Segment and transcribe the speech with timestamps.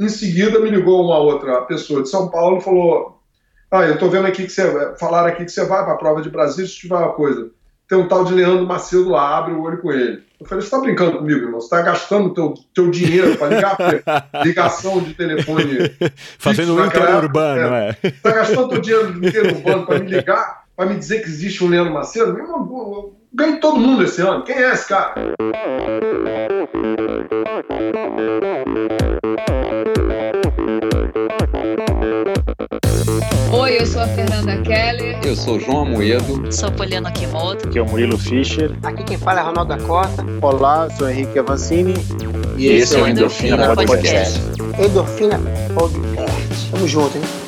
[0.00, 3.20] Em seguida, me ligou uma outra pessoa de São Paulo e falou:
[3.70, 4.94] Ah, eu estou vendo aqui que você.
[4.98, 7.50] Falaram aqui que você vai para a prova de Brasília se tiver uma coisa.
[7.88, 10.22] Tem um tal de Leandro Macedo lá, abre o olho com ele.
[10.38, 11.60] Eu falei: Você está brincando comigo, irmão?
[11.60, 13.76] Você está gastando teu, teu dinheiro para ligar
[14.44, 15.90] ligação de telefone.
[16.38, 17.92] Fazendo um interurbano, é.
[17.92, 21.64] Você está gastando teu dinheiro de interurbano para me ligar, para me dizer que existe
[21.64, 22.32] um Leandro Macedo?
[22.32, 24.42] Meu irmão, ganhei todo mundo esse ano.
[24.44, 25.14] Quem é esse cara?
[33.52, 35.18] Oi, eu sou a Fernanda Keller.
[35.24, 36.52] Eu sou o João Amoedo.
[36.52, 37.66] Sou Poliana Kimoto.
[37.66, 38.76] Aqui é o Murilo Fischer.
[38.82, 40.24] Aqui quem fala é Ronaldo da Costa.
[40.40, 41.94] Olá, sou Henrique Avancini.
[42.56, 44.40] E, e esse é o Endorfina, Endorfina Podcast.
[44.40, 44.82] Podcast.
[44.82, 45.40] Endorfina
[45.74, 46.70] Podcast.
[46.70, 47.47] Tamo junto, hein?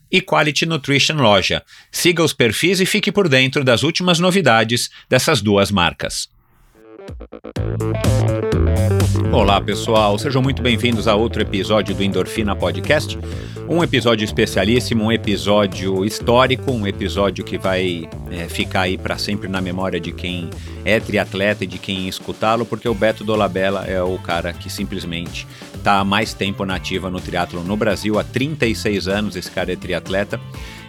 [0.11, 1.63] e Quality Nutrition Loja.
[1.91, 6.29] Siga os perfis e fique por dentro das últimas novidades dessas duas marcas.
[9.31, 13.17] Olá pessoal, sejam muito bem-vindos a outro episódio do Endorfina Podcast.
[13.67, 19.47] Um episódio especialíssimo, um episódio histórico, um episódio que vai é, ficar aí para sempre
[19.47, 20.49] na memória de quem
[20.83, 25.47] é triatleta e de quem escutá-lo, porque o Beto Dolabella é o cara que simplesmente
[25.81, 29.75] está há mais tempo nativa no triatlo no Brasil, há 36 anos esse cara é
[29.75, 30.39] triatleta.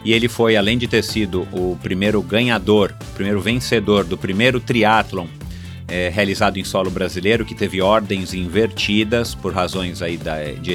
[0.05, 4.61] E ele foi, além de ter sido o primeiro ganhador, o primeiro vencedor do primeiro
[4.61, 5.27] triatlon
[5.89, 10.73] é, realizado em solo brasileiro, que teve ordens invertidas por razões aí da, de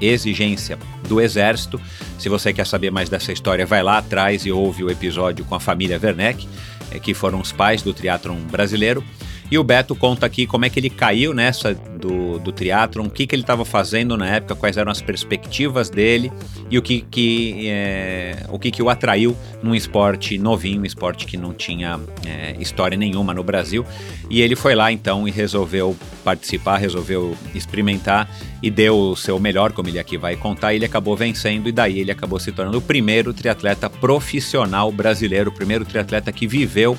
[0.00, 1.80] exigência do Exército.
[2.18, 5.54] Se você quer saber mais dessa história, vai lá atrás e ouve o episódio com
[5.54, 6.46] a família Werneck,
[6.90, 9.02] é, que foram os pais do triatlon brasileiro.
[9.50, 13.10] E o Beto conta aqui como é que ele caiu nessa do, do triatlon, o
[13.10, 16.32] que, que ele estava fazendo na época, quais eram as perspectivas dele
[16.70, 21.26] e o que, que, é, o, que, que o atraiu num esporte novinho, um esporte
[21.26, 23.84] que não tinha é, história nenhuma no Brasil.
[24.28, 28.28] E ele foi lá então e resolveu participar, resolveu experimentar
[28.62, 30.74] e deu o seu melhor, como ele aqui vai contar.
[30.74, 35.54] Ele acabou vencendo e daí ele acabou se tornando o primeiro triatleta profissional brasileiro, o
[35.54, 36.98] primeiro triatleta que viveu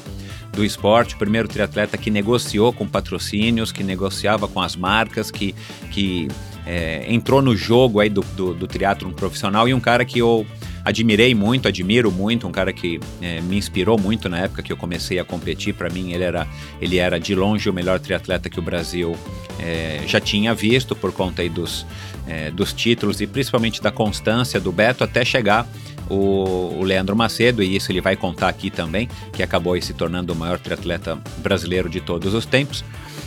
[0.57, 5.53] do esporte, o primeiro triatleta que negociou com patrocínios, que negociava com as marcas, que,
[5.91, 6.27] que
[6.65, 10.47] é, entrou no jogo aí do, do, do triatlon profissional e um cara que eu
[10.83, 14.77] admirei muito, admiro muito, um cara que é, me inspirou muito na época que eu
[14.77, 15.75] comecei a competir.
[15.75, 16.47] Para mim, ele era,
[16.81, 19.15] ele era de longe o melhor triatleta que o Brasil
[19.59, 21.85] é, já tinha visto por conta aí dos,
[22.27, 25.67] é, dos títulos e principalmente da constância do Beto até chegar
[26.09, 30.33] o, o, Leandro Macedo, e isso ele vai contar aqui também, que acabou se tornando
[30.33, 32.83] o maior triatleta brasileiro de todos os tempos.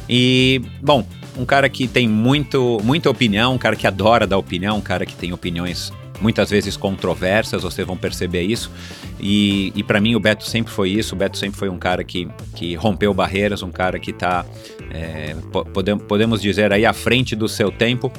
[0.09, 1.07] E, bom,
[1.37, 5.07] um cara que tem muito, muita opinião, um cara que adora dar opinião, um cara
[5.07, 8.71] que tem opiniões muitas vezes controversas, vocês vão perceber isso.
[9.19, 11.15] E, e para mim o Beto sempre foi isso.
[11.15, 14.45] O Beto sempre foi um cara que, que rompeu barreiras, um cara que está,
[14.91, 15.35] é,
[15.73, 18.13] podemos, podemos dizer, aí à frente do seu tempo.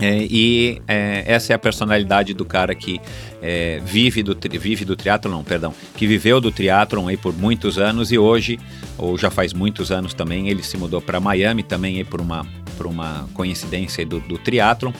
[0.00, 3.00] É, e é, essa é a personalidade do cara que
[3.42, 7.78] é, vive do vive do triatlon, não, perdão, que viveu do triatlon aí por muitos
[7.78, 8.58] anos e hoje,
[8.96, 12.46] ou já faz muitos anos também, ele se mudou para Miami também aí por uma
[12.76, 14.92] por uma coincidência do, do triatlon.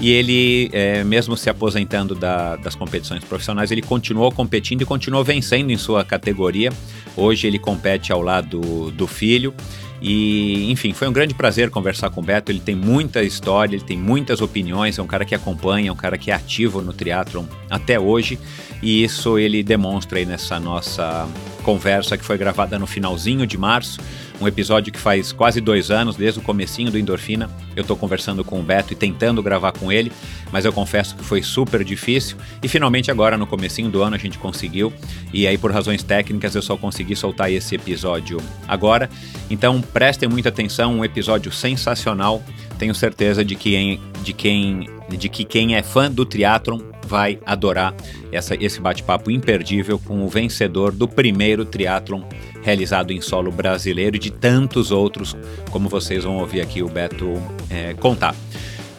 [0.00, 5.22] E ele, é, mesmo se aposentando da, das competições profissionais, ele continuou competindo e continuou
[5.22, 6.72] vencendo em sua categoria.
[7.16, 9.54] Hoje ele compete ao lado do filho
[10.02, 12.50] e, enfim, foi um grande prazer conversar com o Beto.
[12.50, 15.96] Ele tem muita história, ele tem muitas opiniões, é um cara que acompanha, é um
[15.96, 18.36] cara que é ativo no triatlon até hoje.
[18.82, 21.28] E isso ele demonstra aí nessa nossa
[21.62, 24.00] conversa que foi gravada no finalzinho de março
[24.42, 28.44] um episódio que faz quase dois anos, desde o comecinho do Endorfina, eu estou conversando
[28.44, 30.10] com o Beto e tentando gravar com ele,
[30.50, 34.18] mas eu confesso que foi super difícil e finalmente agora no comecinho do ano a
[34.18, 34.92] gente conseguiu
[35.32, 39.08] e aí por razões técnicas eu só consegui soltar esse episódio agora.
[39.48, 42.42] Então prestem muita atenção, um episódio sensacional.
[42.78, 47.94] Tenho certeza de que, de quem, de que quem é fã do triatlon vai adorar
[48.32, 52.22] essa, esse bate-papo imperdível com o vencedor do primeiro triatlon
[52.62, 55.36] realizado em solo brasileiro e de tantos outros,
[55.70, 57.34] como vocês vão ouvir aqui o Beto
[57.68, 58.34] é, contar.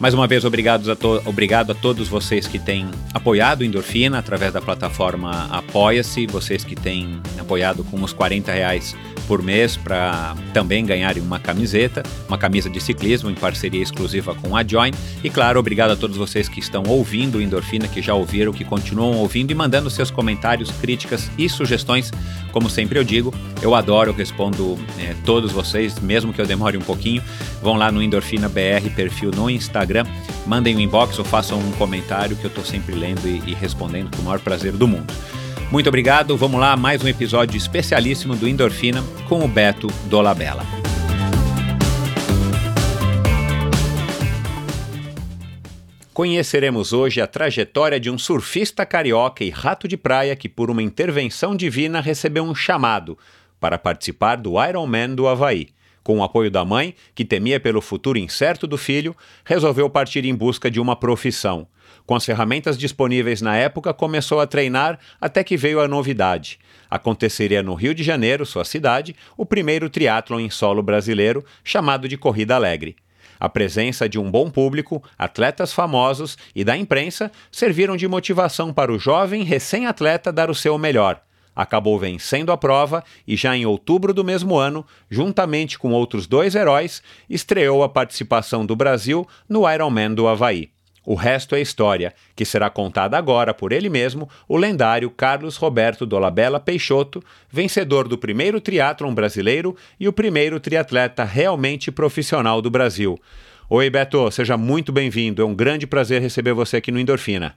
[0.00, 0.96] Mais uma vez, obrigado a,
[1.28, 7.20] obrigado a todos vocês que têm apoiado Endorfina através da plataforma Apoia-se, vocês que têm
[7.38, 8.96] apoiado com os 40 reais
[9.26, 14.56] por mês para também ganharem uma camiseta, uma camisa de ciclismo em parceria exclusiva com
[14.56, 14.92] a Join.
[15.22, 19.16] E claro, obrigado a todos vocês que estão ouvindo Endorfina, que já ouviram, que continuam
[19.16, 22.12] ouvindo e mandando seus comentários, críticas e sugestões.
[22.52, 26.76] Como sempre eu digo, eu adoro, eu respondo é, todos vocês, mesmo que eu demore
[26.76, 27.22] um pouquinho.
[27.64, 30.04] Vão lá no Endorfina BR, perfil no Instagram,
[30.46, 34.14] mandem um inbox ou façam um comentário que eu estou sempre lendo e, e respondendo
[34.14, 35.10] com o maior prazer do mundo.
[35.70, 36.36] Muito obrigado.
[36.36, 40.62] Vamos lá, mais um episódio especialíssimo do Endorfina com o Beto Dolabella.
[46.12, 50.82] Conheceremos hoje a trajetória de um surfista carioca e rato de praia que, por uma
[50.82, 53.16] intervenção divina, recebeu um chamado
[53.58, 55.73] para participar do Ironman do Havaí.
[56.04, 60.34] Com o apoio da mãe, que temia pelo futuro incerto do filho, resolveu partir em
[60.34, 61.66] busca de uma profissão.
[62.04, 66.58] Com as ferramentas disponíveis na época, começou a treinar até que veio a novidade.
[66.90, 72.18] Aconteceria no Rio de Janeiro, sua cidade, o primeiro triatlon em solo brasileiro, chamado de
[72.18, 72.96] Corrida Alegre.
[73.40, 78.92] A presença de um bom público, atletas famosos e da imprensa serviram de motivação para
[78.92, 81.22] o jovem recém-atleta dar o seu melhor.
[81.54, 86.54] Acabou vencendo a prova e, já em outubro do mesmo ano, juntamente com outros dois
[86.54, 90.70] heróis, estreou a participação do Brasil no Ironman do Havaí.
[91.06, 96.06] O resto é história, que será contada agora por ele mesmo, o lendário Carlos Roberto
[96.06, 103.20] Dolabella Peixoto, vencedor do primeiro triatlon brasileiro e o primeiro triatleta realmente profissional do Brasil.
[103.68, 105.42] Oi, Beto, seja muito bem-vindo.
[105.42, 107.54] É um grande prazer receber você aqui no Endorfina.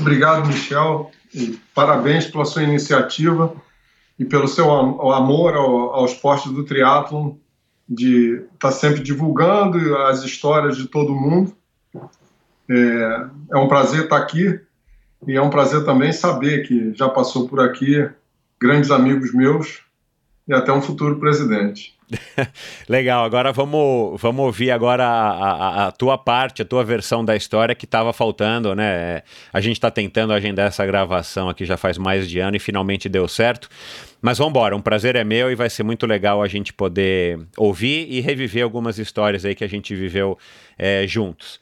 [0.00, 1.10] Obrigado, Michel.
[1.32, 3.54] E parabéns pela sua iniciativa
[4.18, 7.34] e pelo seu amor ao, ao esporte do triatlon,
[7.88, 11.54] de estar tá sempre divulgando as histórias de todo mundo
[12.70, 14.60] é, é um prazer estar aqui
[15.26, 18.08] e é um prazer também saber que já passou por aqui
[18.60, 19.82] grandes amigos meus
[20.50, 21.94] e até um futuro presidente.
[22.88, 27.36] Legal, agora vamos, vamos ouvir agora a, a, a, tua parte, a tua versão da
[27.36, 29.22] história que estava faltando, né?
[29.52, 33.08] A gente está tentando agendar essa gravação aqui já faz mais de ano e finalmente
[33.08, 33.68] deu certo.
[34.20, 37.38] Mas vamos embora, um prazer é meu e vai ser muito legal a gente poder
[37.56, 40.36] ouvir e reviver algumas histórias aí que a gente viveu
[40.76, 41.60] é, juntos.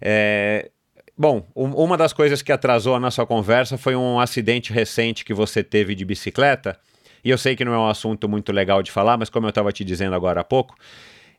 [0.00, 0.70] É,
[1.16, 5.62] bom, uma das coisas que atrasou a nossa conversa foi um acidente recente que você
[5.62, 6.78] teve de bicicleta.
[7.24, 9.50] E eu sei que não é um assunto muito legal de falar, mas como eu
[9.50, 10.74] estava te dizendo agora há pouco,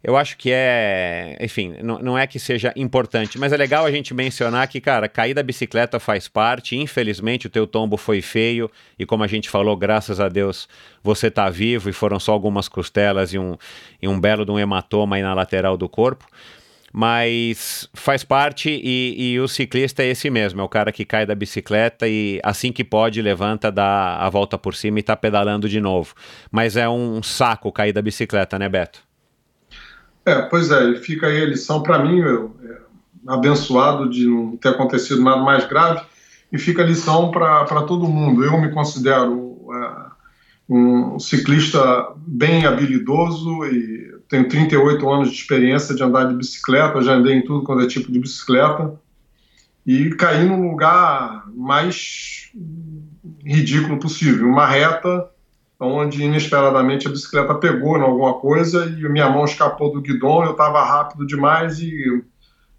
[0.04, 1.38] eu acho que é.
[1.40, 5.08] Enfim, não, não é que seja importante, mas é legal a gente mencionar que, cara,
[5.08, 6.76] cair da bicicleta faz parte.
[6.76, 8.70] Infelizmente, o teu tombo foi feio.
[8.98, 10.68] E como a gente falou, graças a Deus,
[11.04, 13.56] você está vivo e foram só algumas costelas e um,
[14.02, 16.26] e um belo de um hematoma aí na lateral do corpo.
[16.94, 21.26] Mas faz parte e, e, o ciclista é esse mesmo, é o cara que cai
[21.26, 25.70] da bicicleta e assim que pode levanta, dá a volta por cima e está pedalando
[25.70, 26.14] de novo.
[26.52, 29.00] Mas é um saco cair da bicicleta, né, Beto?
[30.26, 32.78] É, pois é, fica aí a lição para mim, eu, é,
[33.28, 36.02] abençoado de não ter acontecido nada mais grave,
[36.52, 38.44] e fica a lição para todo mundo.
[38.44, 40.12] Eu me considero é,
[40.70, 47.16] um ciclista bem habilidoso e tenho 38 anos de experiência de andar de bicicleta, já
[47.16, 48.98] andei em tudo quanto é tipo de bicicleta
[49.86, 52.50] e caí no lugar mais
[53.46, 55.30] ridículo possível, uma reta
[55.78, 60.52] onde inesperadamente a bicicleta pegou em alguma coisa e minha mão escapou do guidão, eu
[60.52, 62.24] estava rápido demais e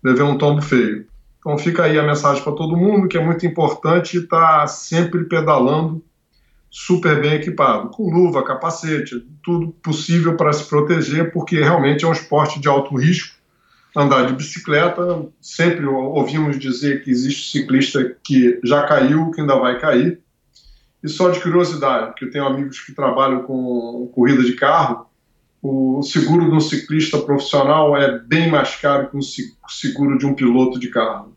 [0.03, 1.07] levei um tombo feio.
[1.39, 5.25] Então fica aí a mensagem para todo mundo que é muito importante estar tá sempre
[5.25, 6.03] pedalando
[6.73, 12.13] super bem equipado, com luva, capacete, tudo possível para se proteger, porque realmente é um
[12.13, 13.37] esporte de alto risco.
[13.95, 19.79] Andar de bicicleta, sempre ouvimos dizer que existe ciclista que já caiu, que ainda vai
[19.79, 20.19] cair.
[21.05, 25.07] E só de curiosidade, porque eu tenho amigos que trabalham com corrida de carro,
[25.61, 29.23] o seguro de um ciclista profissional é bem mais caro que o
[29.69, 31.37] seguro de um piloto de carro.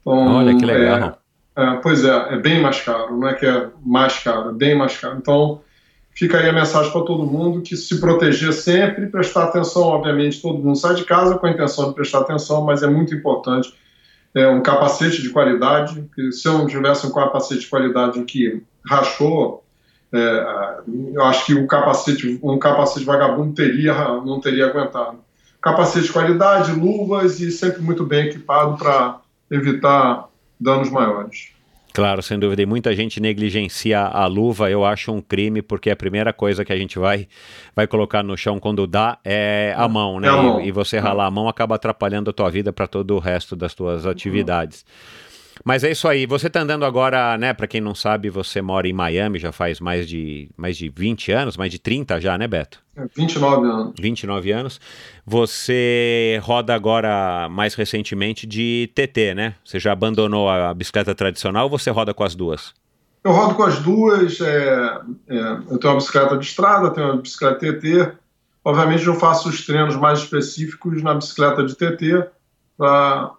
[0.00, 0.98] Então, Olha que legal.
[0.98, 1.19] É,
[1.56, 4.76] é, pois é, é bem mais caro, não é que é mais caro, é bem
[4.76, 5.18] mais caro.
[5.18, 5.60] Então,
[6.14, 10.58] fica aí a mensagem para todo mundo que se proteger sempre, prestar atenção, obviamente, todo
[10.58, 13.74] mundo sai de casa com a intenção de prestar atenção, mas é muito importante
[14.34, 18.62] é, um capacete de qualidade, que se eu não tivesse um capacete de qualidade que
[18.84, 19.64] rachou,
[20.12, 20.78] é,
[21.12, 23.92] eu acho que um capacete, um capacete vagabundo teria,
[24.24, 25.18] não teria aguentado.
[25.60, 30.29] Capacete de qualidade, luvas e sempre muito bem equipado para evitar
[30.60, 31.48] danos maiores.
[31.92, 32.62] Claro, sem dúvida.
[32.62, 36.72] E muita gente negligencia a luva, eu acho um crime, porque a primeira coisa que
[36.72, 37.26] a gente vai,
[37.74, 40.28] vai colocar no chão quando dá é a mão, né?
[40.28, 40.60] É a mão.
[40.60, 43.56] E, e, você ralar a mão acaba atrapalhando a tua vida para todo o resto
[43.56, 44.82] das tuas atividades.
[44.82, 45.29] Uhum.
[45.64, 46.26] Mas é isso aí.
[46.26, 47.52] Você está andando agora, né?
[47.52, 51.32] Para quem não sabe, você mora em Miami já faz mais de, mais de 20
[51.32, 52.82] anos, mais de 30 já, né, Beto?
[53.16, 53.94] 29 é, anos.
[53.98, 54.80] 29 anos.
[55.26, 59.54] Você roda agora, mais recentemente, de TT, né?
[59.64, 62.72] Você já abandonou a bicicleta tradicional ou você roda com as duas?
[63.22, 64.40] Eu rodo com as duas.
[64.40, 65.38] É, é,
[65.70, 68.12] eu tenho uma bicicleta de estrada, tenho uma bicicleta TT.
[68.64, 72.26] Obviamente, eu faço os treinos mais específicos na bicicleta de TT
[72.76, 73.34] para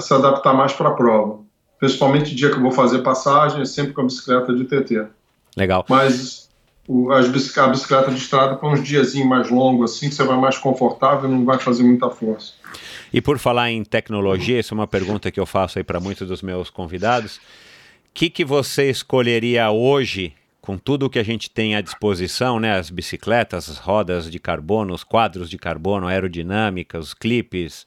[0.00, 1.47] se adaptar mais para a prova
[1.78, 5.06] principalmente dia que eu vou fazer passagem, é sempre com a bicicleta de TT.
[5.56, 5.84] Legal.
[5.88, 6.48] Mas
[6.86, 10.56] o, a bicicleta de estrada para uns diazinhos mais longos, assim, que você vai mais
[10.56, 12.54] confortável e não vai fazer muita força.
[13.12, 16.26] E por falar em tecnologia, essa é uma pergunta que eu faço aí para muitos
[16.26, 17.36] dos meus convidados.
[17.36, 17.40] O
[18.14, 22.72] que, que você escolheria hoje, com tudo que a gente tem à disposição, né?
[22.76, 27.86] As bicicletas, as rodas de carbono, os quadros de carbono, aerodinâmica, os clipes,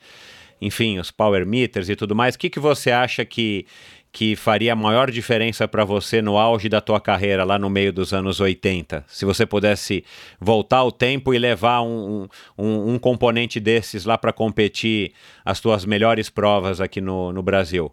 [0.61, 3.65] enfim, os power meters e tudo mais, o que, que você acha que,
[4.11, 7.91] que faria a maior diferença para você no auge da tua carreira, lá no meio
[7.91, 9.03] dos anos 80?
[9.07, 10.05] Se você pudesse
[10.39, 12.27] voltar o tempo e levar um,
[12.57, 15.13] um, um componente desses lá para competir
[15.43, 17.91] as tuas melhores provas aqui no, no Brasil?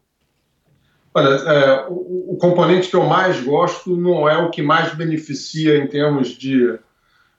[1.15, 5.79] Olha, é, o, o componente que eu mais gosto não é o que mais beneficia
[5.79, 6.79] em termos de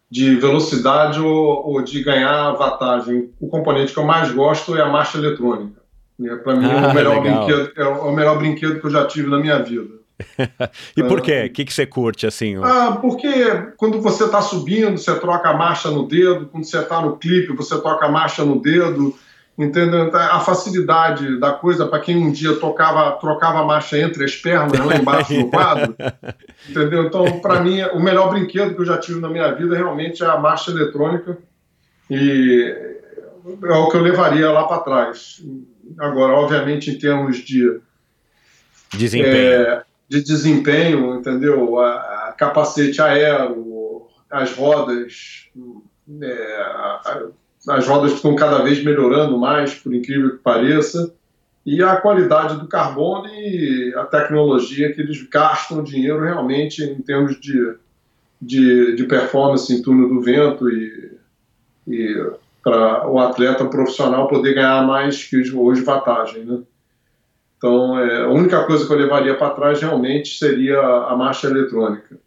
[0.09, 3.29] de velocidade ou, ou, de ganhar vantagem.
[3.39, 5.79] O componente que eu mais gosto é a marcha eletrônica.
[6.21, 9.05] É, Para mim, ah, é, o melhor brinquedo, é o melhor brinquedo que eu já
[9.05, 9.99] tive na minha vida.
[10.97, 11.45] e por quê?
[11.45, 12.57] O que, que você curte assim?
[12.61, 13.31] Ah, porque
[13.77, 17.55] quando você está subindo, você troca a marcha no dedo, quando você está no clipe,
[17.55, 19.15] você toca a marcha no dedo.
[19.59, 20.05] Entendeu?
[20.05, 24.33] Então, a facilidade da coisa para quem um dia tocava, trocava a marcha entre as
[24.33, 25.93] pernas lá embaixo no quadro.
[26.69, 27.03] entendeu?
[27.03, 30.27] Então, para mim, o melhor brinquedo que eu já tive na minha vida realmente é
[30.27, 31.37] a marcha eletrônica.
[32.09, 32.73] E
[33.65, 35.43] é o que eu levaria lá para trás.
[35.99, 37.81] Agora, obviamente, em termos de
[38.93, 41.77] desempenho, é, de desempenho entendeu?
[41.79, 45.49] A, a, capacete aéreo, as rodas,
[46.21, 47.27] é, a,
[47.67, 51.13] as rodas estão cada vez melhorando mais, por incrível que pareça,
[51.65, 57.39] e a qualidade do carbono e a tecnologia que eles gastam dinheiro realmente em termos
[57.39, 57.75] de,
[58.41, 61.11] de, de performance em túnel do vento e,
[61.87, 62.31] e
[62.63, 66.59] para o atleta profissional poder ganhar mais que hoje vantagem, né?
[67.57, 72.17] Então, é, a única coisa que eu levaria para trás realmente seria a marcha eletrônica.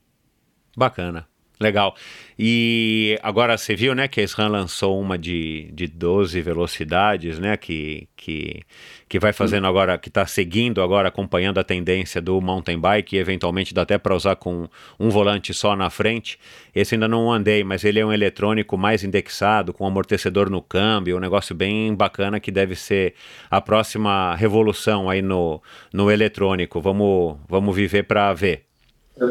[0.77, 1.27] Bacana.
[1.59, 1.95] Legal.
[2.39, 7.57] E agora você viu, né, que a SRAM lançou uma de, de 12 velocidades, né,
[7.57, 8.62] que, que,
[9.09, 13.19] que vai fazendo agora, que está seguindo agora, acompanhando a tendência do mountain bike e
[13.19, 16.39] eventualmente dá até para usar com um volante só na frente.
[16.75, 21.17] Esse ainda não andei, mas ele é um eletrônico mais indexado, com amortecedor no câmbio,
[21.17, 23.15] um negócio bem bacana que deve ser
[23.51, 25.62] a próxima revolução aí no,
[25.93, 26.81] no eletrônico.
[26.81, 28.72] Vamos, vamos viver para ver.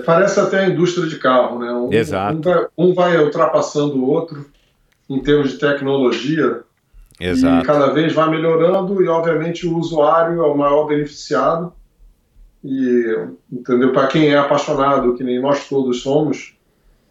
[0.05, 1.71] Parece até a indústria de carro, né?
[1.71, 2.37] Um, Exato.
[2.37, 4.45] Um vai, um vai ultrapassando o outro
[5.09, 6.61] em termos de tecnologia
[7.19, 7.63] Exato.
[7.63, 11.73] e cada vez vai melhorando e, obviamente, o usuário é o maior beneficiado.
[12.63, 13.91] E, entendeu?
[13.91, 16.55] Para quem é apaixonado, que nem nós todos somos,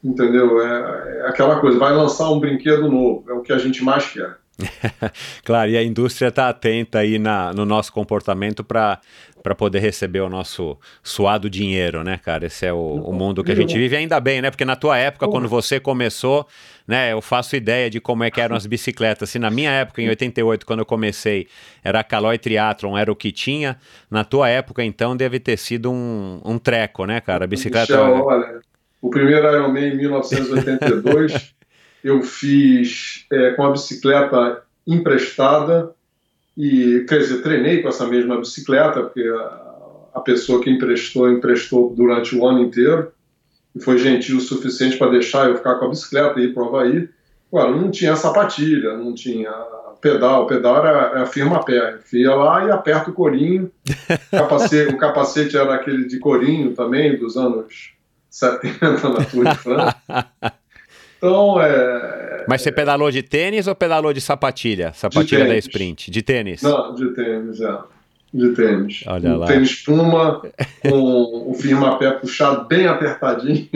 [0.03, 0.61] entendeu?
[0.63, 4.09] É, é aquela coisa, vai lançar um brinquedo novo, é o que a gente mais
[4.09, 4.40] quer.
[5.45, 9.01] claro, e a indústria está atenta aí na, no nosso comportamento para
[9.57, 12.47] poder receber o nosso suado dinheiro, né, cara?
[12.47, 14.51] Esse é o, o, mundo que a gente vive, ainda bem, né?
[14.51, 16.47] Porque na tua época, quando você começou,
[16.87, 19.31] né, eu faço ideia de como é que eram as bicicletas.
[19.31, 21.47] Se na minha época, em 88, quando eu comecei,
[21.83, 23.77] era a Caloi Triathlon, era o que tinha,
[24.11, 27.45] na tua época, então, deve ter sido um, um treco, né, cara?
[27.45, 27.97] A bicicleta...
[27.97, 28.61] Michel, olha,
[29.01, 31.55] o primeiro Ironman em 1982,
[32.03, 35.95] eu fiz é, com a bicicleta emprestada,
[36.57, 41.95] e, quer dizer, treinei com essa mesma bicicleta, porque a, a pessoa que emprestou, emprestou
[41.95, 43.13] durante o ano inteiro,
[43.75, 46.63] e foi gentil o suficiente para deixar eu ficar com a bicicleta e ir para
[46.63, 47.09] o Havaí.
[47.53, 49.51] Agora, não tinha sapatilha, não tinha
[50.01, 51.99] pedal, pedal era, a firma pé.
[52.01, 53.71] Enfia lá e aperta o corinho.
[54.33, 57.95] O capacete, o capacete era aquele de corinho também, dos anos
[58.31, 59.97] 70 na Tour de França.
[61.23, 62.45] Então, é.
[62.49, 64.93] Mas você pedalou de tênis ou pedalou de sapatilha?
[64.95, 66.11] Sapatilha de da sprint?
[66.11, 66.63] De tênis?
[66.63, 67.79] Não, de tênis, é.
[68.33, 69.03] De tênis.
[69.07, 69.47] Olha um lá.
[69.47, 70.41] tênis Puma,
[70.89, 73.69] com o firma-pé puxado bem apertadinho.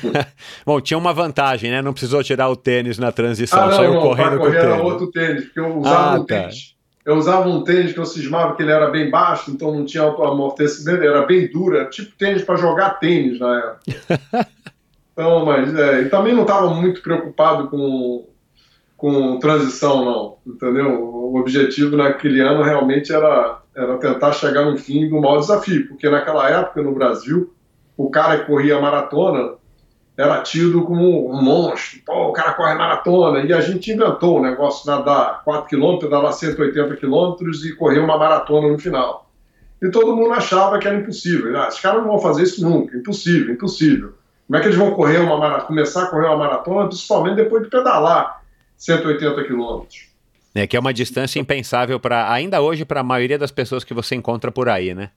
[0.66, 1.80] Bom, tinha uma vantagem, né?
[1.80, 4.58] Não precisou tirar o tênis na transição, ah, não, saiu não, correndo com o correr
[4.58, 4.84] era tênis.
[4.84, 6.40] outro tênis, porque eu usava Ah, um tá.
[6.40, 6.74] tênis.
[7.04, 10.02] Eu usava um tênis que eu cismava que ele era bem baixo, então não tinha
[10.04, 14.46] auto-amortecimento, era bem duro, era tipo tênis para jogar tênis na época.
[15.12, 18.28] Então, mas é, também não estava muito preocupado com,
[18.96, 21.02] com transição, não, entendeu?
[21.02, 26.08] O objetivo naquele ano realmente era, era tentar chegar no fim do maior desafio, porque
[26.08, 27.52] naquela época no Brasil,
[27.96, 29.54] o cara que corria maratona
[30.16, 32.00] era tido como um monstro.
[32.04, 33.40] Pô, o cara corre maratona.
[33.40, 37.98] E a gente inventou o negócio de nadar 4 km, pedalar 180 km e correr
[37.98, 39.30] uma maratona no final.
[39.80, 41.58] E todo mundo achava que era impossível.
[41.58, 42.96] Ah, esses caras não vão fazer isso nunca.
[42.96, 44.14] Impossível, impossível.
[44.52, 47.62] Como é que eles vão correr uma maratona, começar a correr uma maratona, principalmente depois
[47.62, 48.42] de pedalar
[48.76, 50.08] 180 quilômetros?
[50.54, 53.94] É que é uma distância impensável para ainda hoje para a maioria das pessoas que
[53.94, 55.08] você encontra por aí, né?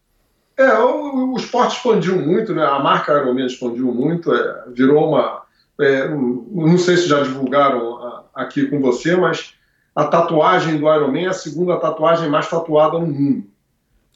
[0.56, 2.66] É, o, o esporte expandiu muito, né?
[2.66, 5.42] A marca Ironman expandiu muito, é, virou uma.
[5.82, 9.54] é, não sei se já divulgaram a- aqui com você, mas
[9.94, 13.44] a tatuagem do Ironman é a segunda tatuagem mais tatuada no mundo.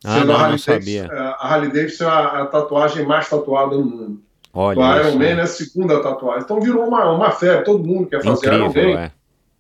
[0.06, 1.10] Ah, não, a não sabia.
[1.10, 4.29] Davidson, é, a Harley Davidson é a, a tatuagem mais tatuada no mundo.
[4.54, 6.44] Olha o Iron Man é a segunda tatuagem.
[6.44, 9.12] Então virou uma, uma febre, todo mundo quer fazer Iron Incrível, Man, é.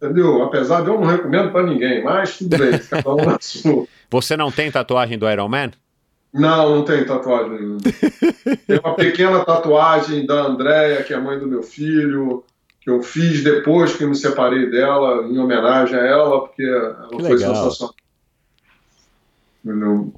[0.02, 0.43] entendeu?
[0.43, 3.86] Apesar de eu não recomendo para ninguém, mas tudo bem, cada um na sua.
[4.10, 5.71] Você não tem tatuagem do Iron Man?
[6.34, 7.80] Não, não tem tatuagem nenhuma.
[8.67, 12.43] Tem uma pequena tatuagem da Andréia, que é a mãe do meu filho,
[12.82, 17.08] que eu fiz depois que eu me separei dela, em homenagem a ela, porque ela
[17.10, 17.56] Que foi legal.
[17.56, 17.95] sensacional.
[19.65, 20.13] Entendeu?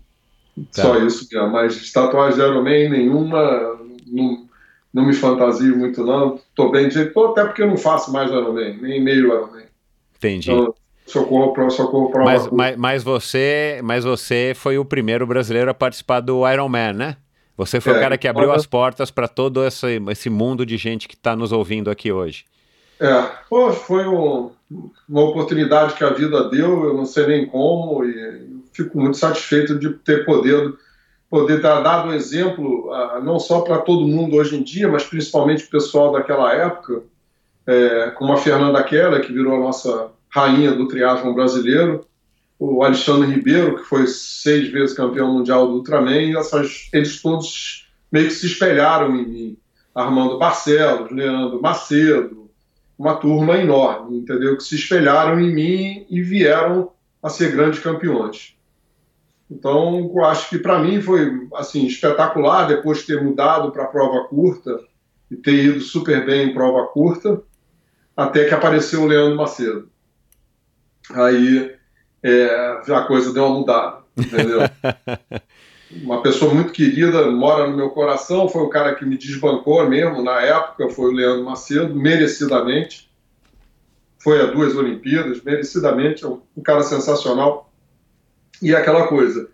[0.74, 0.82] Tá.
[0.82, 1.28] Só isso.
[1.50, 4.50] Mas tatuagem de Iron Man nenhuma, não,
[4.93, 6.39] não me fantasio muito não.
[6.56, 9.27] Tô bem de jeito, tô até porque eu não faço mais Iron Man, nem meio
[9.27, 9.63] Iron Man.
[10.17, 10.51] Entendi.
[10.51, 10.73] Então,
[11.06, 15.73] socorro para socorro pra Mas, mas, mas você, mas você foi o primeiro brasileiro a
[15.73, 17.17] participar do Iron Man, né?
[17.58, 20.77] Você foi o É, cara que abriu as portas para todo esse, esse mundo de
[20.77, 22.45] gente que está nos ouvindo aqui hoje.
[22.99, 24.51] É, pô, foi um-
[25.10, 29.77] uma oportunidade que a vida deu, eu não sei nem como, e fico muito satisfeito
[29.77, 30.73] de ter poder,
[31.32, 35.06] poder dar dado um exemplo, ah, não só para todo mundo hoje em dia, mas
[35.06, 37.04] principalmente o pessoal daquela época,
[37.65, 42.06] é, como a Fernanda Keller, que virou a nossa rainha do triatlon brasileiro,
[42.60, 48.28] o Alexandre Ribeiro, que foi seis vezes campeão mundial do Ultraman, essas, eles todos meio
[48.28, 49.58] que se espelharam em mim.
[49.96, 52.50] Armando Barcelos, Leandro Macedo,
[53.00, 54.58] uma turma enorme, entendeu?
[54.58, 56.91] Que se espelharam em mim e vieram
[57.24, 58.54] a ser grandes campeões.
[59.52, 64.24] Então, eu acho que para mim foi assim espetacular depois de ter mudado para prova
[64.30, 64.80] curta
[65.30, 67.42] e ter ido super bem em prova curta,
[68.16, 69.90] até que apareceu o Leandro Macedo.
[71.12, 71.76] Aí
[72.24, 74.62] é, a coisa deu uma mudada, entendeu?
[76.02, 80.24] uma pessoa muito querida, mora no meu coração, foi o cara que me desbancou mesmo
[80.24, 83.12] na época, foi o Leandro Macedo, merecidamente.
[84.20, 87.71] Foi a duas Olimpíadas, merecidamente, é um cara sensacional.
[88.62, 89.50] E é aquela coisa,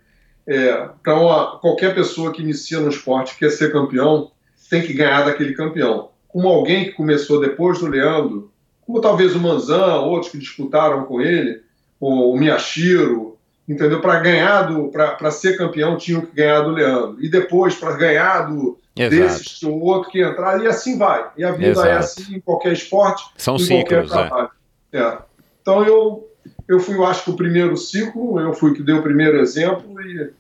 [0.48, 4.32] é, então qualquer pessoa que inicia no esporte quer ser campeão,
[4.70, 6.10] tem que ganhar daquele campeão.
[6.28, 8.52] Como alguém que começou depois do Leandro,
[8.86, 11.62] como talvez o Manzan, outros que disputaram com ele,
[12.00, 14.00] o, o Miyashiro, entendeu?
[14.00, 18.42] Para ganhar do, para ser campeão tinham que ganhar do Leandro e depois para ganhar
[18.50, 19.22] do Exato.
[19.22, 21.30] desses o outro que entrar e assim vai.
[21.38, 21.88] E a vida é Exato.
[21.88, 24.08] é assim em qualquer esporte, são em ciclos, qualquer é.
[24.08, 24.50] trabalho.
[24.94, 25.00] É.
[25.00, 25.18] É.
[25.62, 26.27] Então eu
[26.68, 30.02] eu fui, eu acho que o primeiro ciclo, eu fui que dei o primeiro exemplo
[30.02, 30.32] e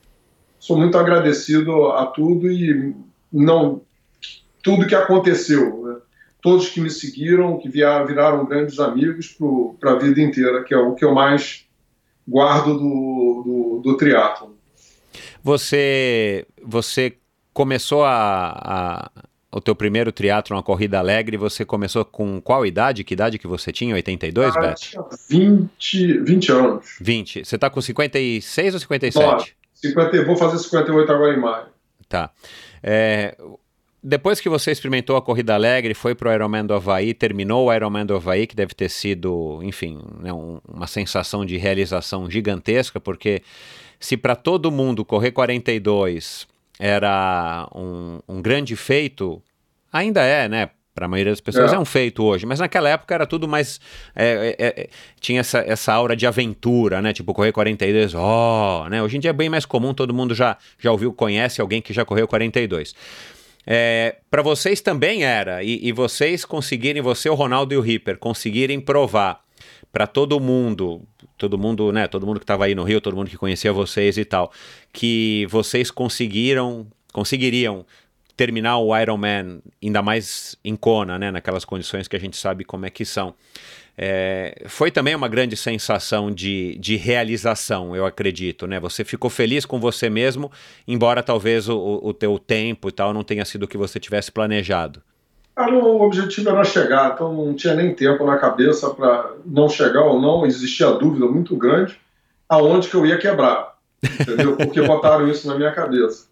[0.59, 2.93] sou muito agradecido a tudo e
[3.31, 3.81] não
[4.61, 5.95] tudo que aconteceu, né?
[6.41, 9.37] todos que me seguiram, que viraram, viraram grandes amigos
[9.79, 11.65] para a vida inteira, que é o que eu mais
[12.27, 14.57] guardo do, do, do triatlo.
[15.41, 17.17] Você, você
[17.53, 19.11] começou a, a,
[19.57, 23.03] o teu primeiro triatlo, uma corrida alegre, você começou com qual idade?
[23.03, 23.95] Que idade que você tinha?
[23.95, 24.81] 82, ah, Beto?
[24.81, 26.97] Tinha 20, 20 anos.
[27.01, 27.43] 20.
[27.43, 29.55] Você está com 56 ou 57?
[29.73, 31.65] 50, vou fazer 58 agora em maio.
[32.07, 32.29] Tá.
[32.83, 33.35] É,
[34.01, 37.73] depois que você experimentou a corrida alegre, foi para o Ironman do Havaí, terminou o
[37.73, 42.99] Ironman do Havaí, que deve ter sido, enfim, né, um, uma sensação de realização gigantesca,
[42.99, 43.41] porque
[43.99, 46.47] se para todo mundo correr 42
[46.79, 49.41] era um, um grande feito,
[49.91, 50.69] ainda é, né?
[50.93, 51.75] Para a maioria das pessoas é.
[51.75, 51.79] é.
[51.79, 53.79] um feito hoje, mas naquela época era tudo mais.
[54.15, 57.13] É, é, é tinha essa, essa aura de aventura, né?
[57.13, 59.03] Tipo, correr 42, ó, oh, né?
[59.03, 61.93] Hoje em dia é bem mais comum, todo mundo já, já ouviu, conhece alguém que
[61.93, 62.95] já correu 42.
[63.69, 68.17] É, para vocês também era, e, e, vocês conseguirem, você, o Ronaldo e o Ripper,
[68.17, 69.41] conseguirem provar
[69.91, 71.01] para todo mundo,
[71.37, 74.17] todo mundo, né, todo mundo que estava aí no Rio, todo mundo que conhecia vocês
[74.17, 74.53] e tal,
[74.93, 77.85] que vocês conseguiram, conseguiriam
[78.37, 82.85] terminar o Ironman, ainda mais em Kona, né, naquelas condições que a gente sabe como
[82.85, 83.33] é que são.
[83.97, 88.79] É, foi também uma grande sensação de, de realização, eu acredito, né?
[88.79, 90.51] Você ficou feliz com você mesmo,
[90.87, 94.31] embora talvez o, o teu tempo e tal não tenha sido o que você tivesse
[94.31, 95.01] planejado.
[95.55, 100.03] Ah, o objetivo era chegar, então não tinha nem tempo na cabeça para não chegar
[100.03, 101.99] ou não, existia dúvida muito grande
[102.47, 104.55] aonde que eu ia quebrar, entendeu?
[104.55, 106.26] Porque botaram isso na minha cabeça.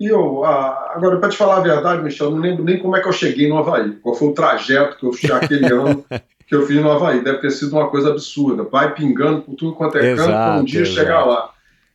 [0.00, 2.96] E eu, ah, agora, para te falar a verdade, Michel, eu não lembro nem como
[2.96, 6.02] é que eu cheguei no Havaí, qual foi o trajeto que eu fiz aquele ano
[6.46, 7.22] que eu fiz no Havaí.
[7.22, 8.62] Deve ter sido uma coisa absurda.
[8.62, 10.96] Vai pingando por tudo quanto é canto para um dia exato.
[10.96, 11.50] chegar lá.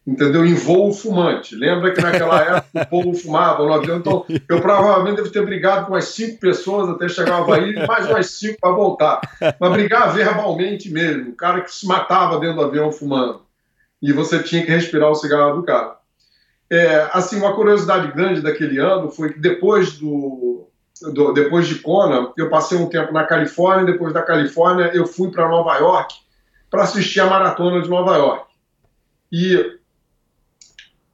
[0.06, 0.46] Entendeu?
[0.46, 1.56] Em voo fumante.
[1.56, 3.98] Lembra que naquela época o povo fumava no avião?
[3.98, 7.88] Então, eu provavelmente devo ter brigado com umas cinco pessoas até chegar ao Havaí e
[7.88, 9.20] mais umas cinco para voltar.
[9.60, 11.32] Mas brigar verbalmente mesmo.
[11.32, 13.42] O cara que se matava dentro do avião fumando.
[14.00, 15.96] E você tinha que respirar o cigarro do cara.
[16.70, 20.68] É, assim, uma curiosidade grande daquele ano foi que depois do,
[21.14, 25.30] do, depois de Kona, eu passei um tempo na Califórnia, depois da Califórnia eu fui
[25.30, 26.16] para Nova York
[26.70, 28.46] para assistir a maratona de Nova York.
[29.32, 29.80] E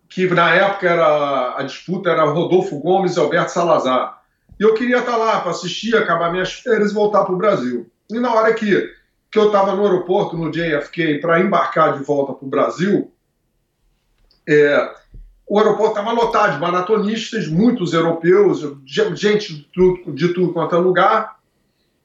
[0.10, 4.22] que na época era a disputa era Rodolfo Gomes e Alberto Salazar.
[4.60, 7.90] E eu queria estar lá para assistir, acabar minhas férias e voltar para o Brasil.
[8.10, 8.94] E na hora que,
[9.32, 13.12] que eu estava no aeroporto, no JFK, para embarcar de volta para o Brasil,
[14.48, 14.94] é,
[15.48, 20.80] o aeroporto estava lotado de maratonistas, muitos europeus, gente de tudo, de tudo quanto é
[20.80, 21.38] lugar.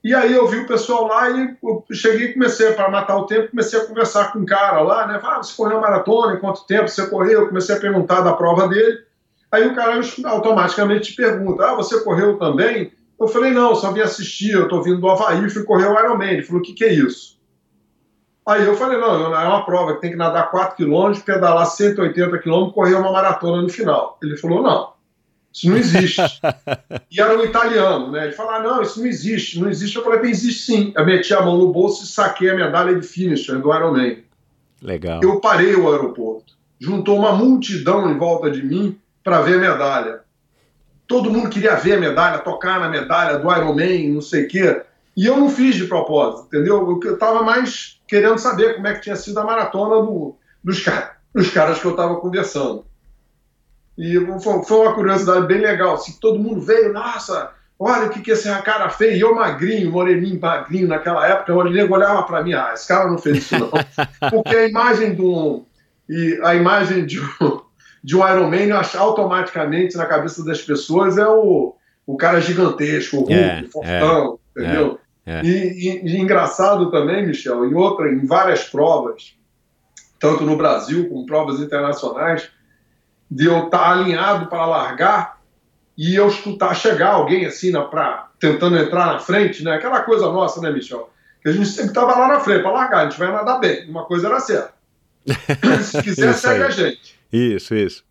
[0.03, 3.27] E aí eu vi o pessoal lá e eu cheguei e comecei, para matar o
[3.27, 5.20] tempo, comecei a conversar com um cara lá, né?
[5.22, 7.40] Ah, você correu maratona, em quanto tempo você correu?
[7.40, 8.99] Eu comecei a perguntar da prova dele.
[9.51, 12.92] Aí o cara automaticamente pergunta, ah, você correu também?
[13.18, 16.35] Eu falei, não, só vim assistir, eu estou vindo do Havaí, fui correr o Ironman.
[16.35, 17.36] Ele falou, o que, que é isso?
[18.46, 22.38] Aí eu falei, não, é uma prova que tem que nadar 4 km, pedalar 180
[22.38, 24.16] km, correr uma maratona no final.
[24.22, 24.92] Ele falou, não,
[25.52, 26.22] isso não existe.
[27.11, 28.26] e era um italiano, né?
[28.26, 29.96] Ele falou, ah, não, isso não existe, não existe.
[29.96, 30.92] Eu falei, existe sim.
[30.94, 34.22] Eu meti a mão no bolso e saquei a medalha de finisher do Ironman.
[34.80, 35.20] Legal.
[35.24, 36.54] Eu parei o aeroporto.
[36.78, 40.20] Juntou uma multidão em volta de mim para ver a medalha.
[41.09, 44.82] Todo mundo queria ver a medalha, tocar na medalha do Ironman, não sei o quê.
[45.16, 47.00] E eu não fiz de propósito, entendeu?
[47.02, 50.85] Eu estava mais querendo saber como é que tinha sido a maratona do, dos,
[51.35, 52.85] dos caras que eu estava conversando.
[53.99, 55.95] E foi, foi, uma curiosidade bem legal.
[55.95, 59.16] Assim, todo mundo veio, nossa, olha o que, que esse cara fez.
[59.16, 63.09] E eu magrinho, moreninho, magrinho naquela época, o nego olhava para mim, ah, esse cara
[63.09, 63.71] não fez isso não.
[64.31, 65.64] Porque a imagem do
[66.09, 67.61] e a imagem de um,
[68.03, 71.75] de um Iron Man automaticamente na cabeça das pessoas é o,
[72.07, 74.95] o cara gigantesco, o Hulk, é, fortão, é, entendeu?
[75.26, 75.42] É.
[75.42, 79.34] E, e, e, engraçado também, Michel, em outra, em várias provas,
[80.20, 82.48] tanto no Brasil como provas internacionais,
[83.28, 85.40] de eu estar alinhado para largar
[85.98, 89.74] e eu escutar chegar alguém assim na pra, tentando entrar na frente, né?
[89.74, 91.10] Aquela coisa nossa, né, Michel?
[91.42, 93.88] Que a gente sempre estava lá na frente para largar, a gente vai nadar bem.
[93.88, 94.74] Uma coisa era certa.
[95.82, 97.18] Se quiser, segue a gente.
[97.32, 98.04] Isso, isso.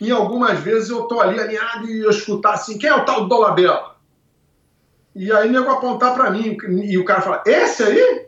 [0.00, 3.22] E algumas vezes eu tô ali alinhado e eu escutar assim, quem é o tal
[3.22, 3.95] do Dolabella?
[5.16, 8.26] E aí nego apontar para mim e o cara falar, esse aí?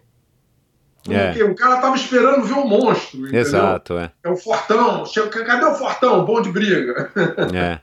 [1.11, 1.27] É.
[1.29, 3.21] Porque o cara tava esperando ver o monstro.
[3.21, 3.41] Entendeu?
[3.41, 4.11] Exato, é.
[4.25, 5.07] É o Fortão.
[5.07, 6.25] Chega, cadê o Fortão?
[6.25, 7.11] Bom de briga.
[7.55, 7.79] É.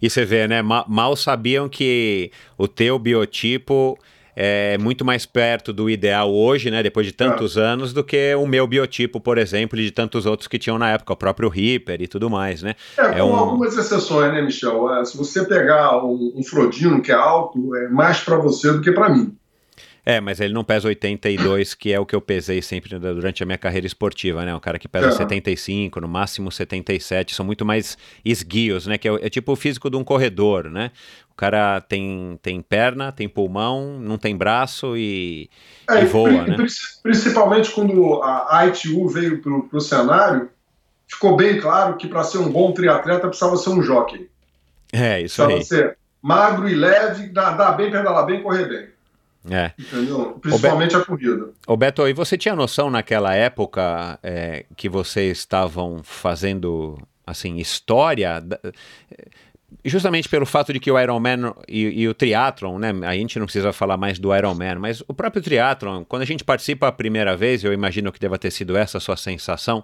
[0.00, 0.62] E você vê, né?
[0.62, 3.98] ma- Mal sabiam que o teu biotipo
[4.42, 6.82] é muito mais perto do ideal hoje, né?
[6.82, 10.48] Depois de tantos anos, do que o meu biotipo, por exemplo, e de tantos outros
[10.48, 12.74] que tinham na época, o próprio Reaper e tudo mais, né?
[12.96, 14.94] É, É com um- algumas exceções, né, Michel?
[14.94, 18.80] É, se você pegar um, um Frodino que é alto, é mais para você do
[18.80, 19.36] que para mim.
[20.06, 23.46] É, mas ele não pesa 82, que é o que eu pesei sempre durante a
[23.46, 24.54] minha carreira esportiva, né?
[24.54, 25.10] Um cara que pesa É.
[25.12, 28.96] 75, no máximo 77, são muito mais esguios, né?
[28.96, 30.90] Que é, é tipo o físico de um corredor, né?
[31.40, 35.48] O cara tem, tem perna, tem pulmão, não tem braço e,
[35.88, 36.54] É, e voa, né?
[36.54, 36.66] pri-
[37.02, 40.50] Principalmente quando a ITU veio para o cenário,
[41.08, 44.28] ficou bem claro que para ser um bom triatleta precisava ser um jockey.
[44.92, 45.64] É, isso Precisava aí.
[45.64, 48.88] ser magro e leve, dar, bem, pedalar bem, correr bem.
[49.50, 49.72] É.
[49.78, 50.38] Entendeu?
[50.42, 51.48] Principalmente a corrida.
[51.66, 58.44] Ô Beto, e você tinha noção naquela época é, que vocês estavam fazendo, assim, história?
[59.84, 62.92] Justamente pelo fato de que o Ironman e, e o triatlon, né?
[63.02, 66.44] A gente não precisa falar mais do Ironman, mas o próprio triatlon, quando a gente
[66.44, 69.82] participa a primeira vez, eu imagino que deva ter sido essa a sua sensação,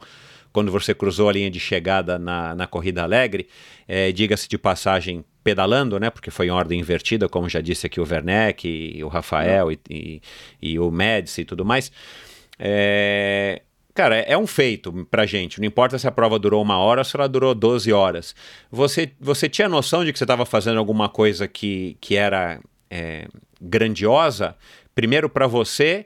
[0.52, 3.46] quando você cruzou a linha de chegada na, na Corrida Alegre,
[3.86, 6.10] é, diga-se de passagem, pedalando, né?
[6.10, 9.78] Porque foi em ordem invertida, como já disse aqui o Werneck, e o Rafael e,
[9.88, 10.22] e,
[10.60, 11.92] e o Médici e tudo mais.
[12.58, 13.62] É,
[13.96, 15.58] Cara, é um feito pra gente.
[15.58, 18.34] Não importa se a prova durou uma hora ou se ela durou 12 horas.
[18.70, 23.26] Você, você tinha noção de que você estava fazendo alguma coisa que, que era é,
[23.58, 24.54] grandiosa?
[24.94, 26.04] Primeiro para você,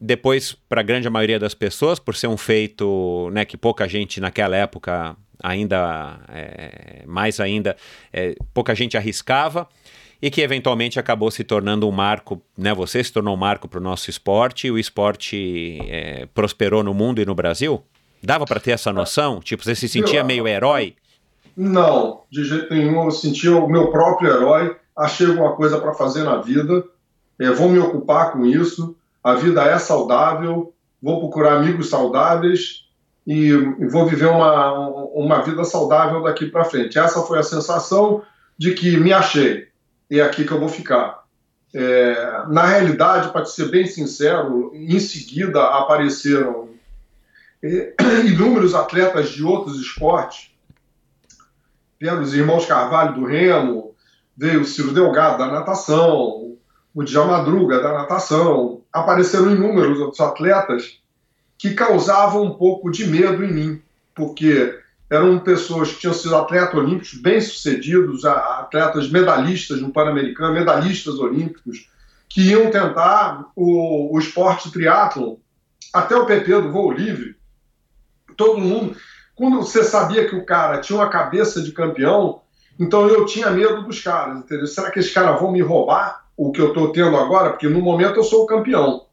[0.00, 4.20] depois para a grande maioria das pessoas, por ser um feito né, que pouca gente
[4.20, 7.76] naquela época ainda, é, mais ainda,
[8.12, 9.68] é, pouca gente arriscava
[10.22, 12.72] e que eventualmente acabou se tornando um marco, né?
[12.72, 16.94] Você se tornou um marco para o nosso esporte e o esporte é, prosperou no
[16.94, 17.82] mundo e no Brasil?
[18.22, 19.40] Dava para ter essa noção?
[19.40, 20.94] Tipo, você se sentia meio herói?
[21.56, 23.04] Não, de jeito nenhum.
[23.04, 24.76] Eu sentia o meu próprio herói.
[24.96, 26.84] Achei alguma coisa para fazer na vida.
[27.40, 28.94] É, vou me ocupar com isso.
[29.24, 30.72] A vida é saudável.
[31.02, 32.84] Vou procurar amigos saudáveis
[33.26, 36.96] e, e vou viver uma, uma vida saudável daqui para frente.
[36.96, 38.22] Essa foi a sensação
[38.56, 39.71] de que me achei.
[40.12, 41.24] E é aqui que eu vou ficar.
[41.72, 46.68] É, na realidade, para ser bem sincero, em seguida apareceram
[47.62, 47.94] é,
[48.26, 50.50] inúmeros atletas de outros esportes.
[51.98, 53.94] Vieram os irmãos Carvalho do Remo,
[54.36, 56.58] veio o Ciro Delgado da natação,
[56.94, 58.82] o Djalma Madruga da natação.
[58.92, 61.00] Apareceram inúmeros outros atletas
[61.56, 63.82] que causavam um pouco de medo em mim,
[64.14, 64.78] porque
[65.12, 71.86] eram pessoas que tinham sido atletas olímpicos bem-sucedidos, atletas medalhistas no Pan-Americano, medalhistas olímpicos,
[72.30, 75.36] que iam tentar o, o esporte triatlon,
[75.92, 77.36] até o PP do voo livre.
[78.38, 78.96] Todo mundo.
[79.34, 82.40] Quando você sabia que o cara tinha uma cabeça de campeão,
[82.80, 84.66] então eu tinha medo dos caras, entendeu?
[84.66, 87.50] Será que esses caras vão me roubar o que eu estou tendo agora?
[87.50, 89.04] Porque no momento eu sou o campeão,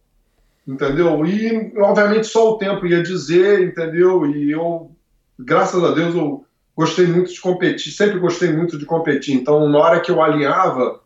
[0.65, 1.25] entendeu?
[1.25, 4.25] E obviamente só o tempo ia dizer, entendeu?
[4.25, 4.95] E eu
[5.39, 9.35] graças a Deus eu gostei muito de competir, sempre gostei muito de competir.
[9.35, 11.01] Então, na hora que eu alinhava,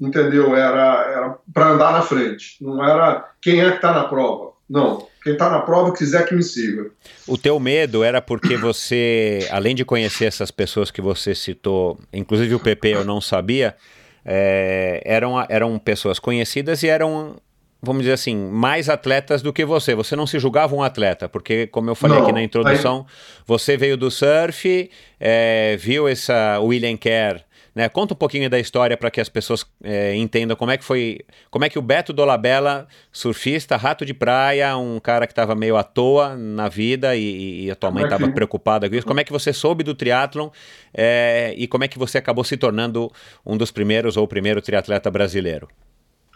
[0.00, 0.54] entendeu?
[0.54, 2.56] Era, era para andar na frente.
[2.60, 4.52] Não era quem é que está na prova.
[4.68, 5.06] Não.
[5.22, 6.90] Quem está na prova quiser que me siga.
[7.26, 12.54] O teu medo era porque você, além de conhecer essas pessoas que você citou, inclusive
[12.54, 13.76] o PP eu não sabia,
[14.24, 17.36] é, eram, eram pessoas conhecidas e eram
[17.80, 19.94] vamos dizer assim, mais atletas do que você.
[19.94, 23.14] Você não se julgava um atleta, porque, como eu falei não, aqui na introdução, aí...
[23.46, 27.44] você veio do surf, é, viu essa William Kerr.
[27.78, 27.88] Né?
[27.88, 31.20] Conta um pouquinho da história para que as pessoas é, entendam como é que foi,
[31.48, 35.76] como é que o Beto Dolabella, surfista, rato de praia, um cara que estava meio
[35.76, 38.34] à toa na vida e, e a tua mãe estava é que...
[38.34, 39.06] preocupada com isso.
[39.06, 40.48] Como é que você soube do triatlon
[40.92, 43.12] é, e como é que você acabou se tornando
[43.46, 45.68] um dos primeiros ou o primeiro triatleta brasileiro?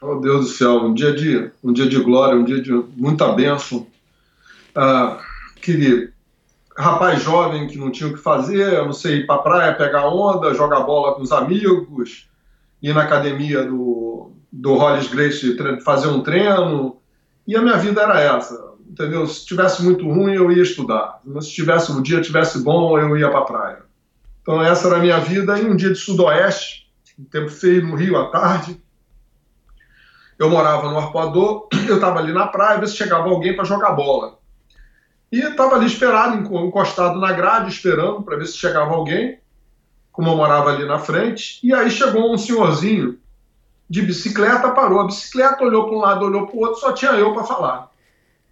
[0.03, 3.33] Oh Deus do céu, um dia de um dia de glória, um dia de muita
[3.33, 3.87] bênção.
[4.75, 5.21] Ah,
[5.61, 6.12] queria
[6.77, 10.09] rapaz jovem que não tinha o que fazer, eu não sei, ir para praia, pegar
[10.09, 12.29] onda, jogar bola com os amigos,
[12.83, 16.97] ir na academia do, do Hollis Grace fazer um treino.
[17.47, 19.27] E a minha vida era essa, entendeu?
[19.27, 21.21] Se tivesse muito ruim, eu ia estudar.
[21.25, 23.79] Mas se tivesse o dia tivesse bom, eu ia para praia.
[24.43, 25.59] Então essa era a minha vida.
[25.59, 26.88] E um dia de sudoeste,
[27.19, 28.81] um tempo feio no Rio à tarde,
[30.42, 33.92] eu morava no Arpoador, eu estava ali na praia, ver se chegava alguém para jogar
[33.92, 34.38] bola.
[35.31, 39.38] E estava ali esperado, encostado na grade, esperando para ver se chegava alguém,
[40.11, 41.59] como eu morava ali na frente.
[41.62, 43.18] E aí chegou um senhorzinho
[43.88, 47.12] de bicicleta, parou a bicicleta, olhou para um lado, olhou para o outro, só tinha
[47.12, 47.90] eu para falar.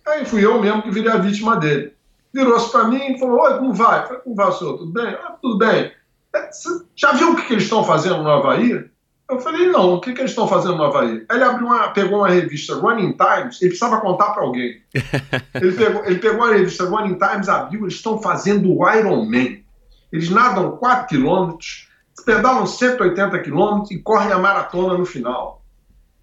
[0.06, 1.92] Aí fui eu mesmo que virei a vítima dele.
[2.32, 4.06] Virou-se para mim e falou: Oi, como vai?
[4.06, 4.78] falei, como vai, senhor?
[4.78, 5.08] Tudo bem?
[5.08, 5.92] Ah, tudo bem.
[6.34, 6.50] É,
[6.94, 8.88] já viu o que, que eles estão fazendo no Havaí?
[9.30, 11.24] Eu falei, não, o que, que eles estão fazendo no Havaí?
[11.28, 14.82] Aí ele abriu uma, pegou uma revista Running Times, ele precisava contar para alguém.
[15.54, 19.64] ele, pegou, ele pegou a revista Running Times, abriu, eles estão fazendo o Ironman.
[20.12, 21.88] Eles nadam 4 quilômetros,
[22.26, 25.62] pedalam 180 quilômetros e correm a maratona no final.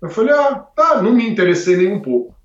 [0.01, 2.35] Eu falei, ah, tá, não me interessei nem um pouco.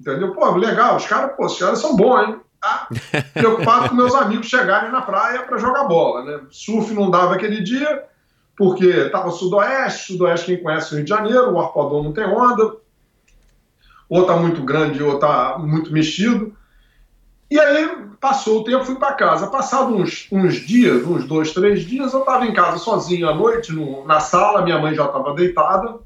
[0.00, 0.34] Entendeu?
[0.34, 2.40] Pô, legal, os caras, pô, os caras são bons, hein?
[2.60, 2.88] Tá?
[3.34, 6.40] Preocupado com meus amigos chegarem na praia para jogar bola, né?
[6.50, 8.04] Surf não dava aquele dia,
[8.56, 12.76] porque estava sudoeste, sudoeste quem conhece o Rio de Janeiro, o arpoador não tem onda,
[14.08, 16.56] ou está muito grande ou está muito mexido.
[17.50, 17.88] E aí
[18.20, 19.46] passou o tempo, fui para casa.
[19.48, 23.72] Passado uns, uns dias, uns dois, três dias, eu estava em casa sozinho à noite,
[23.72, 25.98] no, na sala, minha mãe já estava deitada,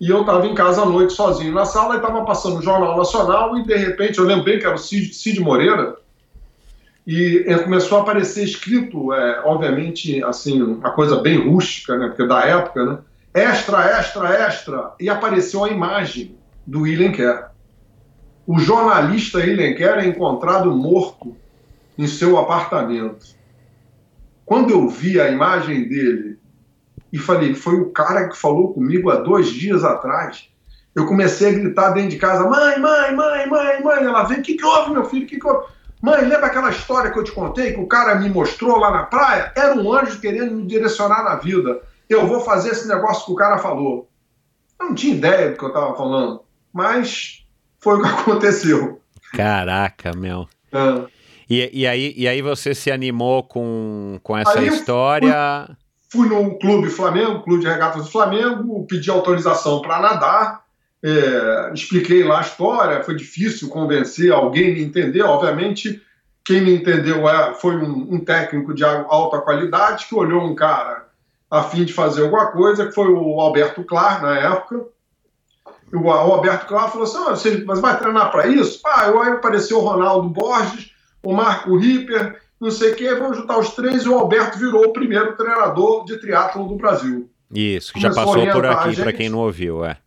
[0.00, 2.96] e eu estava em casa à noite sozinho na sala e estava passando o Jornal
[2.96, 5.96] Nacional e de repente, eu lembro bem que era o Cid, Cid Moreira,
[7.06, 12.40] e começou a aparecer escrito, é, obviamente, assim, uma coisa bem rústica, né, porque da
[12.44, 12.98] época, né,
[13.34, 16.36] extra, extra, extra, e apareceu a imagem
[16.66, 17.50] do William Kerr.
[18.46, 21.36] O jornalista William Kerr é encontrado morto
[21.98, 23.34] em seu apartamento.
[24.44, 26.38] Quando eu vi a imagem dele
[27.12, 30.48] e falei, foi o cara que falou comigo há dois dias atrás,
[30.94, 34.04] eu comecei a gritar dentro de casa, mãe, mãe, mãe, mãe, mãe.
[34.04, 35.24] Ela vem, o que, que houve, meu filho?
[35.24, 35.66] O que, que houve?
[36.04, 39.04] Mãe, lembra aquela história que eu te contei, que o cara me mostrou lá na
[39.04, 39.50] praia?
[39.56, 41.80] Era um anjo querendo me direcionar na vida.
[42.10, 44.06] Eu vou fazer esse negócio que o cara falou.
[44.78, 47.46] Eu não tinha ideia do que eu estava falando, mas
[47.80, 49.00] foi o que aconteceu.
[49.32, 50.46] Caraca, meu.
[50.70, 51.06] É.
[51.48, 55.74] E, e, aí, e aí você se animou com, com essa aí história?
[56.10, 60.63] Fui, fui no Clube Flamengo, Clube de Regatas do Flamengo, pedi autorização para nadar
[61.06, 65.20] é, expliquei lá a história, foi difícil convencer alguém a me entender.
[65.20, 66.02] Obviamente,
[66.42, 71.04] quem me entendeu é, foi um, um, técnico de alta qualidade que olhou um cara
[71.50, 74.86] a fim de fazer alguma coisa, que foi o Alberto Clar, na época.
[75.92, 78.80] O, o Alberto Clar falou assim: ah, você, mas vai treinar para isso?
[78.86, 80.90] Ah, aí apareceu o Ronaldo Borges,
[81.22, 84.86] o Marco Ripper, não sei o quê, vamos juntar os três e o Alberto virou
[84.86, 87.30] o primeiro treinador de triatlo do Brasil.
[87.54, 89.98] Isso, que já passou por aqui, para quem não ouviu, é.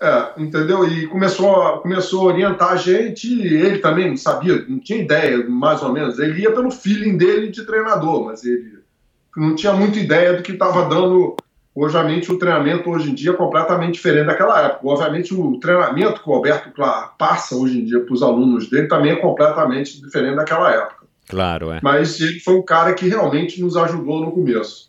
[0.00, 0.86] É, entendeu?
[0.86, 5.82] E começou a, começou a orientar a gente, ele também sabia, não tinha ideia, mais
[5.82, 6.18] ou menos.
[6.20, 8.78] Ele ia pelo feeling dele de treinador, mas ele
[9.36, 11.36] não tinha muita ideia do que estava dando.
[11.76, 14.88] Obviamente, o treinamento hoje em dia é completamente diferente daquela época.
[14.88, 16.70] Obviamente, o treinamento que o Alberto
[17.16, 21.06] passa hoje em dia para os alunos dele também é completamente diferente daquela época.
[21.28, 21.80] Claro, é.
[21.82, 24.87] Mas ele foi um cara que realmente nos ajudou no começo.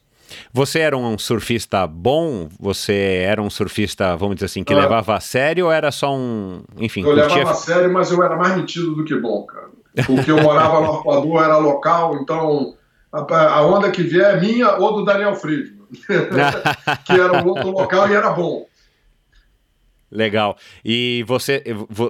[0.53, 2.49] Você era um surfista bom?
[2.59, 4.79] Você era um surfista, vamos dizer assim, que ah.
[4.79, 6.63] levava a sério ou era só um.
[6.77, 7.37] Enfim, eu curtia...
[7.37, 9.69] levava a sério, mas eu era mais metido do que bom, cara.
[10.05, 12.75] Porque eu morava no Arpoador, era local, então
[13.11, 15.87] a, onda que vier é minha ou do Daniel Friedman,
[17.05, 18.67] que era o outro local e era bom.
[20.11, 20.57] Legal.
[20.83, 21.63] E você,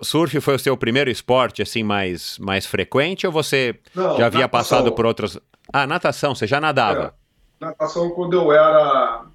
[0.03, 4.41] surf foi o seu primeiro esporte assim mais mais frequente ou você Não, já havia
[4.41, 4.49] natação.
[4.49, 5.37] passado por outros?
[5.71, 6.33] Ah, natação.
[6.33, 7.13] Você já nadava?
[7.59, 9.25] Natação quando eu era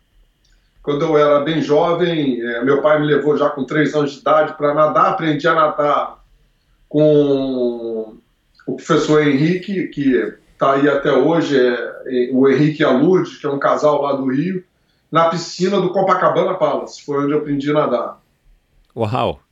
[0.83, 2.41] quando eu era bem jovem.
[2.41, 5.13] É, meu pai me levou já com três anos de idade para nadar.
[5.13, 6.25] Aprendi a nadar
[6.89, 8.17] com
[8.67, 11.73] o professor Henrique, que está aí até hoje, é,
[12.07, 14.65] é, o Henrique e a Lourdes, que é um casal lá do Rio,
[15.11, 17.05] na piscina do Copacabana Palace.
[17.05, 18.21] Foi onde eu aprendi a nadar.
[18.97, 19.44] Uau!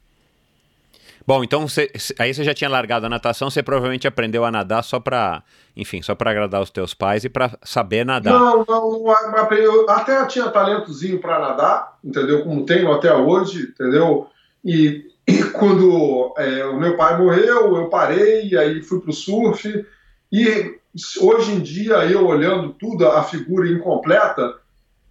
[1.26, 4.82] Bom, então cê, aí você já tinha largado a natação, você provavelmente aprendeu a nadar
[4.82, 5.42] só para,
[5.76, 8.32] enfim, só para agradar os teus pais e para saber nadar.
[8.32, 9.14] Não, não,
[9.52, 12.42] eu até tinha talentozinho para nadar, entendeu?
[12.42, 14.26] Como tenho até hoje, entendeu?
[14.64, 19.14] E, e quando é, o meu pai morreu, eu parei, e aí fui para o
[19.14, 19.87] surf.
[20.30, 20.78] E
[21.20, 24.56] hoje em dia, eu olhando tudo, a figura incompleta,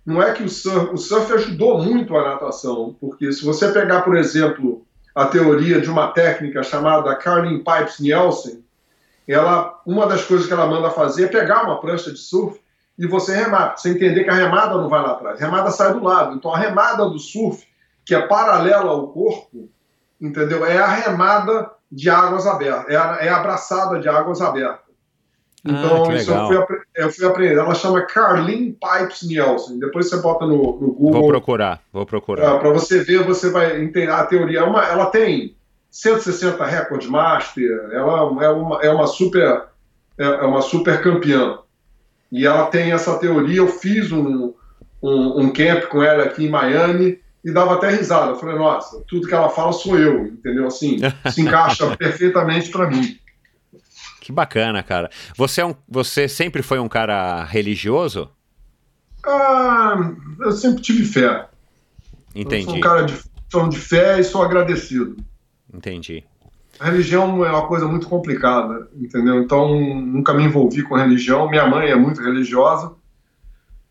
[0.06, 4.02] não é que o surf, o surf ajudou muito a natação, porque se você pegar,
[4.02, 8.63] por exemplo, a teoria de uma técnica chamada Carling Pipes Nielsen,
[9.28, 12.60] ela, uma das coisas que ela manda fazer é pegar uma prancha de surf
[12.97, 13.78] e você remar.
[13.78, 16.36] Você entender que a remada não vai lá atrás, a remada sai do lado.
[16.36, 17.65] Então a remada do surf,
[18.06, 19.69] que é paralela ao corpo,
[20.19, 20.65] entendeu?
[20.65, 24.90] É a remada de águas abertas, é é a abraçada de águas abertas.
[25.64, 27.58] Então, que isso eu fui, eu fui aprender.
[27.58, 29.80] Ela chama Carlin Pipes Nielsen.
[29.80, 32.60] Depois você bota no, no Vou Google procurar, vou procurar.
[32.60, 34.60] para você ver, você vai entender a teoria.
[34.60, 35.56] É uma- ela tem
[35.92, 39.64] 160 recordes master, ela é uma, é uma super
[40.18, 41.60] é, é uma super campeã.
[42.32, 43.58] E ela tem essa teoria.
[43.58, 44.54] Eu fiz um,
[45.02, 48.32] um, um camp com ela aqui em Miami e dava até risada.
[48.32, 50.68] Eu falei, nossa, tudo que ela fala sou eu, entendeu?
[50.68, 50.98] Assim,
[51.32, 53.18] se encaixa perfeitamente para mim.
[54.22, 55.10] Que bacana, cara.
[55.36, 58.30] Você, é um, você sempre foi um cara religioso?
[59.26, 61.48] Ah, eu sempre tive fé.
[62.36, 63.19] Eu sou Entendi, um cara de,
[63.52, 65.17] sou de fé e sou agradecido.
[65.74, 66.24] entendi.
[66.80, 69.42] A religião é uma coisa muito complicada, entendeu?
[69.42, 71.50] Então, nunca me envolvi com religião.
[71.50, 72.94] Minha mãe é muito religiosa.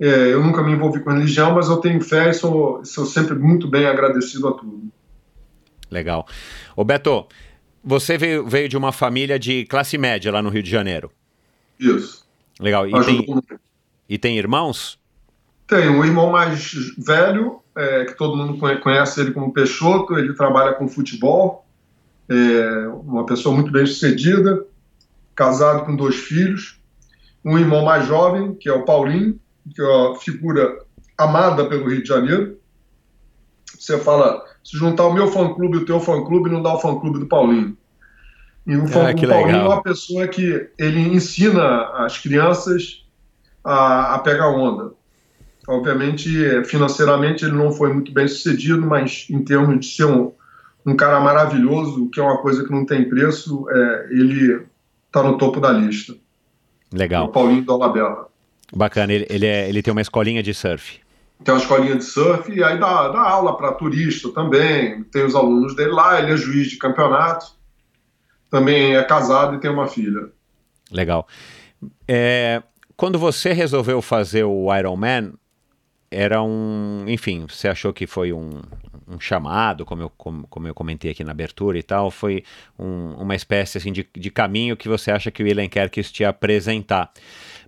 [0.01, 3.35] É, eu nunca me envolvi com religião, mas eu tenho fé e sou, sou sempre
[3.35, 4.91] muito bem agradecido a tudo.
[5.91, 6.27] Legal.
[6.77, 7.27] Ô Beto,
[7.83, 11.11] você veio, veio de uma família de classe média lá no Rio de Janeiro.
[11.79, 12.27] Isso.
[12.59, 12.87] Legal.
[12.89, 13.27] E tem,
[14.09, 14.99] e tem irmãos?
[15.67, 20.35] Tenho um irmão mais velho, é, que todo mundo conhe- conhece ele como Peixoto, ele
[20.35, 21.65] trabalha com futebol,
[22.29, 24.65] é uma pessoa muito bem sucedida,
[25.35, 26.79] casado com dois filhos.
[27.45, 29.41] Um irmão mais jovem, que é o Paulinho,
[29.75, 30.85] que é uma figura
[31.17, 32.59] amada pelo Rio de Janeiro.
[33.79, 37.19] Você fala, se juntar o meu fã-clube e o teu fã-clube, não dá o fã-clube
[37.19, 37.77] do Paulinho.
[38.67, 39.73] E o fã Ah, que o Paulinho legal.
[39.73, 43.05] é uma pessoa que ele ensina as crianças
[43.65, 44.93] a, a pegar onda.
[45.69, 46.29] Obviamente,
[46.65, 50.33] financeiramente, ele não foi muito bem sucedido, mas em termos de ser um,
[50.85, 54.63] um cara maravilhoso, que é uma coisa que não tem preço, é, ele
[55.07, 56.13] está no topo da lista.
[56.93, 57.29] O Legal.
[57.29, 58.27] Paulinho Dolabella.
[58.75, 59.13] Bacana.
[59.13, 61.00] Ele, ele, é- ele tem uma escolinha de surf.
[61.45, 65.03] Tem uma escolinha de surf e aí dá, dá aula para turista também.
[65.05, 67.47] Tem os alunos dele lá, ele é juiz de campeonato.
[68.51, 70.31] Também é casado e tem uma filha.
[70.91, 71.27] Legal.
[72.07, 72.63] É,
[72.97, 75.33] quando você resolveu fazer o Iron Man,
[76.11, 77.05] era um.
[77.07, 78.61] Enfim, você achou que foi um,
[79.09, 82.43] um chamado, como eu, como, como eu comentei aqui na abertura e tal, foi
[82.79, 86.03] um- uma espécie assim, de, de caminho que você acha que o William quer que
[86.03, 87.13] te apresentar.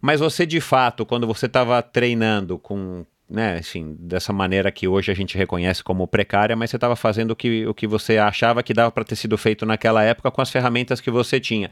[0.00, 3.06] Mas você, de fato, quando você estava treinando com.
[3.32, 7.30] Né, assim, dessa maneira que hoje a gente reconhece como precária, mas você estava fazendo
[7.30, 10.42] o que, o que você achava que dava para ter sido feito naquela época com
[10.42, 11.70] as ferramentas que você tinha.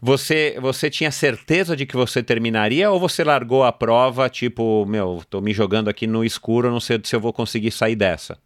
[0.00, 5.22] Você, você tinha certeza de que você terminaria ou você largou a prova, tipo, meu,
[5.30, 8.36] tô me jogando aqui no escuro, não sei se eu vou conseguir sair dessa?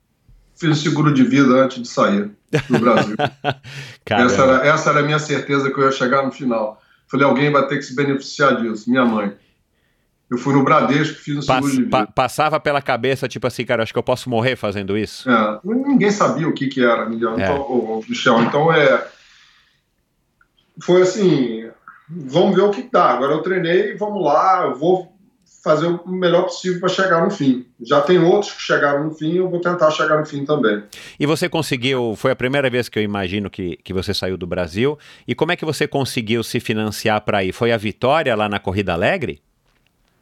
[0.54, 2.30] Fiz seguro de vida antes de sair
[2.68, 3.16] do Brasil.
[4.10, 6.82] Essa, era, essa era a minha certeza que eu ia chegar no final.
[7.08, 9.32] Falei, alguém vai ter que se beneficiar disso, minha mãe.
[10.30, 11.90] Eu fui no Bradesco, fiz um seguro Pass- de vida.
[11.90, 15.30] pa- passava pela cabeça, tipo assim, cara, acho que eu posso morrer fazendo isso?
[15.30, 17.38] É, ninguém sabia o que, que era, Miguel.
[17.38, 17.44] É.
[17.44, 18.42] Então, Michel.
[18.42, 19.06] Então é.
[20.82, 21.68] Foi assim.
[22.08, 23.10] Vamos ver o que dá.
[23.10, 25.12] Agora eu treinei, vamos lá, eu vou
[25.62, 27.66] fazer o melhor possível para chegar no fim.
[27.84, 30.84] Já tem outros que chegaram no fim, eu vou tentar chegar no fim também.
[31.18, 34.46] E você conseguiu, foi a primeira vez que eu imagino que, que você saiu do
[34.46, 34.96] Brasil,
[35.26, 37.52] e como é que você conseguiu se financiar para ir?
[37.52, 39.40] Foi a vitória lá na Corrida Alegre?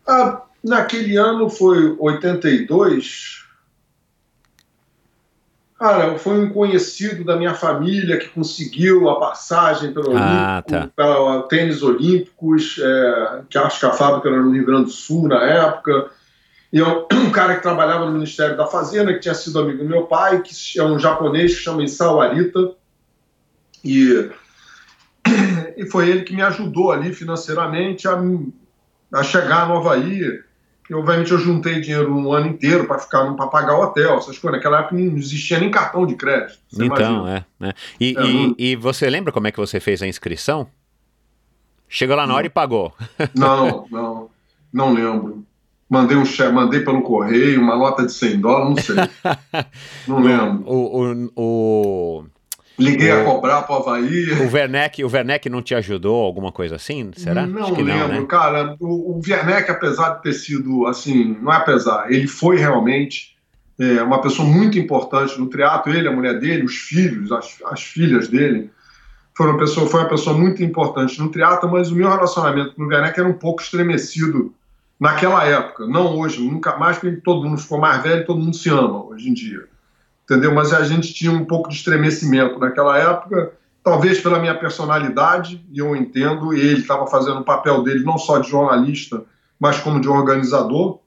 [0.06, 3.42] Ah, naquele ano foi 82.
[5.78, 11.42] Cara, foi um conhecido da minha família que conseguiu a passagem pelo Ah, Olímpico, tá.
[11.48, 15.42] tênis olímpicos, é, que acho que a fábrica era no Rio Grande do Sul na
[15.42, 16.10] época.
[16.72, 19.88] E eu- um cara que trabalhava no Ministério da Fazenda, que tinha sido amigo do
[19.88, 22.72] meu pai, que é um japonês que chama Isao Arita.
[23.84, 24.30] E,
[25.76, 28.16] e foi ele que me ajudou ali financeiramente a,
[29.14, 30.42] a chegar no Havaí.
[30.90, 34.38] E, obviamente eu juntei dinheiro um ano inteiro para ficar para pagar o hotel, essas
[34.38, 34.58] coisas.
[34.58, 36.58] Naquela época não existia nem cartão de crédito.
[36.78, 37.44] então, é.
[37.58, 37.72] né?
[37.98, 40.66] E, É, e- não- e você lembra como é que você fez a inscrição?
[41.88, 42.92] Chegou lá na hora e pagou.
[43.34, 44.30] Não, não,
[44.72, 45.44] não lembro.
[45.88, 48.96] Mandei um cheque, mandei pelo correio, uma nota de 100 dólares, não sei.
[50.08, 50.64] Não lembro.
[50.66, 52.24] O, o, o,
[52.78, 54.32] Liguei a O- cobrar para o Havaí.
[54.32, 57.10] o, Werneck, o Werneck não te ajudou, alguma coisa assim?
[57.16, 57.46] Será?
[57.46, 58.26] Não lembro, não, né?
[58.28, 58.76] cara.
[58.80, 63.36] O, o Werneck, apesar de ter sido, assim, não é apesar, ele foi realmente
[63.78, 65.92] é, uma pessoa muito importante no triatlo.
[65.94, 68.70] Ele, a mulher dele, os filhos, as, as filhas dele,
[69.36, 72.82] foram uma pessoa, foi uma pessoa muito importante no triatlo, mas o meu relacionamento com
[72.82, 74.52] o Werneck era um pouco estremecido
[74.98, 75.86] naquela época.
[75.86, 79.28] Não hoje, nunca mais, porque todo mundo ficou mais velho, todo mundo se ama hoje
[79.28, 79.64] em dia.
[80.24, 80.54] Entendeu?
[80.54, 83.52] Mas a gente tinha um pouco de estremecimento naquela época
[83.84, 88.16] talvez pela minha personalidade, e eu entendo, e ele estava fazendo o papel dele não
[88.16, 89.22] só de jornalista,
[89.60, 91.00] mas como de organizador,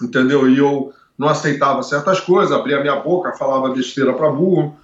[0.00, 0.48] entendeu?
[0.48, 4.76] E eu não aceitava certas coisas, abria minha boca, falava besteira para burro,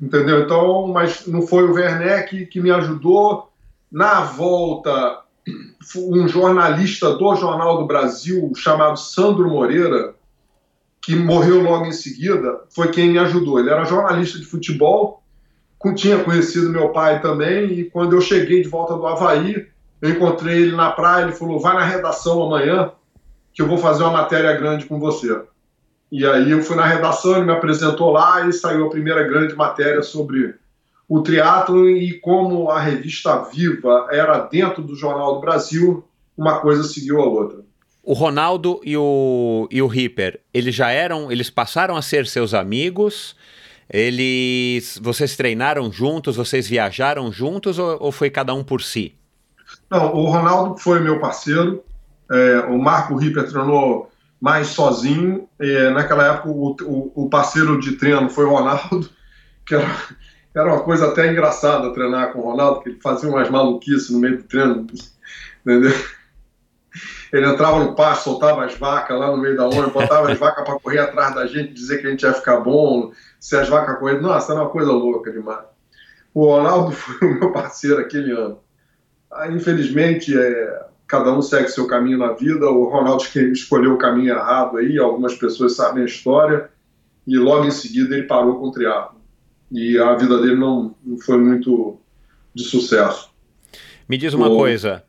[0.00, 0.42] entendeu?
[0.42, 3.52] Então, mas não foi o Werneck que me ajudou.
[3.90, 5.22] Na volta,
[5.96, 10.14] um jornalista do Jornal do Brasil chamado Sandro Moreira,
[11.02, 13.58] que morreu logo em seguida, foi quem me ajudou.
[13.58, 15.22] Ele era jornalista de futebol,
[15.94, 19.66] tinha conhecido meu pai também, e quando eu cheguei de volta do Havaí,
[20.00, 22.92] eu encontrei ele na praia, ele falou, vai na redação amanhã,
[23.52, 25.40] que eu vou fazer uma matéria grande com você.
[26.10, 29.54] E aí eu fui na redação, ele me apresentou lá e saiu a primeira grande
[29.54, 30.54] matéria sobre
[31.08, 36.04] o triatlo e como a revista Viva era dentro do Jornal do Brasil,
[36.36, 37.67] uma coisa seguiu a outra.
[38.08, 42.54] O Ronaldo e o, e o Ripper, eles já eram, eles passaram a ser seus
[42.54, 43.36] amigos?
[43.86, 49.14] Eles, vocês treinaram juntos, vocês viajaram juntos ou, ou foi cada um por si?
[49.90, 51.84] Não, o Ronaldo foi meu parceiro,
[52.32, 55.46] é, o Marco Ripper treinou mais sozinho.
[55.58, 59.06] É, naquela época, o, o, o, parceiro de treino foi o Ronaldo,
[59.68, 59.96] que era,
[60.56, 64.18] era uma coisa até engraçada treinar com o Ronaldo, que ele fazia umas maluquices no
[64.18, 64.86] meio do treino,
[65.60, 65.92] entendeu?
[67.32, 70.64] Ele entrava no pasto, soltava as vacas lá no meio da onda, botava as vacas
[70.64, 73.98] para correr atrás da gente, dizer que a gente ia ficar bom, se as vacas
[73.98, 74.22] correndo.
[74.22, 75.64] Nossa, era uma coisa louca demais.
[76.32, 78.60] O Ronaldo foi o meu parceiro aquele ano.
[79.30, 82.70] Aí, infelizmente, é, cada um segue seu caminho na vida.
[82.70, 83.22] O Ronaldo
[83.52, 86.70] escolheu o caminho errado aí, algumas pessoas sabem a história,
[87.26, 89.18] e logo em seguida ele parou com o triatlo
[89.70, 91.98] e a vida dele não, não foi muito
[92.54, 93.30] de sucesso.
[94.08, 94.56] Me diz uma o...
[94.56, 95.04] coisa,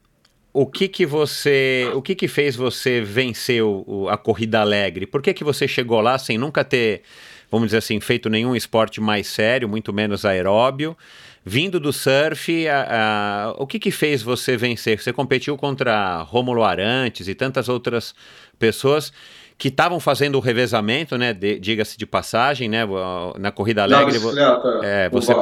[0.51, 5.05] o que que você, o que que fez você vencer o, a corrida alegre?
[5.05, 7.03] Por que que você chegou lá sem nunca ter,
[7.51, 10.97] vamos dizer assim, feito nenhum esporte mais sério, muito menos aeróbio?
[11.45, 15.01] Vindo do surf, a, a, o que que fez você vencer?
[15.01, 18.13] Você competiu contra Rômulo Arantes e tantas outras
[18.57, 19.13] pessoas
[19.57, 21.33] que estavam fazendo o revezamento, né?
[21.33, 22.81] Diga-se de passagem, né?
[23.37, 24.17] Na corrida alegre.
[24.19, 25.33] Na é, você,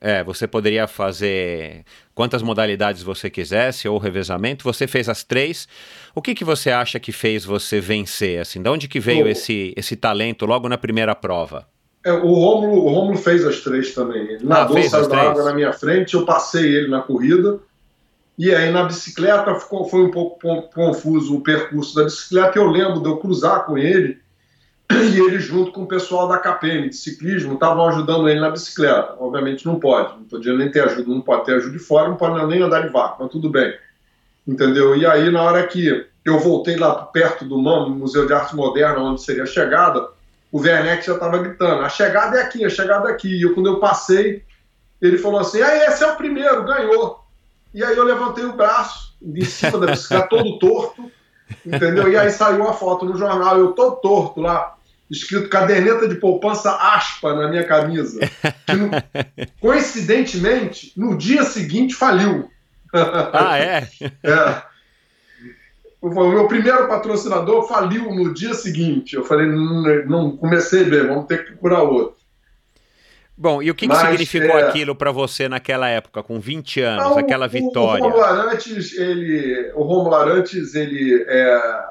[0.00, 1.84] é, você poderia fazer
[2.14, 4.64] quantas modalidades você quisesse ou revezamento.
[4.64, 5.66] Você fez as três.
[6.14, 8.40] O que, que você acha que fez você vencer?
[8.40, 11.66] Assim, de onde que veio esse, esse talento logo na primeira prova?
[12.04, 14.22] É, o, Romulo, o Romulo fez as três também.
[14.22, 17.58] Ele ah, nadou, saiu da água na minha frente, eu passei ele na corrida.
[18.36, 20.38] E aí na bicicleta ficou, foi um pouco
[20.74, 22.58] confuso o percurso da bicicleta.
[22.58, 24.18] Eu lembro de eu cruzar com ele
[24.90, 29.14] e ele junto com o pessoal da KPM de ciclismo estavam ajudando ele na bicicleta.
[29.18, 32.16] Obviamente não pode, não podia nem ter ajuda, não pode ter ajuda de fora, não
[32.16, 33.74] pode nem andar de vácuo, mas tudo bem.
[34.46, 34.96] Entendeu?
[34.96, 39.00] E aí na hora que eu voltei lá perto do MAM, Museu de Arte Moderna,
[39.00, 40.08] onde seria a chegada,
[40.50, 43.28] o Werneck já estava gritando: a chegada é aqui, a chegada é aqui.
[43.28, 44.42] E eu, quando eu passei,
[45.02, 47.24] ele falou assim: ah, esse é o primeiro, ganhou.
[47.74, 51.10] E aí eu levantei o braço em cima da bicicleta, todo torto,
[51.64, 52.10] entendeu?
[52.10, 54.74] E aí saiu a foto no jornal, eu todo torto lá,
[55.10, 58.20] escrito caderneta de poupança aspa na minha camisa.
[58.68, 58.90] No,
[59.60, 62.50] coincidentemente, no dia seguinte faliu.
[63.32, 63.88] Ah, é?
[64.22, 64.62] é.
[66.00, 69.16] O meu primeiro patrocinador faliu no dia seguinte.
[69.16, 72.13] Eu falei, não, não comecei bem, vamos ter que procurar outro.
[73.36, 74.68] Bom, e o que, que significou é...
[74.68, 78.04] aquilo para você naquela época, com 20 anos, não, aquela vitória?
[78.04, 81.84] O, o Romulo Arantes, ele, o Romulo Arantes, ele, é,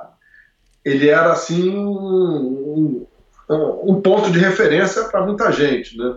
[0.86, 3.06] ele era assim um,
[3.50, 6.16] um ponto de referência para muita gente, né?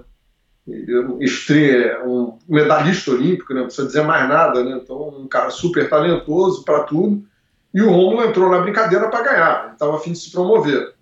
[2.05, 3.61] um medalhista olímpico, né?
[3.61, 4.81] não precisa dizer mais nada, né?
[4.83, 7.25] Então, um cara super talentoso para tudo.
[7.73, 10.95] E o Romulo entrou na brincadeira para ganhar, ele estava afim de se promover.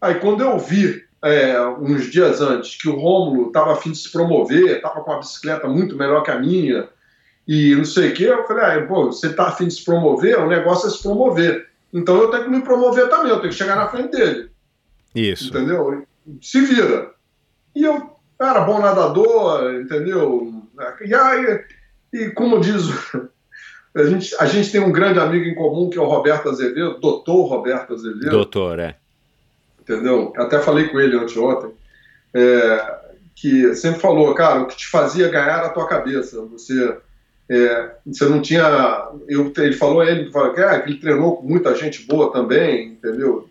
[0.00, 4.10] Aí, quando eu vi é, uns dias antes que o Rômulo estava afim de se
[4.10, 6.88] promover, estava com uma bicicleta muito melhor que a minha,
[7.46, 10.38] e não sei o quê, eu falei, ah, pô, você está afim de se promover,
[10.38, 11.68] o negócio é se promover.
[11.92, 14.50] Então eu tenho que me promover também, eu tenho que chegar na frente dele.
[15.14, 15.48] Isso.
[15.48, 16.04] Entendeu?
[16.42, 17.12] Se vira.
[17.74, 20.62] E eu era bom nadador, entendeu?
[21.00, 21.64] E aí,
[22.12, 22.82] e como diz,
[23.94, 26.98] a gente, a gente tem um grande amigo em comum que é o Roberto Azevedo,
[27.00, 28.30] doutor Roberto Azevedo.
[28.30, 28.96] Doutor, é
[29.86, 30.32] entendeu?
[30.36, 31.70] Até falei com ele anteontem,
[32.34, 32.96] é,
[33.36, 36.42] que sempre falou, cara, o que te fazia ganhar era a tua cabeça.
[36.46, 36.96] Você,
[37.48, 39.08] é, você não tinha.
[39.28, 42.88] Eu, ele falou, ele falou que, é, que ele treinou com muita gente boa também,
[42.88, 43.48] entendeu?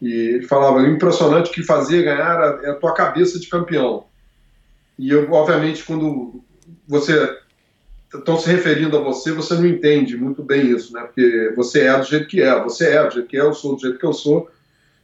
[0.00, 4.04] E ele falava, impressionante que fazia ganhar é a tua cabeça de campeão.
[4.98, 6.42] E eu, obviamente, quando
[6.86, 7.36] você
[8.12, 11.02] estão se referindo a você, você não entende muito bem isso, né?
[11.02, 13.74] Porque você é do jeito que é, você é do jeito que é, eu sou
[13.74, 14.50] do jeito que eu sou.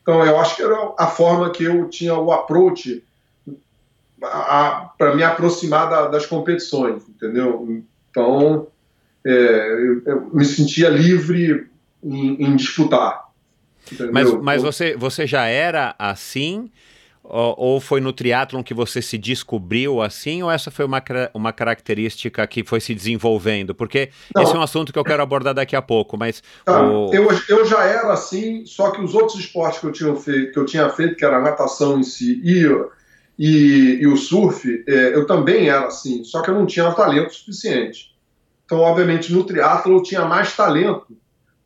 [0.04, 3.02] Então, eu acho que era a forma que eu tinha o approach
[4.20, 7.82] para me aproximar da, das competições, entendeu?
[8.10, 8.66] Então,
[9.24, 11.70] é, eu, eu, me sentia livre
[12.02, 13.24] em, em disputar.
[14.12, 16.70] Mas, mas você, você já era assim?
[17.26, 21.02] Ou, foi no triatlon que você se descobriu assim, ou essa foi uma,
[21.32, 23.74] uma característica que foi se desenvolvendo?
[23.74, 24.42] Porque Não.
[24.42, 26.42] esse é um assunto que eu quero abordar daqui a pouco, mas...
[26.66, 26.82] Tá.
[26.82, 27.10] O...
[27.14, 30.58] Eu, eu já era assim, só que os outros esportes que eu tinha feito, que
[30.58, 32.68] eu tinha feito que era a natação em si e,
[33.38, 37.34] e, e o surf, é, eu também era assim, só que eu não tinha talento
[37.34, 38.14] suficiente.
[38.66, 41.16] Então, obviamente, no triatlo eu tinha mais talento,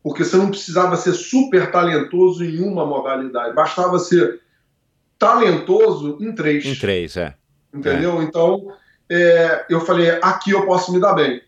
[0.05, 4.41] porque você não precisava ser super talentoso em uma modalidade, bastava ser
[5.19, 6.65] talentoso em três.
[6.65, 7.35] Em três, é.
[7.75, 8.21] Entendeu?
[8.21, 8.25] É.
[8.25, 8.73] Então,
[9.11, 11.43] é, eu falei, aqui eu posso me dar bem.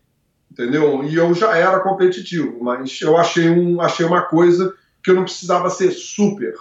[0.51, 1.05] Entendeu?
[1.05, 5.23] E eu já era competitivo, mas eu achei, um, achei uma coisa que eu não
[5.23, 6.55] precisava ser super.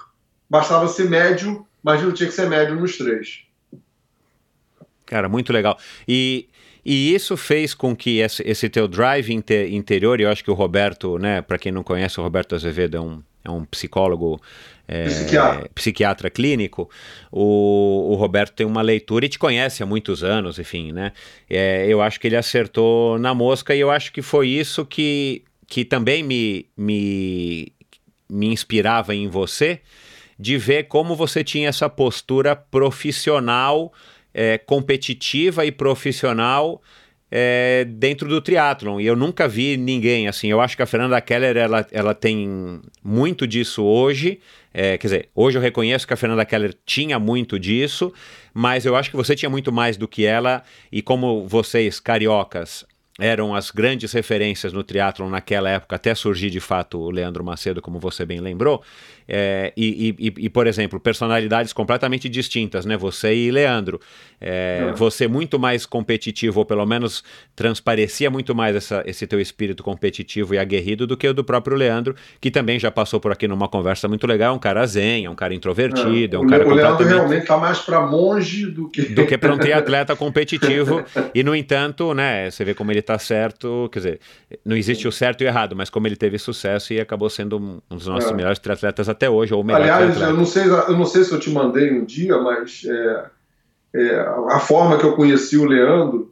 [0.50, 3.46] Bastava ser médio, mas não tinha que ser médio nos três.
[5.06, 5.78] Cara, muito legal.
[6.08, 6.48] E,
[6.92, 10.50] e isso fez com que esse, esse teu drive inter, interior, e eu acho que
[10.50, 14.42] o Roberto, né, para quem não conhece, o Roberto Azevedo é um, é um psicólogo
[14.88, 15.70] é, psiquiatra.
[15.76, 16.30] psiquiatra.
[16.32, 16.90] clínico,
[17.32, 21.12] o, o, Roberto tem uma leitura e te conhece há muitos anos, enfim, né?
[21.48, 25.44] É, eu acho que ele acertou na mosca e eu acho que foi isso que,
[25.68, 27.72] que também me, me,
[28.28, 29.80] me inspirava em você,
[30.40, 33.94] de ver como você tinha essa postura profissional,
[34.34, 36.82] é, competitiva e profissional
[37.32, 39.00] é, dentro do triatlon.
[39.00, 40.48] E eu nunca vi ninguém assim.
[40.50, 44.40] Eu acho que a Fernanda Keller ela, ela tem muito disso hoje.
[44.74, 48.14] É, quer dizer, hoje eu reconheço que a Fernanda Keller tinha muito disso,
[48.54, 50.64] mas eu acho que você tinha muito mais do que ela.
[50.92, 52.86] E como vocês, cariocas,
[53.20, 57.82] eram as grandes referências no triatlon naquela época, até surgir de fato o Leandro Macedo,
[57.82, 58.82] como você bem lembrou,
[59.32, 62.98] é, e, e, e, por exemplo, personalidades completamente distintas, né?
[62.98, 64.00] Você e Leandro.
[64.42, 64.94] É, é.
[64.94, 67.24] Você muito mais competitivo, ou pelo menos
[67.56, 71.78] transparecia muito mais essa, esse teu espírito competitivo e aguerrido do que o do próprio
[71.78, 74.54] Leandro, que também já passou por aqui numa conversa muito legal.
[74.54, 77.42] É um cara zen, é um cara introvertido, é, um o cara O Leandro realmente
[77.42, 79.04] está mais para monge do que.
[79.04, 81.04] Do que para um triatleta competitivo.
[81.36, 84.20] e, no entanto, né, você vê como ele está certo, quer dizer,
[84.66, 87.58] não existe o certo e o errado, mas como ele teve sucesso e acabou sendo
[87.92, 88.34] um dos nossos é.
[88.34, 89.82] melhores triatletas até hoje, ou melhor.
[89.82, 93.26] Aliás, eu não, sei, eu não sei se eu te mandei um dia, mas é,
[93.96, 96.32] é, a forma que eu conheci o Leandro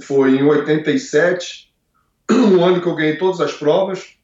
[0.00, 1.72] foi em 87,
[2.30, 4.18] um ano que eu ganhei todas as provas.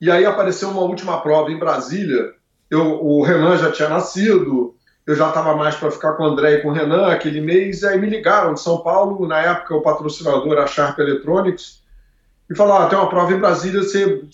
[0.00, 2.34] E aí apareceu uma última prova em Brasília.
[2.70, 4.74] Eu, o Renan já tinha nascido,
[5.06, 7.82] eu já estava mais para ficar com o André e com o Renan aquele mês,
[7.82, 11.79] e aí me ligaram de São Paulo, na época o patrocinador era a Sharp Electronics,
[12.50, 14.24] e falou: ah, tem uma prova em Brasília, você,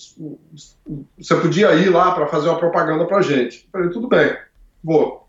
[1.19, 3.65] você podia ir lá para fazer uma propaganda para gente.
[3.65, 4.35] Eu falei: tudo bem,
[4.83, 5.29] vou.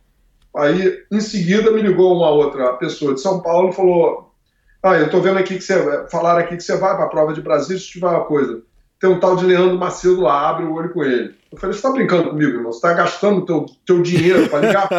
[0.56, 4.32] Aí, em seguida, me ligou uma outra pessoa de São Paulo e falou:
[4.82, 7.34] ah, eu estou vendo aqui que você falar aqui que você vai para a prova
[7.34, 8.62] de Brasília, se tiver uma coisa.
[9.00, 11.36] Tem um tal de Leandro Macedo lá, abre o olho com ele.
[11.52, 12.72] Eu falei, você está brincando comigo, irmão?
[12.72, 14.90] Você está gastando teu, teu dinheiro para ligar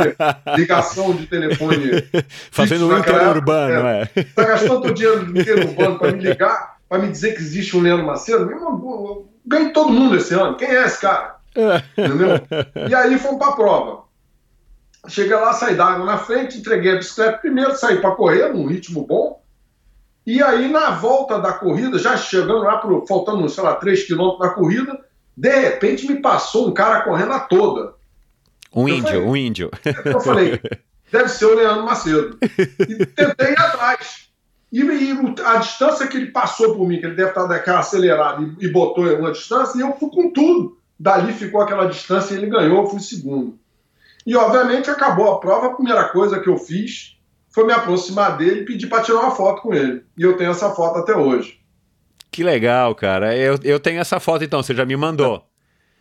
[0.56, 2.04] ligação de telefone.
[2.52, 4.08] Fazendo um interurbano, é.
[4.14, 4.46] Está é.
[4.46, 8.46] gastando teu dinheiro interurbano para me ligar vai me dizer que existe um Leandro Macedo?
[8.46, 10.56] Meu irmão, ganhei todo mundo esse ano.
[10.56, 11.36] Quem é esse cara?
[11.96, 12.40] Entendeu?
[12.88, 14.04] E aí fomos para a prova.
[15.08, 18.66] Cheguei lá, saí da água na frente, entreguei a bicicleta primeiro, saí para correr num
[18.66, 19.42] ritmo bom.
[20.26, 24.46] E aí, na volta da corrida, já chegando lá, pro, faltando, sei lá, 3 quilômetros
[24.46, 25.00] na corrida,
[25.34, 27.94] de repente me passou um cara correndo a toda.
[28.74, 29.70] Um eu índio, falei, um índio.
[30.04, 30.60] Eu falei,
[31.10, 32.38] deve ser o Leandro Macedo.
[32.42, 34.27] E tentei ir atrás.
[34.70, 38.42] E, e, a distância que ele passou por mim, que ele deve estar daquela acelerada
[38.42, 40.78] e, e botou uma distância, e eu fui com tudo.
[40.98, 43.58] Dali ficou aquela distância e ele ganhou, eu fui segundo.
[44.26, 47.16] E obviamente acabou a prova, a primeira coisa que eu fiz
[47.48, 50.02] foi me aproximar dele e pedir para tirar uma foto com ele.
[50.16, 51.58] E eu tenho essa foto até hoje.
[52.30, 53.34] Que legal, cara.
[53.34, 55.42] Eu, eu tenho essa foto então, você já me mandou.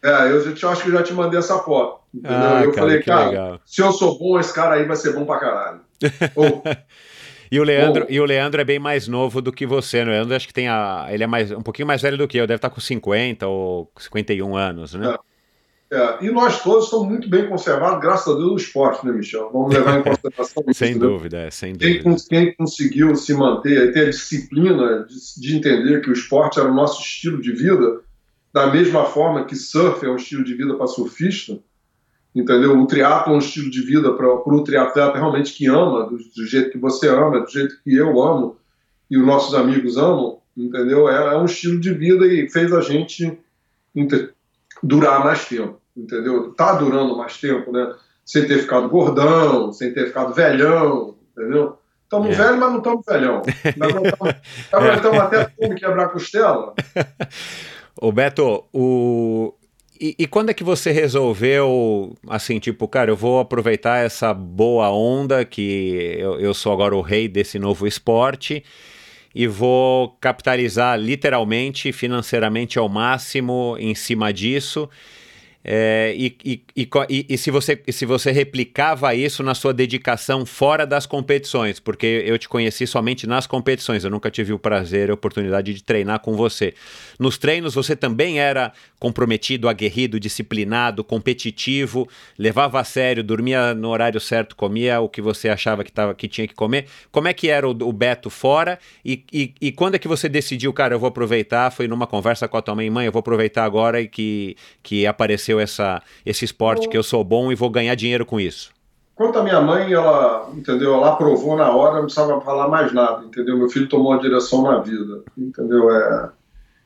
[0.03, 2.01] É, eu já, acho que já te mandei essa foto.
[2.13, 2.37] Entendeu?
[2.37, 3.59] Ah, eu cara, falei, cara, legal.
[3.65, 5.79] se eu sou bom, esse cara aí vai ser bom pra caralho.
[6.35, 6.63] Ou,
[7.51, 8.11] E o Leandro, oh.
[8.11, 10.11] e o Leandro é bem mais novo do que você, né?
[10.11, 11.07] O Leandro acho que tem a.
[11.09, 13.91] Ele é mais, um pouquinho mais velho do que eu, deve estar com 50 ou
[13.97, 15.15] 51 anos, né?
[15.91, 15.97] É.
[15.97, 16.17] é.
[16.21, 19.49] E nós todos estamos muito bem conservados, graças a Deus, no esporte, né, Michel?
[19.51, 20.79] Vamos levar em consideração isso.
[20.79, 20.99] sem né?
[20.99, 22.03] dúvida, é, sem dúvida.
[22.03, 26.69] Quem, quem, conseguiu se manter, ter a disciplina de, de entender que o esporte era
[26.69, 28.01] o nosso estilo de vida,
[28.53, 31.59] da mesma forma que surf é um estilo de vida para surfista,
[32.37, 32.79] entendeu?
[32.79, 36.45] O triatlo é um estilo de vida para o triatleta realmente que ama, do, do,
[36.45, 38.57] jeito que você ama, do jeito que eu amo
[39.09, 41.09] e os nossos amigos amam, entendeu?
[41.09, 43.39] É, é um estilo de vida e fez a gente
[44.83, 46.53] durar mais tempo, entendeu?
[46.53, 47.95] Tá durando mais tempo, né?
[48.23, 51.79] Sem ter ficado gordão, sem ter ficado velhão, entendeu?
[52.03, 52.33] Estamos é.
[52.33, 53.41] velhos, mas não estamos velhão.
[54.65, 56.73] Estamos até como quebrar costela.
[57.99, 59.53] Ô Beto, o,
[59.99, 64.89] e, e, quando é que você resolveu, assim, tipo, cara, eu vou aproveitar essa boa
[64.91, 68.63] onda que eu, eu sou agora o rei desse novo esporte
[69.33, 74.89] e vou capitalizar literalmente, financeiramente ao máximo em cima disso
[75.69, 80.87] é, e, e, e, e, se você, se você replicava isso na sua dedicação fora
[80.87, 85.11] das competições, porque eu te conheci somente nas competições, eu nunca tive o prazer e
[85.11, 86.73] a oportunidade de treinar com você.
[87.19, 92.07] Nos treinos você também era comprometido, aguerrido, disciplinado, competitivo,
[92.39, 96.29] levava a sério, dormia no horário certo, comia o que você achava que, tava, que
[96.29, 96.85] tinha que comer.
[97.11, 100.29] Como é que era o, o Beto fora e, e, e quando é que você
[100.29, 101.69] decidiu, cara, eu vou aproveitar?
[101.71, 105.05] Foi numa conversa com a tua mãe, mãe, eu vou aproveitar agora e que, que
[105.05, 108.71] apareceu essa, esse esporte que eu sou bom e vou ganhar dinheiro com isso?
[109.15, 110.93] Quanto a minha mãe, ela, entendeu?
[110.93, 113.57] Ela aprovou na hora, não precisava falar mais nada, entendeu?
[113.57, 115.89] Meu filho tomou a direção na vida, entendeu?
[115.89, 116.31] É,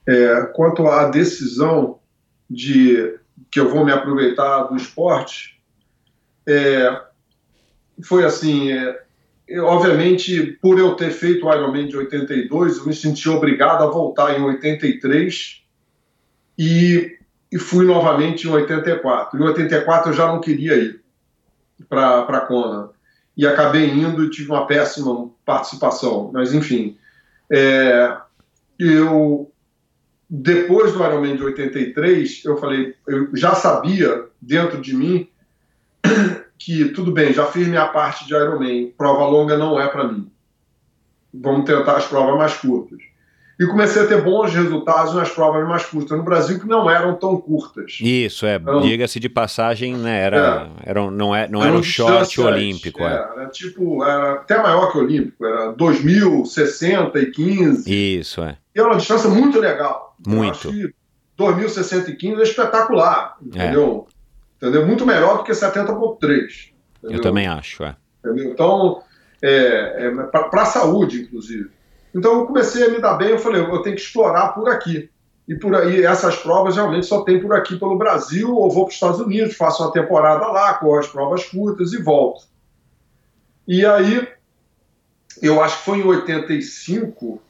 [0.07, 1.99] é, quanto à decisão
[2.49, 3.17] de
[3.49, 5.61] que eu vou me aproveitar do esporte,
[6.47, 7.01] é,
[8.01, 9.01] foi assim, é,
[9.45, 13.87] eu, obviamente, por eu ter feito o Ironman de 82, eu me senti obrigado a
[13.87, 15.61] voltar em 83
[16.57, 17.17] e
[17.51, 19.37] e fui novamente em 84.
[19.37, 21.01] Em 84 eu já não queria ir
[21.89, 22.89] para Kona.
[23.35, 26.31] E acabei indo e tive uma péssima participação.
[26.33, 26.97] Mas, enfim,
[27.51, 28.17] é,
[28.79, 29.51] eu,
[30.29, 35.27] depois do Ironman de 83, eu falei, eu já sabia dentro de mim
[36.57, 40.31] que tudo bem, já fiz minha parte de Ironman, prova longa não é para mim.
[41.33, 43.10] Vamos tentar as provas mais curtas
[43.61, 47.15] e comecei a ter bons resultados nas provas mais curtas no Brasil, que não eram
[47.15, 47.99] tão curtas.
[48.01, 51.83] Isso, é, então, diga-se de passagem, né, era, é, era, não, é, não era um
[51.83, 53.03] short olímpico.
[53.03, 53.13] É.
[53.13, 58.17] Era, tipo, era até maior que o olímpico, era 2060 e 15.
[58.19, 58.57] Isso, é.
[58.75, 60.15] E era uma distância muito legal.
[60.25, 60.67] Muito.
[60.67, 60.93] Eu acho que
[61.37, 64.07] 2060 e 15 é espetacular, entendeu?
[64.59, 64.65] É.
[64.65, 64.87] entendeu?
[64.87, 66.71] Muito melhor do que 70.3.
[67.03, 67.95] Eu também acho, é.
[68.25, 68.53] Entendeu?
[68.53, 69.03] Então,
[69.39, 71.69] é, é para a saúde, inclusive.
[72.13, 75.09] Então eu comecei a me dar bem, eu falei, eu tenho que explorar por aqui.
[75.47, 78.89] E por aí, essas provas realmente só tem por aqui pelo Brasil, ou vou para
[78.89, 82.45] os Estados Unidos, faço uma temporada lá, com as provas curtas e volto.
[83.67, 84.27] E aí,
[85.41, 87.41] eu acho que foi em 85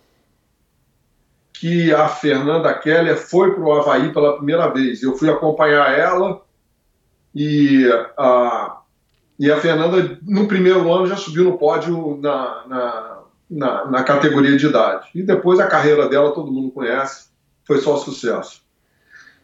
[1.53, 5.03] que a Fernanda Keller foi para o Havaí pela primeira vez.
[5.03, 6.41] Eu fui acompanhar ela
[7.35, 7.87] e
[8.17, 8.81] a,
[9.37, 13.20] e a Fernanda, no primeiro ano, já subiu no pódio na, na
[13.51, 15.09] na, na categoria de idade.
[15.13, 17.25] E depois a carreira dela todo mundo conhece,
[17.65, 18.61] foi só sucesso.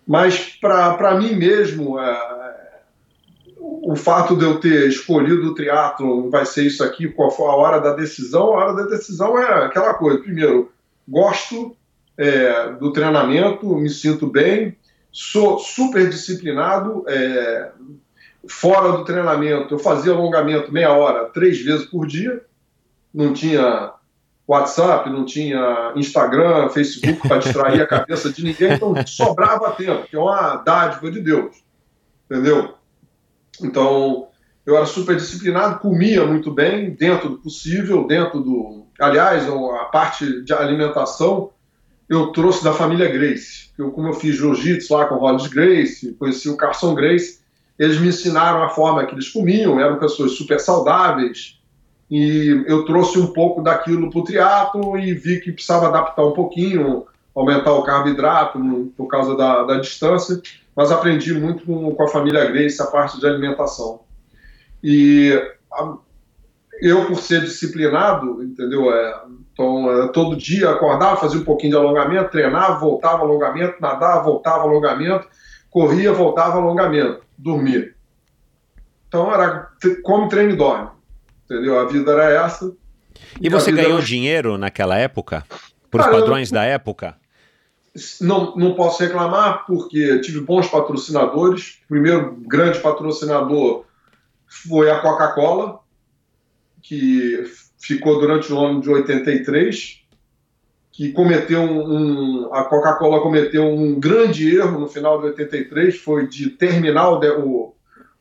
[0.07, 2.81] Mas para mim mesmo, é,
[3.59, 7.55] o fato de eu ter escolhido o triatlo vai ser isso aqui, qual for a
[7.55, 10.19] hora da decisão, a hora da decisão é aquela coisa.
[10.19, 10.71] Primeiro,
[11.05, 11.75] gosto
[12.17, 14.77] é, do treinamento, me sinto bem,
[15.11, 17.03] sou super disciplinado.
[17.09, 17.71] É,
[18.47, 22.41] fora do treinamento, eu fazia alongamento meia hora, três vezes por dia.
[23.13, 23.93] Não tinha
[24.47, 30.15] WhatsApp, não tinha Instagram, Facebook para distrair a cabeça de ninguém, então sobrava tempo, que
[30.15, 31.57] é uma dádiva de Deus,
[32.25, 32.75] entendeu?
[33.61, 34.29] Então,
[34.65, 38.85] eu era super disciplinado, comia muito bem, dentro do possível, dentro do...
[38.99, 41.51] Aliás, a parte de alimentação
[42.09, 43.69] eu trouxe da família Grace.
[43.77, 47.39] Eu, como eu fiz jiu-jitsu lá com o Hollis Grace, conheci o Carson Grace,
[47.77, 51.56] eles me ensinaram a forma que eles comiam, eram pessoas super saudáveis,
[52.09, 56.31] e eu trouxe um pouco daquilo para o triatlo e vi que precisava adaptar um
[56.31, 57.05] pouquinho,
[57.35, 58.59] aumentar o carboidrato
[58.95, 60.41] por causa da, da distância,
[60.75, 63.99] mas aprendi muito com, com, a família Grace a parte de alimentação.
[64.81, 65.33] E
[65.71, 65.97] a,
[66.81, 68.93] eu, por ser disciplinado, entendeu?
[68.93, 74.23] É, então, é, todo dia acordava, fazia um pouquinho de alongamento, treinava, voltava alongamento, nadava,
[74.23, 75.27] voltava alongamento,
[75.69, 77.93] corria, voltava alongamento, dormia.
[79.07, 79.71] Então, era
[80.03, 80.96] come, treino e dorme
[81.49, 81.79] entendeu?
[81.79, 82.73] A vida era essa.
[83.39, 84.05] E, e você ganhou era...
[84.05, 85.45] dinheiro naquela época?
[85.89, 86.55] Por os padrões eu...
[86.55, 87.15] da época?
[88.21, 91.79] Não, não posso reclamar, porque tive bons patrocinadores.
[91.85, 93.85] O primeiro grande patrocinador
[94.45, 95.79] foi a Coca-Cola,
[96.81, 97.43] que
[97.79, 100.03] ficou durante o ano de 83,
[100.91, 106.27] que cometeu um, um a Coca-Cola cometeu um grande erro no final de 83, foi
[106.27, 107.75] de terminar o,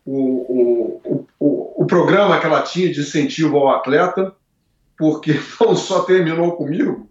[0.07, 4.33] o, o, o, o programa que ela tinha de incentivo ao atleta,
[4.97, 7.11] porque não só terminou comigo,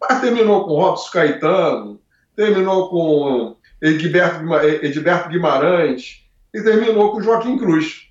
[0.00, 2.00] mas terminou com Robson Caetano,
[2.34, 8.08] terminou com Edilberto Guimarães e terminou com Joaquim Cruz.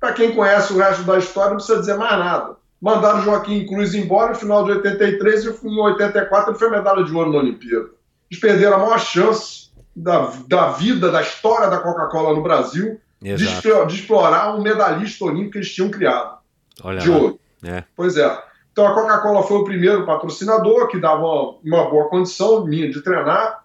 [0.00, 2.56] Para quem conhece o resto da história, não precisa dizer mais nada.
[2.80, 7.14] Mandaram Joaquim Cruz embora no final de 83 e em 84 ele foi medalha de
[7.14, 7.90] ouro na Olimpíada.
[8.28, 13.00] Eles perderam a maior chance da, da vida, da história da Coca-Cola no Brasil,
[13.30, 13.86] Exato.
[13.86, 16.38] de explorar um medalhista olímpico que eles tinham criado,
[16.82, 17.16] Olha de lá.
[17.16, 17.40] ouro.
[17.64, 17.84] É.
[17.96, 18.42] Pois é.
[18.72, 23.00] Então a Coca-Cola foi o primeiro patrocinador que dava uma, uma boa condição minha de
[23.02, 23.62] treinar.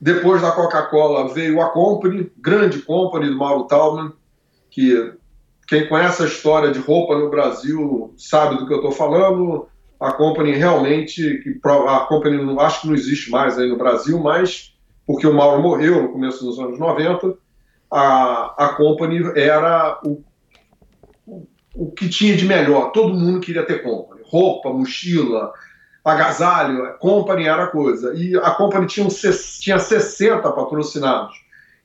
[0.00, 4.12] Depois da Coca-Cola veio a Company, grande Company do Mauro Talman,
[4.70, 5.12] que
[5.68, 9.68] quem conhece a história de roupa no Brasil sabe do que eu estou falando.
[10.00, 14.18] A Company realmente, que a Company não- acho que não existe mais aí no Brasil,
[14.18, 14.74] mas
[15.06, 17.36] porque o Mauro morreu no começo dos anos 90,
[17.92, 20.22] a, a Company era o
[21.74, 22.90] o que tinha de melhor.
[22.92, 24.20] Todo mundo queria ter Company.
[24.26, 25.52] Roupa, mochila,
[26.04, 26.98] agasalho.
[26.98, 28.12] Company era a coisa.
[28.14, 29.10] E a Company tinha, um,
[29.60, 31.34] tinha 60 patrocinados.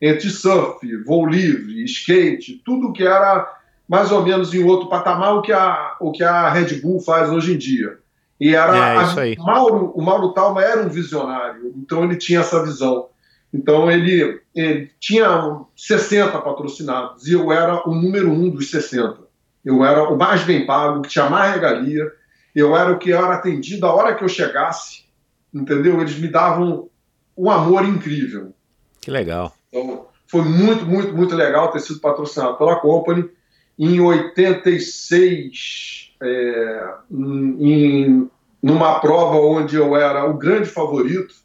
[0.02, 3.52] Entre surf, voo livre, skate, tudo que era
[3.88, 7.30] mais ou menos em outro patamar o que a, o que a Red Bull faz
[7.30, 7.98] hoje em dia.
[8.40, 9.36] E era É, a- isso aí.
[9.38, 13.08] Mauro, o Mauro Talma era um visionário, então ele tinha essa visão.
[13.54, 19.18] Então ele, ele tinha 60 patrocinados e eu era o número um dos 60.
[19.64, 22.12] Eu era o mais bem pago, que tinha mais regalia.
[22.56, 25.06] Eu era o que era atendido a hora que eu chegasse,
[25.54, 26.00] entendeu?
[26.00, 26.90] Eles me davam
[27.38, 28.54] um amor incrível.
[29.00, 29.54] Que legal.
[29.70, 33.30] Então, foi muito, muito, muito legal ter sido patrocinado pela Company.
[33.78, 38.30] Em 86, é, em,
[38.62, 41.36] numa prova onde eu era o grande favorito,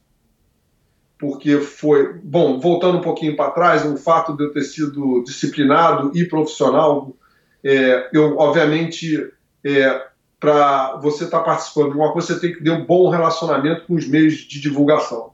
[1.22, 2.14] porque foi.
[2.14, 7.14] Bom, voltando um pouquinho para trás, o fato de eu ter sido disciplinado e profissional,
[7.62, 10.02] é, eu, obviamente, é,
[10.40, 13.94] para você estar participando de uma coisa, você tem que ter um bom relacionamento com
[13.94, 15.30] os meios de divulgação.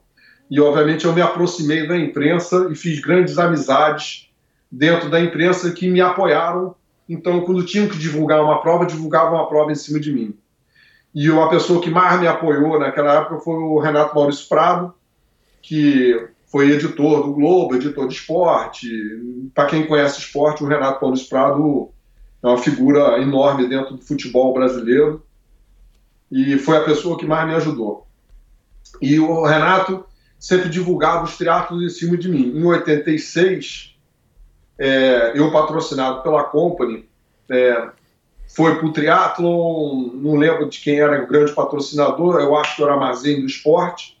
[0.47, 4.29] E, obviamente, eu me aproximei da imprensa e fiz grandes amizades
[4.71, 6.75] dentro da imprensa que me apoiaram.
[7.09, 10.37] Então, quando tinham que divulgar uma prova, divulgavam uma prova em cima de mim.
[11.15, 14.93] E uma pessoa que mais me apoiou naquela época foi o Renato Maurício Prado,
[15.69, 18.89] que foi editor do Globo, editor de esporte.
[19.53, 21.91] Para quem conhece esporte, o Renato Maurício Prado
[22.41, 25.23] é uma figura enorme dentro do futebol brasileiro
[26.31, 28.07] e foi a pessoa que mais me ajudou.
[28.99, 30.03] E o Renato
[30.39, 32.51] sempre divulgava os triatlos em cima de mim.
[32.57, 33.95] Em 86,
[34.79, 37.07] é, eu patrocinado pela Company,
[37.47, 37.89] é,
[38.47, 42.81] foi para o triatlon, não lembro de quem era o grande patrocinador, eu acho que
[42.81, 44.18] era Armazém do Esporte,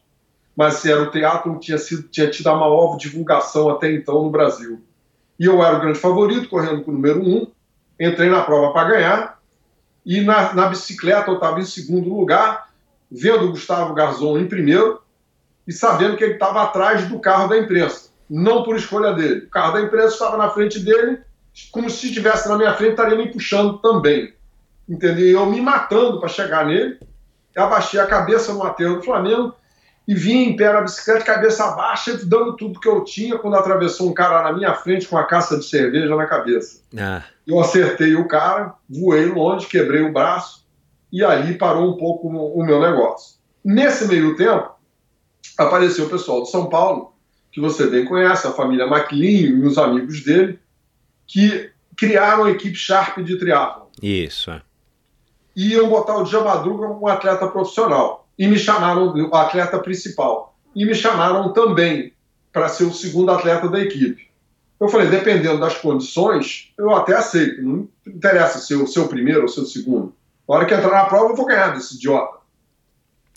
[0.59, 4.29] mas era o triatlon que tinha, sido, tinha tido a maior divulgação até então no
[4.29, 4.81] Brasil.
[5.39, 7.47] E eu era o grande favorito, correndo com o número um,
[7.97, 9.39] entrei na prova para ganhar,
[10.05, 12.73] e na, na bicicleta eu estava em segundo lugar,
[13.09, 15.01] vendo o Gustavo Garzon em primeiro,
[15.65, 19.45] e sabendo que ele estava atrás do carro da imprensa, não por escolha dele.
[19.45, 21.21] O carro da imprensa estava na frente dele,
[21.71, 24.33] como se estivesse na minha frente, estaria me puxando também.
[24.89, 25.39] Entendeu?
[25.39, 26.99] Eu me matando para chegar nele,
[27.55, 29.55] abaixei a cabeça no aterro do Flamengo
[30.09, 34.09] e vim em pé na bicicleta, cabeça baixa, dando tudo que eu tinha, quando atravessou
[34.09, 36.81] um cara na minha frente com uma caça de cerveja na cabeça.
[36.97, 40.65] Ah, Eu acertei o cara, voei longe, quebrei o braço
[41.13, 43.35] e ali parou um pouco o meu negócio.
[43.63, 44.71] Nesse meio tempo,
[45.55, 47.13] apareceu o pessoal de São Paulo,
[47.51, 50.57] que você bem conhece, a família McLean e os amigos dele,
[51.27, 53.85] que criaram a equipe Sharp de triatlon.
[54.01, 54.49] isso.
[54.49, 54.59] é.
[55.55, 58.27] E iam botar o Dia Madruga como um atleta profissional.
[58.39, 60.55] E me chamaram, o atleta principal.
[60.75, 62.13] E me chamaram também
[62.53, 64.29] para ser o segundo atleta da equipe.
[64.79, 67.61] Eu falei, dependendo das condições, eu até aceito.
[67.61, 70.15] Não interessa se eu ser o primeiro ou ser o segundo.
[70.47, 72.39] Na hora que entrar na prova, eu vou ganhar desse idiota.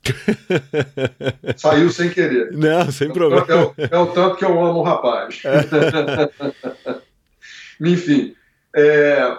[1.56, 2.52] Saiu sem querer.
[2.52, 3.44] Não, sem É, problema.
[3.44, 5.42] o- é o tanto que eu amo o rapaz.
[7.80, 8.34] Enfim.
[8.74, 9.36] é,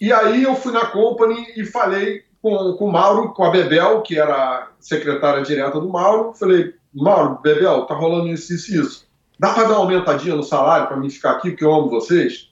[0.00, 4.00] E aí eu fui na Company e falei com, com o Mauro, com a Bebel,
[4.02, 6.32] que era a secretária direta do Mauro.
[6.34, 9.08] Falei, Mauro, Bebel, tá rolando isso, isso e isso.
[9.38, 12.50] Dá para dar uma aumentadinha no salário para mim ficar aqui, porque eu amo vocês?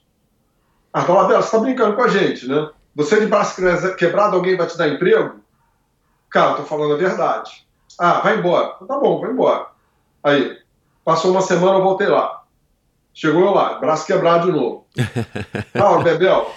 [0.93, 2.71] Ah, fala, Bebel, você tá brincando com a gente, né?
[2.95, 3.57] Você de braço
[3.97, 5.41] quebrado, alguém vai te dar emprego?
[6.31, 7.67] Cara, tô falando a verdade.
[7.99, 8.75] Ah, vai embora.
[8.87, 9.67] Tá bom, vai embora.
[10.23, 10.59] Aí,
[11.05, 12.43] passou uma semana, eu voltei lá.
[13.13, 14.87] Chegou eu lá, braço quebrado de novo.
[15.75, 16.53] Mauro, Bebel.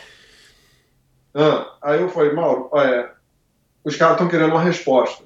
[1.33, 3.09] Ah, aí eu falei, Mauro, é,
[3.83, 5.23] os caras estão querendo uma resposta.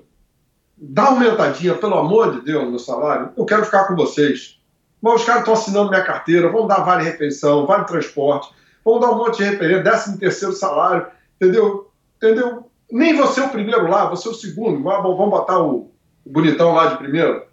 [0.78, 3.32] Dá uma aumentadinha, pelo amor de Deus, no salário.
[3.38, 4.60] Eu quero ficar com vocês.
[5.02, 9.12] Mas os caras estão assinando minha carteira, vão dar vale refeição, vale transporte, vão dar
[9.12, 11.92] um monte de referência, décimo terceiro salário, entendeu?
[12.18, 12.70] Entendeu?
[12.92, 14.82] Nem você é o primeiro lá, você é o segundo.
[14.82, 15.92] Vamos botar o,
[16.26, 17.46] o bonitão lá de primeiro.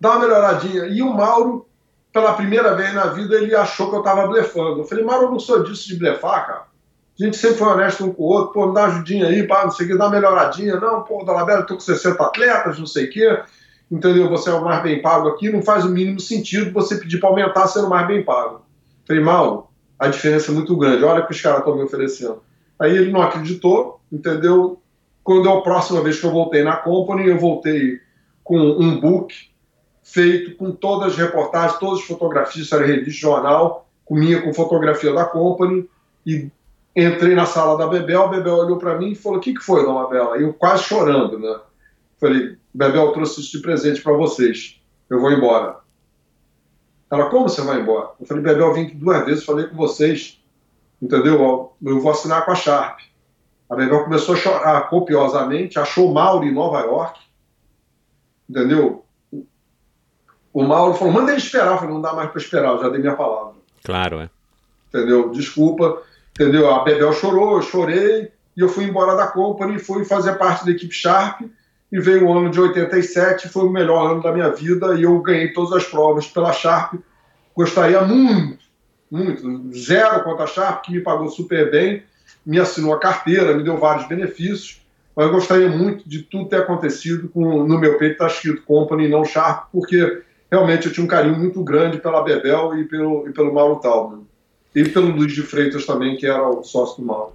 [0.00, 0.86] Dá uma melhoradinha.
[0.86, 1.68] E o Mauro,
[2.12, 4.80] pela primeira vez na vida, ele achou que eu estava blefando.
[4.80, 6.67] Eu falei, Mauro, eu não sou disso de blefar, cara.
[7.20, 8.52] A gente sempre foi honesto um com o outro.
[8.52, 10.76] Pô, me dá ajudinha aí, pá, não sei o que, dá uma melhoradinha.
[10.78, 13.42] Não, pô, Dalabella, eu tô com 60 atletas, não sei o quê.
[13.90, 14.28] entendeu?
[14.28, 17.28] Você é o mais bem pago aqui, não faz o mínimo sentido você pedir para
[17.28, 18.62] aumentar sendo mais bem pago.
[19.06, 22.40] Falei, mal, a diferença é muito grande, olha o que os caras estão me oferecendo.
[22.78, 24.80] Aí ele não acreditou, entendeu?
[25.24, 27.98] Quando a próxima vez que eu voltei na company, eu voltei
[28.44, 29.34] com um book
[30.02, 35.24] feito com todas as reportagens, todas as fotografias, era revista, jornal, comia com fotografia da
[35.24, 35.88] company
[36.24, 36.50] e
[37.04, 39.62] entrei na sala da Bebel, a Bebel olhou para mim e falou: "O que que
[39.62, 41.60] foi, dona Bela?" E eu quase chorando, né?
[42.20, 44.80] Falei: "Bebel trouxe isso de presente para vocês.
[45.08, 45.76] Eu vou embora."
[47.10, 49.76] Ela: "Como você vai embora?" Eu falei: "Bebel, eu vim aqui duas vezes, falei com
[49.76, 50.42] vocês.
[51.00, 51.72] Entendeu?
[51.80, 53.00] Eu vou assinar com a Sharp."
[53.68, 57.20] A Bebel começou a chorar copiosamente, achou Mauro em Nova York.
[58.48, 59.04] Entendeu?
[60.52, 61.72] O Mauro falou: manda ele esperar.
[61.72, 63.54] Eu falei: não dá mais para esperar, eu já dei minha palavra.
[63.84, 64.30] Claro, é.
[64.88, 65.30] Entendeu?
[65.30, 66.02] Desculpa.
[66.38, 66.72] Entendeu?
[66.72, 70.70] A Bebel chorou, eu chorei, e eu fui embora da Company, fui fazer parte da
[70.70, 71.40] equipe Sharp,
[71.90, 75.18] e veio o ano de 87, foi o melhor ano da minha vida, e eu
[75.20, 76.94] ganhei todas as provas pela Sharp.
[77.56, 78.62] Gostaria muito,
[79.10, 82.04] muito, zero contra a Sharp, que me pagou super bem,
[82.46, 84.80] me assinou a carteira, me deu vários benefícios,
[85.16, 89.08] mas eu gostaria muito de tudo ter acontecido com, no meu peito, está escrito Company,
[89.08, 93.32] não Sharp, porque realmente eu tinha um carinho muito grande pela Bebel e pelo, e
[93.32, 94.27] pelo Mauro Talman.
[94.78, 97.32] E pelo Luiz de Freitas também, que era o sócio do Mauro.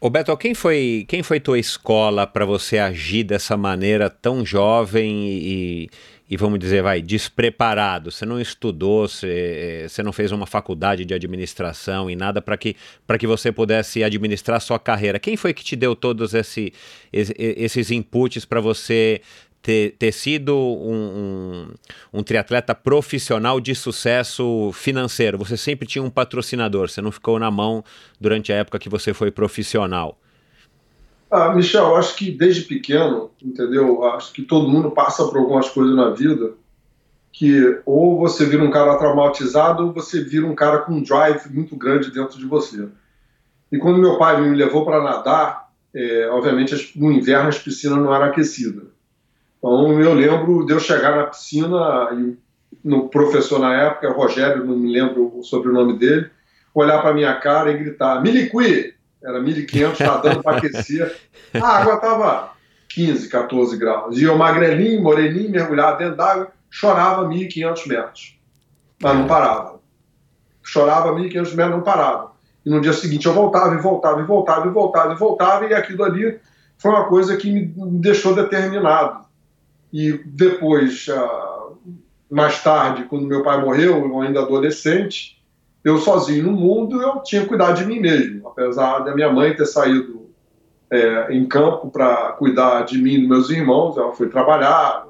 [0.00, 5.28] Ô Beto, quem foi, quem foi tua escola para você agir dessa maneira tão jovem
[5.28, 5.90] e,
[6.28, 8.10] e, vamos dizer, vai, despreparado?
[8.10, 12.74] Você não estudou, você, você não fez uma faculdade de administração e nada para que,
[13.20, 15.20] que você pudesse administrar sua carreira.
[15.20, 16.72] Quem foi que te deu todos esse,
[17.12, 19.20] esses inputs para você
[19.62, 21.68] ter, ter sido um,
[22.12, 25.38] um, um, triatleta profissional de sucesso financeiro.
[25.38, 27.84] Você sempre tinha um patrocinador, você não ficou na mão
[28.20, 30.18] durante a época que você foi profissional.
[31.30, 34.04] Ah, Michel, acho que desde pequeno, entendeu?
[34.04, 36.54] Acho que todo mundo passa por algumas coisas na vida
[37.32, 41.48] que ou você vira um cara traumatizado ou você vira um cara com um drive
[41.50, 42.88] muito grande dentro de você.
[43.70, 48.12] E quando meu pai me levou para nadar, é, obviamente no inverno as piscinas não
[48.12, 48.89] eram aquecidas.
[49.60, 52.36] Então eu lembro de eu chegar na piscina e
[52.82, 56.30] no professor na época, Rogério, não me lembro o sobrenome dele,
[56.74, 58.94] olhar para minha cara e gritar: Miliqui!
[59.22, 61.14] Era 1500, nadando para aquecer.
[61.60, 62.52] A água estava
[62.88, 64.16] 15, 14 graus.
[64.16, 68.40] E eu, magrelinho, moreninho, mergulhado dentro d'água, chorava 1500 metros.
[68.98, 69.78] Mas não parava.
[70.62, 72.32] Chorava 1500 metros, não parava.
[72.64, 75.74] E no dia seguinte eu voltava e voltava e voltava e voltava e voltava, e
[75.74, 76.40] aquilo ali
[76.78, 77.66] foi uma coisa que me
[78.00, 79.28] deixou determinado
[79.92, 81.68] e depois, ah,
[82.30, 85.40] mais tarde, quando meu pai morreu, eu ainda adolescente,
[85.82, 88.48] eu sozinho no mundo, eu tinha que cuidar de mim mesmo.
[88.48, 90.30] Apesar da minha mãe ter saído
[90.90, 95.06] é, em campo para cuidar de mim e dos meus irmãos, ela foi trabalhar,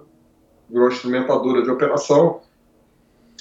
[0.68, 2.41] virou instrumentadora de operação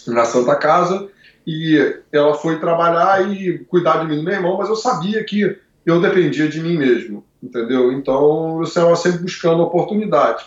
[0.08, 1.10] na Santa Casa,
[1.46, 1.78] e
[2.12, 5.58] ela foi trabalhar e cuidar de mim e do meu irmão, mas eu sabia que
[5.86, 7.92] eu dependia de mim mesmo, entendeu?
[7.92, 10.46] Então eu estava sempre buscando oportunidade.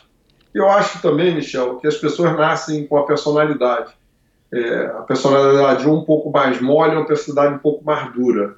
[0.54, 3.92] Eu acho também, Michel, que as pessoas nascem com a personalidade.
[4.52, 8.56] É, a personalidade um pouco mais mole, uma personalidade um pouco mais dura.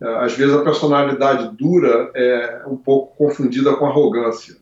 [0.00, 4.56] É, às vezes a personalidade dura é um pouco confundida com arrogância.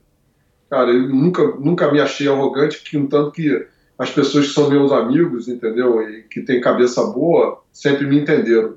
[0.70, 3.66] Cara, eu nunca, nunca me achei arrogante, que um tanto que
[3.99, 8.76] as pessoas que são meus amigos, entendeu, e que têm cabeça boa, sempre me entenderam.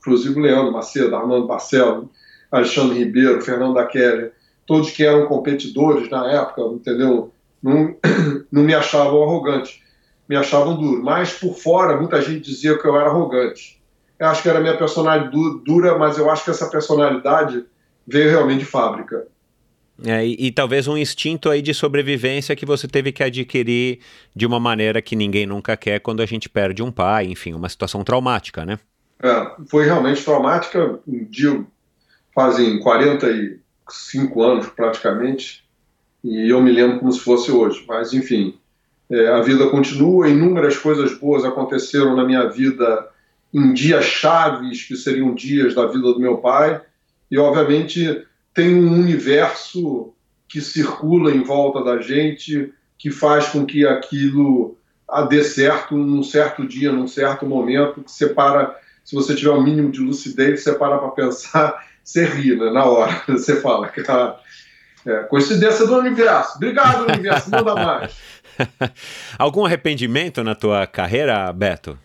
[0.00, 2.10] Inclusive o Leandro Macedo, Armando Barcelo,
[2.50, 4.32] Alexandre Ribeiro, Fernando da Keller
[4.70, 7.32] todos que eram competidores na época, entendeu?
[7.60, 7.96] Não,
[8.52, 9.82] não me achavam arrogante,
[10.28, 11.02] me achavam duro.
[11.02, 13.82] Mas por fora, muita gente dizia que eu era arrogante.
[14.16, 15.32] Eu acho que era minha personalidade
[15.64, 17.64] dura, mas eu acho que essa personalidade
[18.06, 19.26] veio realmente de fábrica.
[20.04, 23.98] É, e, e, talvez um instinto aí de sobrevivência que você teve que adquirir
[24.36, 27.68] de uma maneira que ninguém nunca quer quando a gente perde um pai, enfim, uma
[27.68, 28.78] situação traumática, né?
[29.20, 31.00] É, foi realmente traumática.
[31.08, 31.66] Um dia,
[32.32, 33.59] fazem 40 e
[33.90, 35.64] cinco anos praticamente,
[36.22, 37.84] e eu me lembro como se fosse hoje.
[37.88, 38.58] Mas, enfim,
[39.10, 43.08] é, a vida continua, inúmeras coisas boas aconteceram na minha vida
[43.52, 46.80] em dias chaves, que seriam dias da vida do meu pai,
[47.30, 48.24] e, obviamente,
[48.54, 50.12] tem um universo
[50.48, 54.76] que circula em volta da gente, que faz com que aquilo
[55.28, 59.90] dê certo num certo dia, num certo momento, que separa, se você tiver um mínimo
[59.90, 62.70] de lucidez, você para para pensar você ri, né?
[62.70, 63.22] Na hora.
[63.28, 64.36] Você fala, cara.
[65.06, 66.56] É, coincidência do universo.
[66.56, 67.50] Obrigado, universo.
[67.50, 68.14] Manda mais.
[69.38, 71.98] Algum arrependimento na tua carreira, Beto?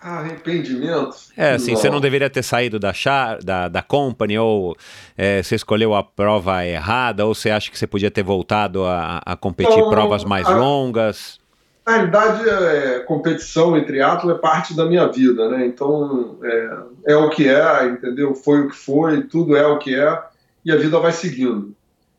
[0.00, 1.16] Arrependimento?
[1.36, 4.76] É, assim, você não deveria ter saído da, char, da, da company, ou
[5.16, 9.20] é, você escolheu a prova errada, ou você acha que você podia ter voltado a,
[9.26, 11.38] a competir Não, provas mais a- longas?
[11.88, 15.64] Na realidade, é, competição e triatlo é parte da minha vida, né?
[15.64, 18.34] Então, é, é o que é, entendeu?
[18.34, 20.22] Foi o que foi, tudo é o que é,
[20.62, 21.74] e a vida vai seguindo.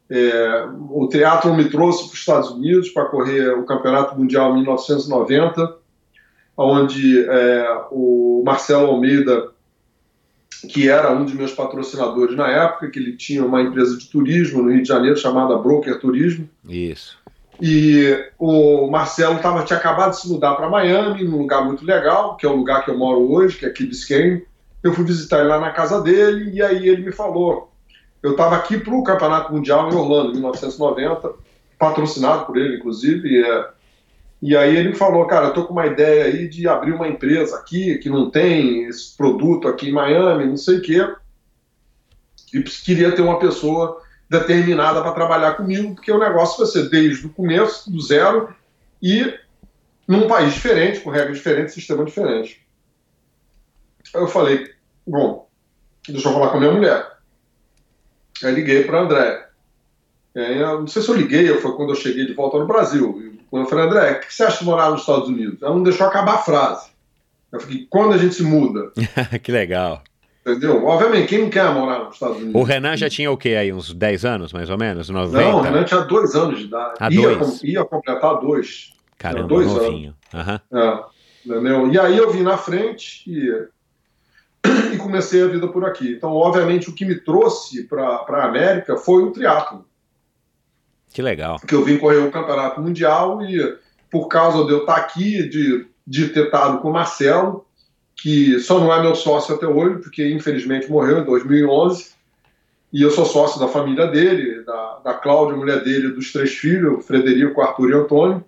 [0.10, 4.62] É, o triatlo me trouxe para os Estados Unidos para correr o Campeonato Mundial em
[4.62, 5.76] 1990,
[6.58, 9.52] onde é, o Marcelo Almeida,
[10.68, 14.64] que era um dos meus patrocinadores na época, que ele tinha uma empresa de turismo
[14.64, 17.19] no Rio de Janeiro chamada Broker Turismo, Isso.
[17.62, 22.38] E o Marcelo tava, tinha acabado de se mudar para Miami, num lugar muito legal,
[22.38, 24.44] que é o lugar que eu moro hoje, que é Key Biscayne.
[24.82, 27.70] Eu fui visitar ele lá na casa dele e aí ele me falou.
[28.24, 31.34] Eu estava aqui para o Campeonato Mundial em Orlando, em 1990,
[31.78, 33.28] patrocinado por ele, inclusive.
[33.28, 33.70] E, é,
[34.42, 37.58] e aí ele falou, cara, eu tô com uma ideia aí de abrir uma empresa
[37.58, 41.06] aqui que não tem esse produto aqui em Miami, não sei o quê.
[42.54, 47.26] E queria ter uma pessoa determinada para trabalhar comigo, porque o negócio vai ser desde
[47.26, 48.54] o começo, do zero,
[49.02, 49.34] e
[50.08, 52.66] num país diferente, com regras diferentes, sistema diferente.
[54.14, 54.72] Eu falei,
[55.06, 55.48] bom,
[56.08, 57.12] deixa eu falar com a minha mulher.
[58.44, 59.50] Aí liguei para André.
[60.36, 63.40] Aí, eu não sei se eu liguei, foi quando eu cheguei de volta no Brasil.
[63.50, 65.62] Quando eu falei, André, o que você acha de morar nos Estados Unidos?
[65.62, 66.90] Ela não deixou acabar a frase.
[67.52, 68.92] Eu falei, quando a gente se muda?
[69.42, 70.04] que legal.
[70.46, 70.86] Entendeu?
[70.86, 72.56] Obviamente, quem não quer morar nos Estados Unidos?
[72.56, 73.74] O Renan já tinha o quê aí?
[73.74, 75.10] Uns 10 anos, mais ou menos?
[75.10, 75.42] 90?
[75.44, 76.96] Não, o Renan tinha dois anos de idade.
[77.00, 77.38] Ah, ia, dois?
[77.60, 78.94] com- ia completar dois.
[79.18, 80.16] Caramba, dois novinho.
[80.34, 80.62] Aham.
[80.74, 81.04] É,
[81.46, 81.92] entendeu?
[81.92, 83.68] E aí eu vim na frente e,
[84.94, 86.14] e comecei a vida por aqui.
[86.14, 89.86] Então, obviamente, o que me trouxe para a América foi o triatlo,
[91.14, 91.60] Que legal.
[91.60, 93.78] que eu vim correr o campeonato mundial e
[94.10, 97.66] por causa de eu estar aqui, de, de ter estado com o Marcelo,
[98.22, 102.12] que só não é meu sócio até hoje, porque infelizmente morreu em 2011,
[102.92, 107.06] e eu sou sócio da família dele, da, da Cláudia, mulher dele, dos três filhos,
[107.06, 108.44] Frederico, Arthur e Antônio.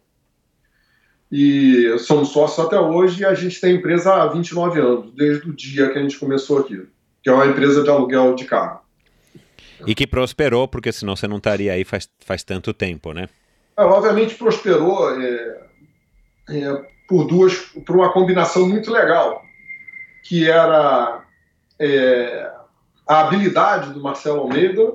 [1.32, 5.54] E somos sócios até hoje e a gente tem empresa há 29 anos, desde o
[5.54, 6.86] dia que a gente começou aqui,
[7.24, 8.82] que é uma empresa de aluguel de carro.
[9.86, 13.30] E que prosperou, porque senão você não estaria aí faz, faz tanto tempo, né?
[13.78, 15.62] É, obviamente prosperou é,
[16.50, 17.56] é, por duas,
[17.86, 19.44] por uma combinação muito legal,
[20.32, 21.24] que era
[21.78, 22.50] é,
[23.06, 24.94] a habilidade do Marcelo Almeida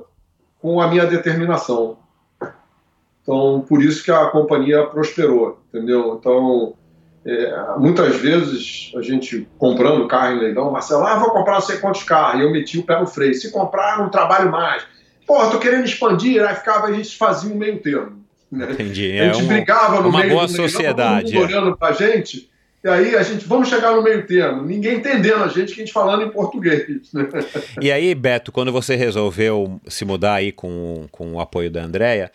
[0.59, 1.99] com a minha determinação.
[3.21, 6.17] Então, por isso que a companhia prosperou, entendeu?
[6.19, 6.73] Então,
[7.23, 11.77] é, muitas vezes a gente comprando carro em leilão, Marcelo, ah, vou comprar não sei
[11.77, 13.35] quantos carros, e eu meti o pé no freio.
[13.35, 14.87] Se comprar, não trabalho mais.
[15.27, 18.23] Porra, tô querendo expandir, aí ficava, a gente fazia um meio termo.
[18.51, 18.71] Né?
[18.71, 19.11] Entendi.
[19.19, 21.57] A É gente um- brigava no uma meio boa do leilão, sociedade, todo mundo é.
[21.59, 22.49] olhando pra gente,
[22.83, 24.61] e aí a gente, vamos chegar no meio termo.
[24.63, 27.11] Ninguém entendendo a gente, que a gente falando em português.
[27.13, 27.27] Né?
[27.81, 32.31] E aí, Beto, quando você resolveu se mudar aí com, com o apoio da Andrea,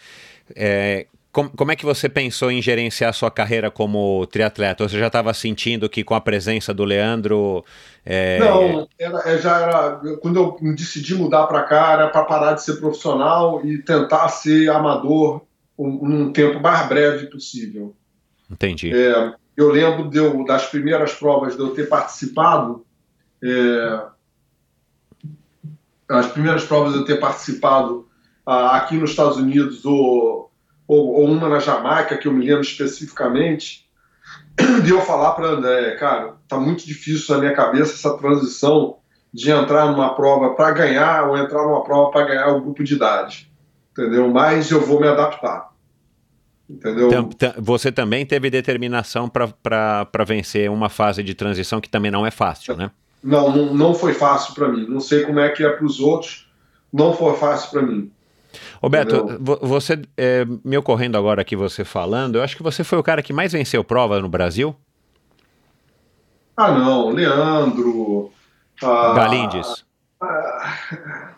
[0.55, 4.86] é, com- como é que você pensou em gerenciar a sua carreira como triatleta?
[4.86, 7.64] Você já estava sentindo que com a presença do Leandro.
[8.05, 10.01] é, Não, era, é, já era.
[10.20, 14.68] Quando eu decidi mudar para cá, era para parar de ser profissional e tentar ser
[14.70, 15.40] amador
[15.78, 17.95] um- num tempo mais breve possível.
[18.51, 18.93] Entendi.
[18.95, 22.84] É, eu lembro de eu- das primeiras provas de eu ter participado.
[23.44, 24.07] é,
[26.09, 28.07] as primeiras provas de eu ter participado
[28.46, 30.50] ah, aqui nos Estados Unidos ou,
[30.86, 33.88] ou, ou uma na Jamaica, que eu me lembro especificamente,
[34.84, 38.98] de eu falar para André, cara, tá muito difícil na minha cabeça essa transição
[39.32, 42.94] de entrar numa prova para ganhar ou entrar numa prova para ganhar o grupo de
[42.94, 43.50] idade,
[43.92, 44.28] entendeu?
[44.28, 45.72] Mas eu vou me adaptar,
[46.73, 47.29] entendeu?
[47.59, 52.77] Você também teve determinação para vencer uma fase de transição que também não é fácil,
[52.77, 52.91] né?
[53.23, 54.87] Não, não, não foi fácil para mim.
[54.89, 56.49] Não sei como é que é para os outros.
[56.93, 58.11] Não foi fácil para mim.
[59.41, 63.03] Vo- você, é, me ocorrendo agora aqui você falando, eu acho que você foi o
[63.03, 64.75] cara que mais venceu prova no Brasil.
[66.57, 68.31] Ah, não, Leandro.
[68.83, 69.85] ah, Galindes.
[70.20, 71.32] ah,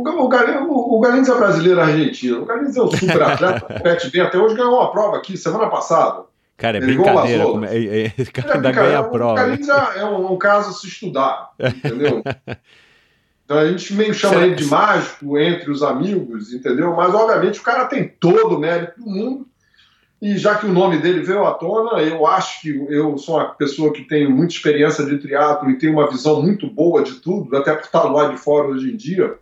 [0.00, 2.42] o, Ga- o, o, o é brasileiro argentino.
[2.42, 3.60] O Galindes é um super atleta.
[3.74, 4.20] compete bem.
[4.22, 6.24] Até hoje ganhou uma prova aqui, semana passada.
[6.56, 7.44] Cara, é Ele o brincadeira.
[7.44, 9.34] Como é- é- Esse cara É, ainda ganha a o prova.
[9.34, 12.22] Galindes é, é um, um caso a se estudar, entendeu?
[13.44, 16.94] Então a gente meio chama Será- ele de mágico entre os amigos, entendeu?
[16.94, 19.46] Mas obviamente o cara tem todo o mérito do mundo.
[20.22, 23.46] E já que o nome dele veio à tona, eu acho que eu sou uma
[23.54, 27.54] pessoa que tem muita experiência de triatlo e tem uma visão muito boa de tudo,
[27.56, 29.34] até por estar lá de fora hoje em dia.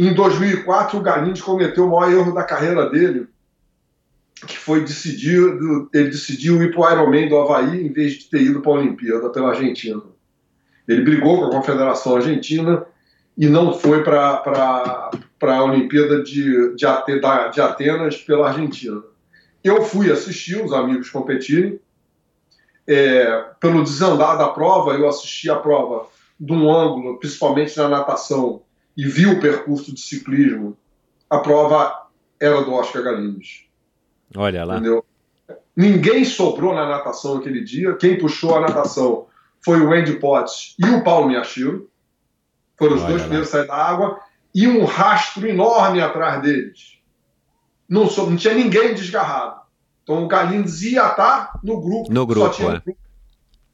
[0.00, 3.26] Em 2004, o Galindes cometeu o maior erro da carreira dele,
[4.46, 8.42] que foi decidido, ele decidiu ir para o Ironman do Havaí em vez de ter
[8.42, 10.00] ido para a Olimpíada pela Argentina.
[10.86, 12.86] Ele brigou com a Confederação Argentina
[13.36, 15.10] e não foi para
[15.42, 17.20] a Olimpíada de, de,
[17.50, 19.02] de Atenas pela Argentina.
[19.64, 21.80] Eu fui assistir os amigos competirem.
[22.86, 26.06] É, pelo desandar da prova, eu assisti a prova
[26.38, 28.62] de um ângulo, principalmente na natação,
[28.98, 30.76] e vi o percurso de ciclismo.
[31.30, 32.08] A prova
[32.40, 33.68] era do Oscar Galinhos.
[34.36, 34.74] Olha lá.
[34.74, 35.04] Entendeu?
[35.76, 37.94] Ninguém sobrou na natação aquele dia.
[37.94, 39.26] Quem puxou a natação
[39.64, 41.88] foi o Andy Potts e o Paulo Miyashiro.
[42.76, 43.28] Foram os Olha dois lá.
[43.28, 44.20] primeiros a sair da água.
[44.52, 46.98] E um rastro enorme atrás deles.
[47.88, 49.60] Não, não tinha ninguém desgarrado.
[50.02, 52.12] Então o Galindes ia estar no grupo.
[52.12, 52.94] No grupo, só tinha é.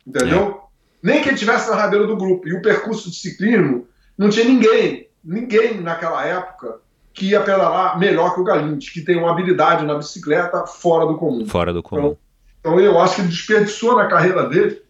[0.07, 0.61] Entendeu?
[0.61, 0.65] É.
[1.03, 2.47] Nem que ele estivesse na rabeira do grupo.
[2.47, 3.89] E o percurso de ciclismo,
[4.19, 5.04] não tinha ninguém.
[5.25, 6.81] Ninguém naquela época
[7.13, 11.17] que ia pedalar melhor que o Galindes, que tem uma habilidade na bicicleta fora do
[11.17, 11.47] comum.
[11.47, 12.01] Fora do comum.
[12.01, 12.19] Então,
[12.61, 14.83] então eu acho que ele desperdiçou na carreira dele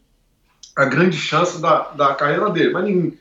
[0.74, 2.72] a grande chance da, da carreira dele.
[2.72, 3.12] Mas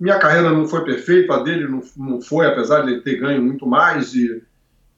[0.00, 3.42] minha carreira não foi perfeita, a dele não, não foi, apesar de ele ter ganho
[3.42, 4.14] muito mais.
[4.14, 4.42] E,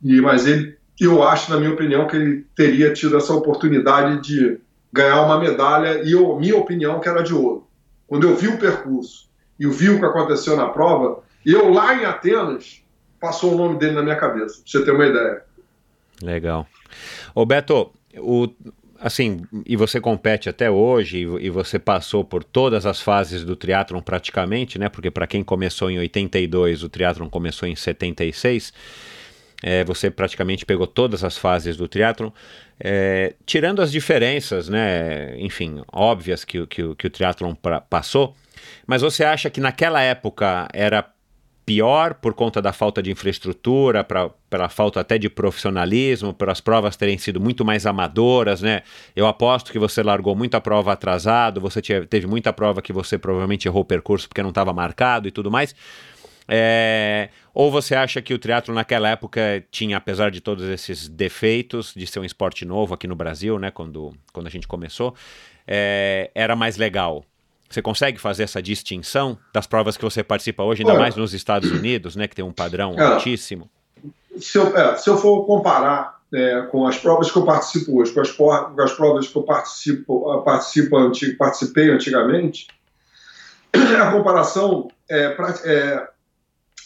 [0.03, 4.59] e, mas ele, eu acho, na minha opinião, que ele teria tido essa oportunidade de
[4.93, 7.67] ganhar uma medalha, e eu, minha opinião, que era de ouro.
[8.07, 9.29] Quando eu vi o percurso
[9.61, 12.83] e eu vi o que aconteceu na prova, eu lá em Atenas
[13.21, 15.43] passou o nome dele na minha cabeça, pra você ter uma ideia.
[16.23, 16.67] Legal.
[17.35, 18.49] Ô Beto, o,
[19.01, 23.57] assim, e você compete até hoje, e, e você passou por todas as fases do
[23.57, 24.89] triatlon praticamente, né?
[24.89, 28.73] Porque para quem começou em 82, o triatlon começou em 76.
[29.63, 32.31] É, você praticamente pegou todas as fases do triatlon,
[32.79, 38.37] é, tirando as diferenças, né, enfim, óbvias que, que, que o triatlon pra, passou,
[38.87, 41.05] mas você acha que naquela época era
[41.69, 44.03] pior por conta da falta de infraestrutura,
[44.49, 48.83] pela falta até de profissionalismo, pelas provas terem sido muito mais amadoras, né?
[49.15, 53.19] Eu aposto que você largou muita prova atrasado, você tinha, teve muita prova que você
[53.19, 55.75] provavelmente errou o percurso porque não estava marcado e tudo mais.
[56.51, 61.93] É, ou você acha que o triatlo naquela época tinha, apesar de todos esses defeitos,
[61.95, 65.15] de ser um esporte novo aqui no Brasil, né, quando, quando a gente começou,
[65.67, 67.23] é, era mais legal?
[67.69, 71.35] Você consegue fazer essa distinção das provas que você participa hoje, ainda Olha, mais nos
[71.35, 73.69] Estados Unidos, né, que tem um padrão é, altíssimo?
[74.39, 78.13] Se eu, é, se eu for comparar é, com as provas que eu participo hoje,
[78.13, 82.69] com as, com as provas que eu participo, participo antig, participei antigamente,
[83.75, 86.09] a comparação é, é,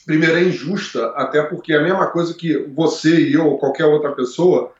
[0.04, 3.84] primeiro é injusta, até porque é a mesma coisa que você e eu ou qualquer
[3.84, 4.72] outra pessoa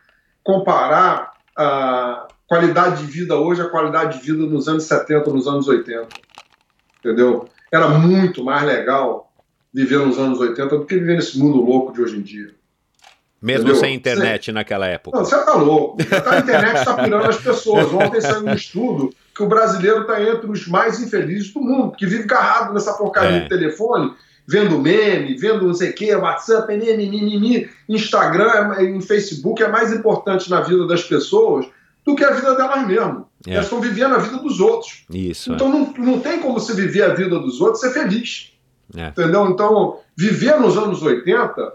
[0.42, 5.46] comparar a, qualidade de vida hoje é a qualidade de vida nos anos 70, nos
[5.46, 6.06] anos 80.
[6.98, 7.48] Entendeu?
[7.72, 9.32] Era muito mais legal
[9.72, 12.50] viver nos anos 80 do que viver nesse mundo louco de hoje em dia.
[13.40, 13.80] Mesmo Entendeu?
[13.80, 14.52] sem internet você...
[14.52, 15.16] naquela época.
[15.16, 15.96] Não, você tá louco.
[16.30, 17.90] A internet está pirando as pessoas.
[17.90, 22.04] Ontem saiu um estudo que o brasileiro está entre os mais infelizes do mundo, que
[22.04, 23.40] vive agarrado nessa porcaria é.
[23.40, 24.12] de telefone,
[24.46, 30.50] vendo meme, vendo não sei o quê, WhatsApp, mimimi, Instagram e Facebook é mais importante
[30.50, 31.66] na vida das pessoas
[32.04, 33.24] do que a vida delas mesmas.
[33.46, 33.54] É.
[33.54, 35.04] Elas estão vivendo a vida dos outros.
[35.10, 35.52] Isso.
[35.52, 35.70] Então é.
[35.70, 38.52] não, não tem como você viver a vida dos outros e ser feliz.
[38.96, 39.08] É.
[39.08, 39.46] Entendeu?
[39.46, 41.72] Então, viver nos anos 80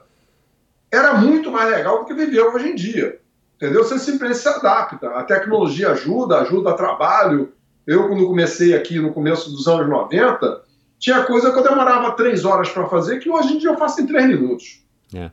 [0.91, 3.19] era muito mais legal do que viver hoje em dia.
[3.55, 3.83] Entendeu?
[3.83, 5.09] Você simplesmente se adapta.
[5.09, 7.51] A tecnologia ajuda, ajuda a trabalho.
[7.85, 10.61] Eu, quando comecei aqui no começo dos anos 90,
[10.99, 14.01] tinha coisa que eu demorava três horas para fazer que hoje em dia eu faço
[14.01, 14.83] em três minutos.
[15.13, 15.31] É.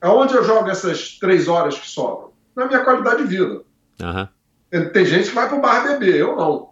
[0.00, 2.30] Aonde eu jogo essas três horas que sobram?
[2.56, 3.62] Na minha qualidade de vida.
[4.00, 4.90] Uhum.
[4.92, 6.70] Tem gente que vai pro bar beber, eu não.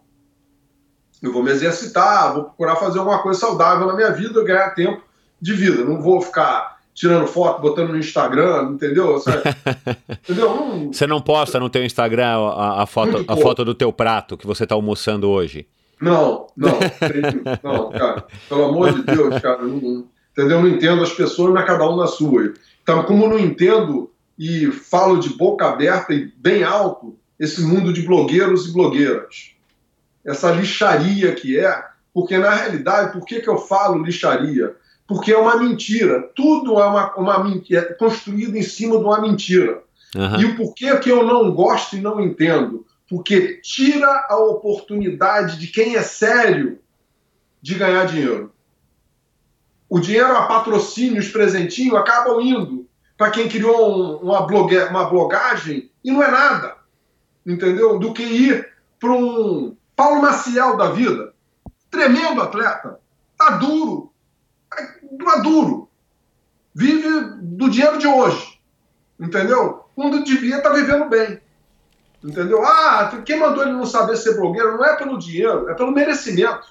[1.20, 5.02] Eu vou me exercitar, vou procurar fazer alguma coisa saudável na minha vida, ganhar tempo
[5.40, 5.84] de vida.
[5.84, 9.16] Não vou ficar tirando foto, botando no Instagram, entendeu?
[10.22, 10.54] entendeu?
[10.54, 10.92] Não...
[10.92, 14.46] Você não posta no teu Instagram a, a foto, a foto do teu prato que
[14.46, 15.66] você está almoçando hoje?
[16.00, 16.78] Não, não,
[17.62, 18.24] não, cara.
[18.48, 19.62] Pelo amor de Deus, cara.
[19.62, 20.60] Não, entendeu?
[20.60, 22.52] Não entendo as pessoas, mas cada um na sua.
[22.82, 28.02] Então, como não entendo e falo de boca aberta e bem alto esse mundo de
[28.02, 29.52] blogueiros e blogueiras.
[30.24, 34.74] Essa lixaria que é, porque na realidade, por que, que eu falo lixaria?
[35.06, 36.28] Porque é uma mentira.
[36.34, 39.82] Tudo é uma, uma mentira, é construído em cima de uma mentira.
[40.14, 40.40] Uhum.
[40.40, 42.86] E o porquê que eu não gosto e não entendo?
[43.08, 46.78] Porque tira a oportunidade de quem é sério
[47.62, 48.52] de ganhar dinheiro.
[49.88, 52.86] O dinheiro a patrocínio, os presentinhos acabam indo
[53.16, 56.76] para quem criou um, uma, blogue, uma blogagem e não é nada,
[57.46, 57.98] entendeu?
[57.98, 61.32] Do que ir para um Paulo Maciel da vida,
[61.90, 63.00] tremendo atleta,
[63.36, 64.12] tá duro,
[64.70, 65.88] tá duro,
[66.74, 67.08] vive
[67.40, 68.58] do dinheiro de hoje,
[69.18, 69.84] Entendeu?
[69.96, 71.40] Quando devia estar tá vivendo bem.
[72.22, 72.64] Entendeu?
[72.64, 76.68] Ah, quem mandou ele não saber ser blogueiro não é pelo dinheiro, é pelo merecimento.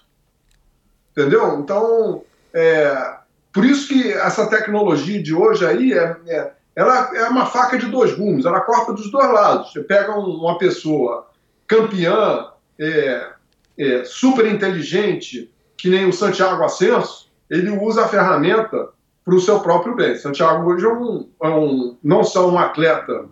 [1.12, 1.60] Entendeu?
[1.60, 2.24] Então,
[2.54, 3.16] é,
[3.52, 7.88] por isso que essa tecnologia de hoje aí é, é, ela é uma faca de
[7.88, 9.74] dois gumes, ela corta dos dois lados.
[9.74, 11.28] Você pega uma pessoa
[11.66, 13.32] campeã, é,
[13.80, 18.90] é, super inteligente, que nem o Santiago Ascenso, ele usa a ferramenta
[19.26, 20.16] para o seu próprio bem.
[20.18, 23.26] Santiago hoje é um, é um, não só um atleta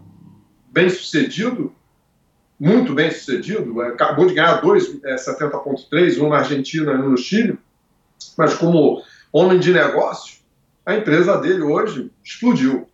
[0.72, 1.72] bem sucedido,
[2.59, 7.09] muito bem sucedido, é, acabou de ganhar dois é, 70.3, um na Argentina e um
[7.09, 7.59] no Chile,
[8.35, 10.39] mas como homem de negócio,
[10.84, 12.88] a empresa dele hoje explodiu.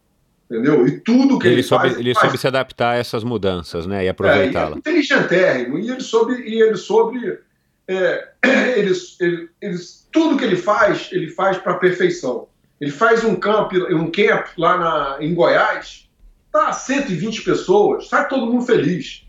[0.51, 0.85] Entendeu?
[0.85, 2.25] E tudo que ele, ele soube, faz, ele faz.
[2.25, 4.03] soube se adaptar a essas mudanças, né?
[4.03, 4.73] E aproveitá-las.
[4.73, 5.79] É, é inteligentérrimo.
[5.79, 7.39] E ele soube, e ele soube
[7.87, 8.27] é,
[8.75, 8.91] ele,
[9.21, 9.77] ele, ele,
[10.11, 12.49] tudo que ele faz, ele faz para perfeição.
[12.81, 16.09] Ele faz um camp, um camp lá na, em Goiás,
[16.51, 19.25] tá 120 pessoas, sai todo mundo feliz.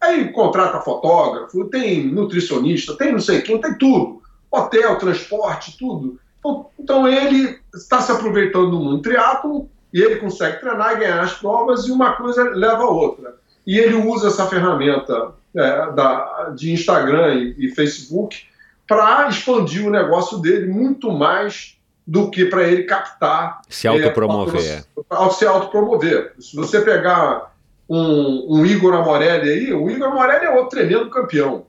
[0.00, 4.22] Aí contrata fotógrafo, tem nutricionista, tem não sei quem, tem tudo.
[4.50, 6.18] Hotel, transporte, tudo.
[6.38, 11.20] Então, então ele está se aproveitando do mundo triatlo e ele consegue treinar e ganhar
[11.20, 13.36] as provas, e uma coisa leva a outra.
[13.66, 18.44] E ele usa essa ferramenta é, da, de Instagram e, e Facebook
[18.88, 23.60] para expandir o negócio dele muito mais do que para ele captar.
[23.68, 24.60] Se autopromover.
[24.60, 26.34] É, se autopromover.
[26.38, 27.54] Se você pegar
[27.88, 31.66] um, um, Igor Amorelli aí, o Igor Amorelli é outro tremendo campeão.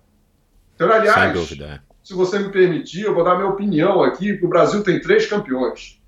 [0.76, 1.84] Então, aliás, Sem dúvida.
[2.04, 5.28] se você me permitir, eu vou dar minha opinião aqui, que o Brasil tem três
[5.28, 6.02] campeões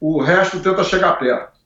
[0.00, 1.58] o resto tenta chegar perto.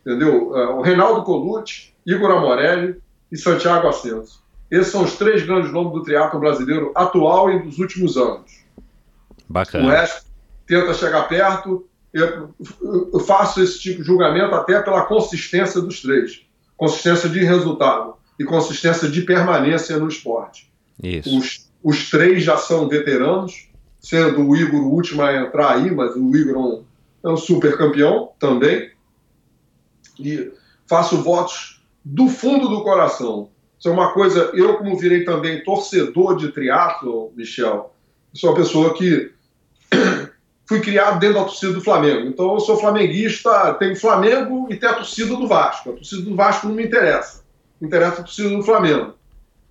[0.00, 0.56] Entendeu?
[0.56, 3.00] É, o Reinaldo Colucci, Igor Amorelli
[3.30, 4.42] e Santiago Ascenso.
[4.70, 8.64] Esses são os três grandes nomes do triatlo brasileiro atual e dos últimos anos.
[9.48, 9.86] Bacana.
[9.86, 10.26] O resto
[10.66, 11.86] tenta chegar perto.
[12.12, 12.54] Eu,
[13.12, 16.42] eu faço esse tipo de julgamento até pela consistência dos três.
[16.76, 20.70] Consistência de resultado e consistência de permanência no esporte.
[21.02, 21.36] Isso.
[21.36, 23.68] Os, os três já são veteranos,
[24.00, 26.84] sendo o Igor o último a entrar aí, mas o Igor
[27.24, 28.90] é um super campeão também.
[30.18, 30.52] E
[30.88, 33.50] faço votos do fundo do coração.
[33.78, 37.94] Isso é uma coisa, eu como virei também torcedor de triatlo, Michel,
[38.34, 39.30] sou uma pessoa que
[40.66, 42.26] fui criado dentro da torcida do Flamengo.
[42.26, 45.90] Então eu sou flamenguista, tenho Flamengo e tenho a torcida do Vasco.
[45.90, 47.44] A torcida do Vasco não me interessa.
[47.80, 49.14] Me interessa a torcida do Flamengo.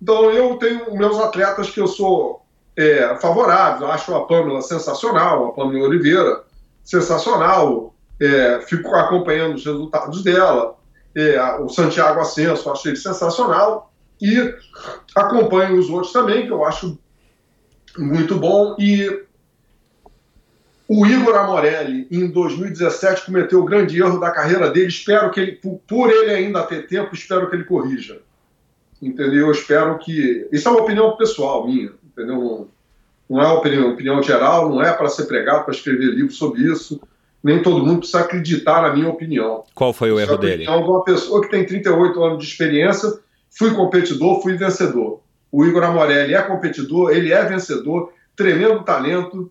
[0.00, 2.42] Então eu tenho meus atletas que eu sou
[2.76, 3.90] é, favorável.
[3.90, 6.47] Acho a Pâmela sensacional, a Pâmela Oliveira
[6.88, 7.94] sensacional.
[8.18, 10.76] É, fico acompanhando os resultados dela.
[11.14, 13.92] É, o Santiago Ascenso, acho ele sensacional.
[14.20, 14.54] E
[15.14, 16.98] acompanho os outros também, que eu acho
[17.96, 18.74] muito bom.
[18.78, 19.24] E
[20.88, 24.88] o Igor Amorelli, em 2017, cometeu o grande erro da carreira dele.
[24.88, 25.52] Espero que ele,
[25.86, 28.20] por ele ainda ter tempo, espero que ele corrija.
[29.00, 29.46] Entendeu?
[29.46, 30.48] Eu espero que.
[30.50, 32.68] Isso é uma opinião pessoal minha, entendeu?
[33.28, 37.00] Não é opinião, opinião geral, não é para ser pregado, para escrever livro sobre isso.
[37.42, 39.64] Nem todo mundo precisa acreditar na minha opinião.
[39.74, 40.64] Qual foi o erro dele?
[40.64, 43.12] É uma pessoa que tem 38 anos de experiência,
[43.50, 45.20] fui competidor, fui vencedor.
[45.50, 49.50] O Igor Amorelli é competidor, ele é vencedor, tremendo talento,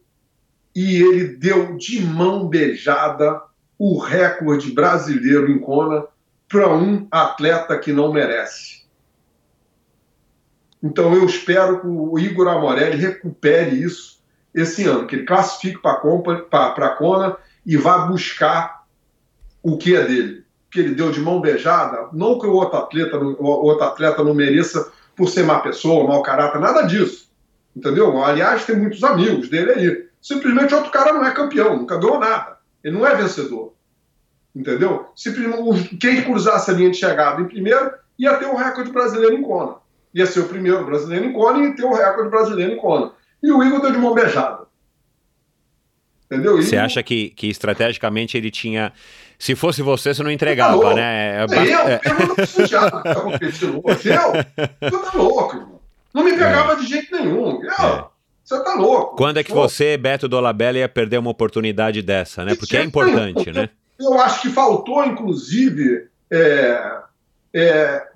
[0.76, 3.42] e ele deu de mão beijada
[3.80, 6.06] o recorde brasileiro em Kona
[6.48, 8.77] para um atleta que não merece.
[10.82, 14.18] Então eu espero que o Igor Amorelli recupere isso
[14.54, 18.86] esse ano, que ele classifique para a Kona e vá buscar
[19.62, 20.46] o que é dele.
[20.72, 24.34] Que ele deu de mão beijada, não que o outro atleta, o outro atleta não
[24.34, 27.30] mereça por ser má pessoa, mau caráter, nada disso.
[27.76, 28.24] Entendeu?
[28.24, 30.08] Aliás, tem muitos amigos dele aí.
[30.22, 32.58] Simplesmente outro cara não é campeão, nunca ganhou nada.
[32.84, 33.74] Ele não é vencedor.
[34.56, 35.08] Entendeu?
[35.16, 39.44] Simplesmente, quem cruzasse a linha de chegada em primeiro ia ter o recorde brasileiro em
[39.44, 39.76] Kona
[40.14, 43.12] ia ser o primeiro brasileiro em Kona e ter o recorde brasileiro em Kona.
[43.42, 44.68] E o Igor deu de mão beijada.
[46.26, 46.62] Entendeu?
[46.62, 48.92] Você acha que, que estrategicamente ele tinha.
[49.40, 51.38] Se fosse você, você não entregava, tá né?
[51.38, 52.02] É, eu, é.
[52.04, 54.10] eu não preciso já tá competindo hoje.
[54.10, 55.80] Eu, você tá louco, irmão.
[56.14, 56.76] Não me pegava é.
[56.78, 57.64] de jeito nenhum.
[57.64, 58.06] Eu, é.
[58.44, 59.16] Você tá louco.
[59.16, 62.56] Quando é que você, Beto Dolabella, ia perder uma oportunidade dessa, né?
[62.56, 63.62] Porque é importante, nenhum.
[63.62, 63.70] né?
[64.00, 67.00] Eu acho que faltou, inclusive, é,
[67.54, 68.08] é,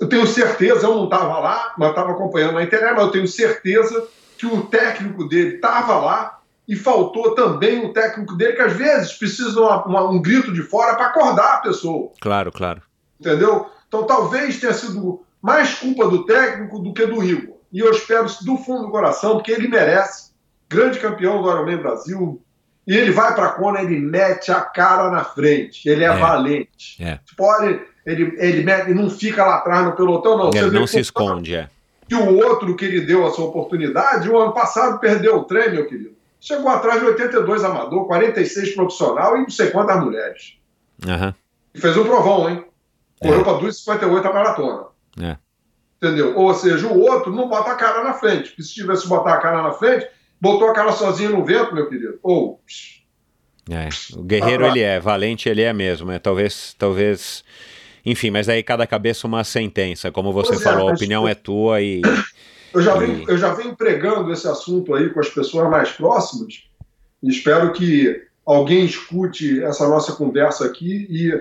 [0.00, 3.28] eu tenho certeza, eu não estava lá, mas estava acompanhando na internet, mas eu tenho
[3.28, 4.06] certeza
[4.38, 9.12] que o técnico dele estava lá e faltou também o técnico dele, que às vezes
[9.12, 12.10] precisa de uma, uma, um grito de fora para acordar a pessoa.
[12.20, 12.82] Claro, claro.
[13.20, 13.66] Entendeu?
[13.86, 17.56] Então talvez tenha sido mais culpa do técnico do que do Igor.
[17.72, 20.32] E eu espero do fundo do coração, porque ele merece.
[20.68, 22.40] Grande campeão do Ironman Brasil,
[22.86, 25.88] E ele vai para a Kona, ele mete a cara na frente.
[25.88, 26.16] Ele é, É.
[26.16, 27.02] valente.
[27.02, 27.18] É.
[27.38, 30.52] Olha, ele, ele, não fica lá atrás no pelotão, não.
[30.52, 31.68] Você Ele vê não se o- esconde, é.
[32.08, 35.70] que o outro que lhe deu a sua oportunidade, o ano passado perdeu o trem,
[35.70, 36.14] meu querido.
[36.40, 40.58] Chegou atrás de 82 amador, 46 profissional e não sei quantas mulheres.
[41.06, 41.34] Aham.
[41.74, 42.64] E fez um provão, hein?
[43.20, 43.44] Correu É.
[43.44, 44.84] para 2,58 a maratona.
[45.22, 45.36] É.
[45.96, 46.36] Entendeu?
[46.36, 48.50] Ou seja, o outro não bota a cara na frente.
[48.50, 50.06] Porque se tivesse botar a cara na frente,
[50.38, 52.18] botou a cara sozinho no vento, meu querido.
[52.22, 52.60] Ou.
[53.70, 57.42] É, o guerreiro ele é, valente ele é mesmo, é, talvez, talvez,
[58.04, 61.34] enfim, mas aí cada cabeça uma sentença, como você Pois é, falou, a opinião é
[61.34, 62.02] tua e
[62.72, 65.90] Eu já, E- venho, eu já venho pregando esse assunto aí com as pessoas mais
[65.92, 66.64] próximas
[67.22, 71.32] e espero que alguém escute essa nossa conversa aqui e,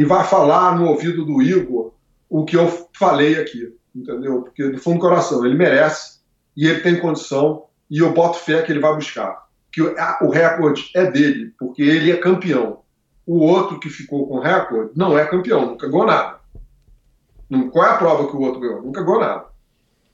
[0.00, 1.92] e vá falar no ouvido do Igor
[2.28, 4.42] o que eu falei aqui, entendeu?
[4.42, 6.20] Porque do fundo do coração, ele merece
[6.56, 9.42] e ele tem condição e eu boto fé que ele vai buscar.
[9.72, 12.81] Que o recorde é dele, porque ele é campeão.
[13.26, 16.40] O outro que ficou com recorde não é campeão, nunca ganhou nada.
[17.70, 18.82] Qual é a prova que o outro ganhou?
[18.82, 19.44] Nunca ganhou nada.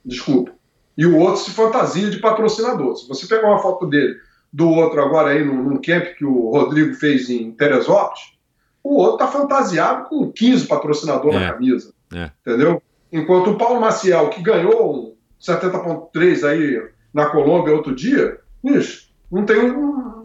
[0.04, 0.52] Desculpa.
[0.96, 2.96] E o outro se fantasia de patrocinador.
[2.96, 4.16] Se você pegar uma foto dele
[4.52, 8.36] do outro agora aí num, num camp que o Rodrigo fez em Teresópolis,
[8.82, 11.40] o outro tá fantasiado com 15 patrocinadores É.
[11.46, 11.92] na camisa.
[12.12, 12.30] É.
[12.40, 12.82] Entendeu?
[13.12, 16.82] Enquanto o Paulo Maciel, que ganhou um 70.3 aí
[17.14, 20.17] na Colômbia outro dia, bicho, não tem um-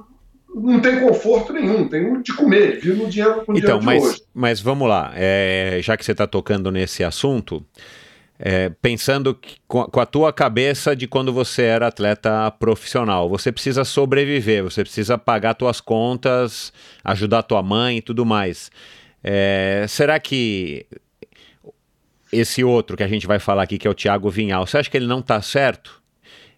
[0.53, 3.85] não tem conforto nenhum, tem de comer, vive no dinheiro com o Então, dinheiro de
[3.85, 4.21] mas, hoje.
[4.34, 7.65] mas vamos lá, é, já que você está tocando nesse assunto,
[8.39, 13.30] é, pensando que- com, a- com a tua cabeça de quando você era atleta profissional,
[13.30, 16.73] você precisa sobreviver, você precisa pagar tuas contas,
[17.03, 18.69] ajudar tua mãe e tudo mais.
[19.23, 20.85] É, será que
[22.31, 24.89] esse outro que a gente vai falar aqui, que é o Thiago Vinhal, você acha
[24.89, 26.01] que ele não está certo?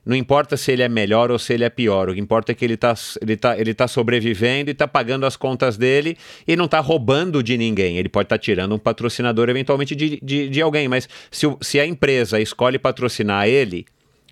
[0.06, 2.56] Não importa se ele é melhor ou se ele é pior, o que importa é
[2.56, 6.16] que ele está ele tá, ele tá sobrevivendo e está pagando as contas dele
[6.48, 7.98] e não está roubando de ninguém.
[7.98, 11.86] Ele pode estar tirando um patrocinador eventualmente de, de, de alguém, mas se, se a
[11.86, 13.86] empresa escolhe patrocinar ele,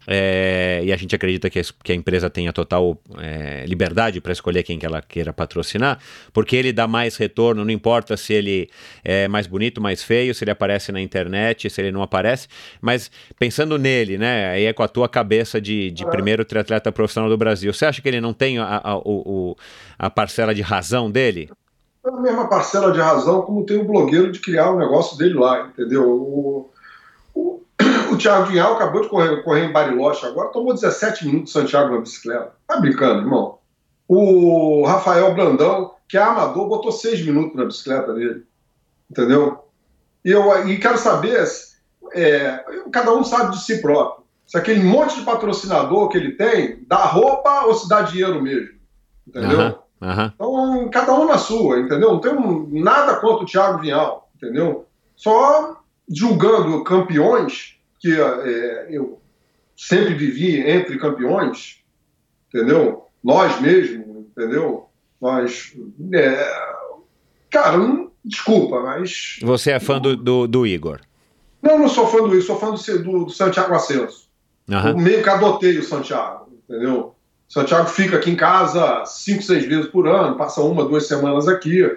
[0.07, 4.31] é, e a gente acredita que a, que a empresa tenha total é, liberdade para
[4.31, 5.99] escolher quem que ela queira patrocinar,
[6.31, 8.69] porque ele dá mais retorno, não importa se ele
[9.03, 12.47] é mais bonito, mais feio, se ele aparece na internet, se ele não aparece,
[12.81, 13.09] mas
[13.39, 17.37] pensando nele, né, aí é com a tua cabeça de, de primeiro triatleta profissional do
[17.37, 19.55] Brasil, você acha que ele não tem a, a, o-
[19.97, 21.49] a parcela de razão dele?
[22.05, 25.35] É a mesma parcela de razão como tem o blogueiro de criar o negócio dele
[25.35, 26.09] lá, entendeu?
[26.09, 26.69] O,
[28.13, 31.93] o Thiago Vinhal acabou de correr, correr em Bariloche agora, tomou 17 minutos de Santiago
[31.93, 32.53] na bicicleta.
[32.67, 33.59] Tá brincando, irmão?
[34.07, 38.43] O Rafael Brandão, que é amador, botou 6 minutos na bicicleta dele,
[39.09, 39.65] entendeu?
[40.23, 41.43] E eu e quero saber,
[42.13, 46.83] é, cada um sabe de si próprio, se aquele monte de patrocinador que ele tem
[46.87, 48.75] dá roupa ou se dá dinheiro mesmo,
[49.27, 49.59] entendeu?
[49.59, 50.33] Aham, aham.
[50.35, 52.11] Então, cada um na sua, entendeu?
[52.11, 54.85] Não tenho nada contra o Thiago Vinhal, entendeu?
[55.15, 59.21] Só julgando campeões, que é, eu
[59.77, 61.81] sempre vivi entre campeões,
[62.53, 63.05] entendeu?
[63.23, 64.89] Nós mesmo, entendeu?
[65.21, 65.73] Nós.
[66.13, 66.53] é,
[67.49, 69.37] cara, não- desculpa, mas.
[69.41, 70.99] Você é fã do, do, do Igor?
[71.61, 74.27] Não, não sou fã do isso, sou fã do, do, do Santiago Ascenso.
[74.89, 77.15] Eu meio que adotei o Santiago, entendeu?
[77.49, 81.47] O Santiago fica aqui em casa cinco, seis vezes por ano, passa uma, duas semanas
[81.47, 81.89] aqui.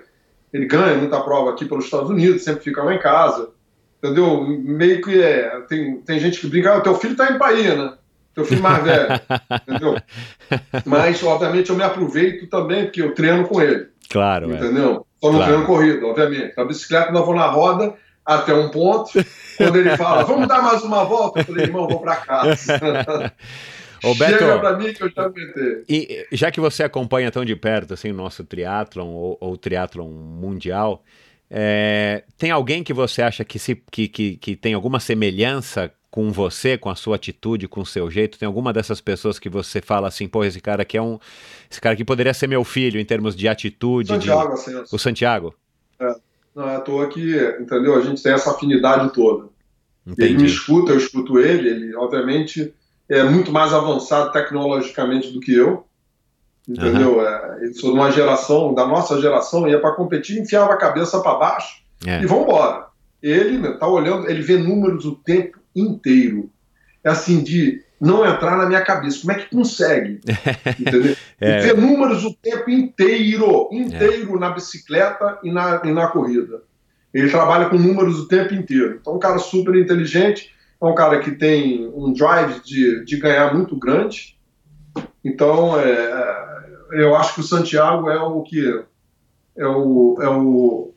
[0.53, 3.51] Ele ganha muita prova aqui pelos Estados Unidos, sempre fica lá em casa.
[4.07, 4.47] Entendeu?
[4.47, 5.61] Meio que é.
[5.69, 7.93] Tem, tem gente que brinca, ah, teu filho tá em Bahia, né?
[8.35, 9.09] Teu filho mais velho.
[9.67, 9.97] entendeu?
[10.85, 13.89] Mas, obviamente, eu me aproveito também, porque eu treino com ele.
[14.11, 14.57] Claro, é.
[14.57, 15.07] Entendeu?
[15.21, 15.45] Só não Claro.
[15.45, 16.55] treino corrida, obviamente.
[16.57, 19.11] Na bicicleta, nós vamos na roda até um ponto.
[19.57, 22.81] Quando ele fala, vamos dar mais uma volta, eu falei, irmão, vou pra casa.
[24.05, 25.85] Ô, Beto, Chega pra mim que eu já aguentei.
[25.89, 30.09] E já que você acompanha tão de perto assim, o nosso triatlon ou, ou triatlon
[30.09, 31.03] mundial,
[31.51, 36.31] é, tem alguém que você acha que, se, que, que, que tem alguma semelhança com
[36.33, 38.39] você, com a sua atitude, com o seu jeito?
[38.39, 41.19] Tem alguma dessas pessoas que você fala assim, pô, esse cara aqui é um.
[41.71, 44.09] Esse cara aqui poderia ser meu filho em termos de atitude.
[44.09, 44.95] Santiago, assim, De...
[44.95, 45.55] O Santiago?
[46.55, 47.95] não é à toa que, entendeu?
[47.95, 49.51] A gente tem essa afinidade toda.
[50.07, 50.47] Ele me Entendi.
[50.47, 52.73] escuta, eu escuto ele, ele, obviamente,
[53.09, 55.85] é muito mais avançado tecnologicamente do que eu.
[56.69, 57.25] Entendeu?
[57.27, 61.21] É, ele sou de uma geração, da nossa geração, ia para competir, enfiava a cabeça
[61.21, 62.21] para baixo É.
[62.21, 62.87] e vambora.
[63.23, 66.51] Ele né, tá olhando, ele vê números o tempo inteiro.
[67.05, 69.21] É assim, de não entrar na minha cabeça.
[69.21, 70.21] Como é que consegue?
[70.79, 71.17] Entendeu?
[71.41, 71.59] É.
[71.59, 76.63] E vê números o tempo inteiro, inteiro na bicicleta e na, e na corrida.
[77.15, 78.99] Ele trabalha com números o tempo inteiro.
[79.01, 83.17] Então, é um cara super inteligente, é um cara que tem um drive de, de
[83.17, 84.37] ganhar muito grande.
[85.25, 86.56] Então, é,
[86.93, 88.85] eu acho que o Santiago é o que
[89.57, 90.95] é o, é o,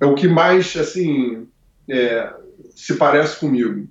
[0.00, 1.46] é o que mais assim
[1.88, 2.32] é,
[2.70, 3.88] se parece comigo.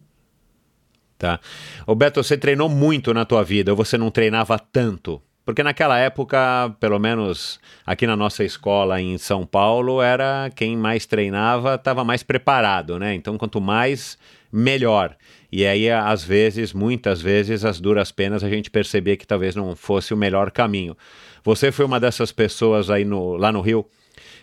[1.18, 1.40] Tá.
[1.86, 5.22] Ô Beto, você treinou muito na tua vida, ou você não treinava tanto?
[5.44, 6.38] Porque naquela época,
[6.80, 12.22] pelo menos aqui na nossa escola em São Paulo, era quem mais treinava estava mais
[12.22, 13.16] preparado, né?
[13.16, 14.18] Então, quanto mais,
[14.52, 15.16] melhor.
[15.52, 19.76] E aí, às vezes, muitas vezes, as duras penas a gente percebia que talvez não
[19.76, 20.96] fosse o melhor caminho.
[21.44, 23.86] Você foi uma dessas pessoas aí no, lá no Rio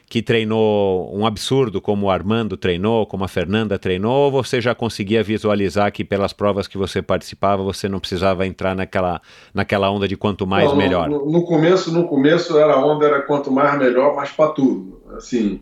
[0.09, 4.75] que treinou um absurdo como o Armando treinou, como a Fernanda treinou, ou você já
[4.75, 9.21] conseguia visualizar que pelas provas que você participava você não precisava entrar naquela,
[9.53, 11.09] naquela onda de quanto mais não, melhor?
[11.09, 15.03] No, no, começo, no começo era a onda era quanto mais melhor, mas para tudo,
[15.17, 15.61] assim,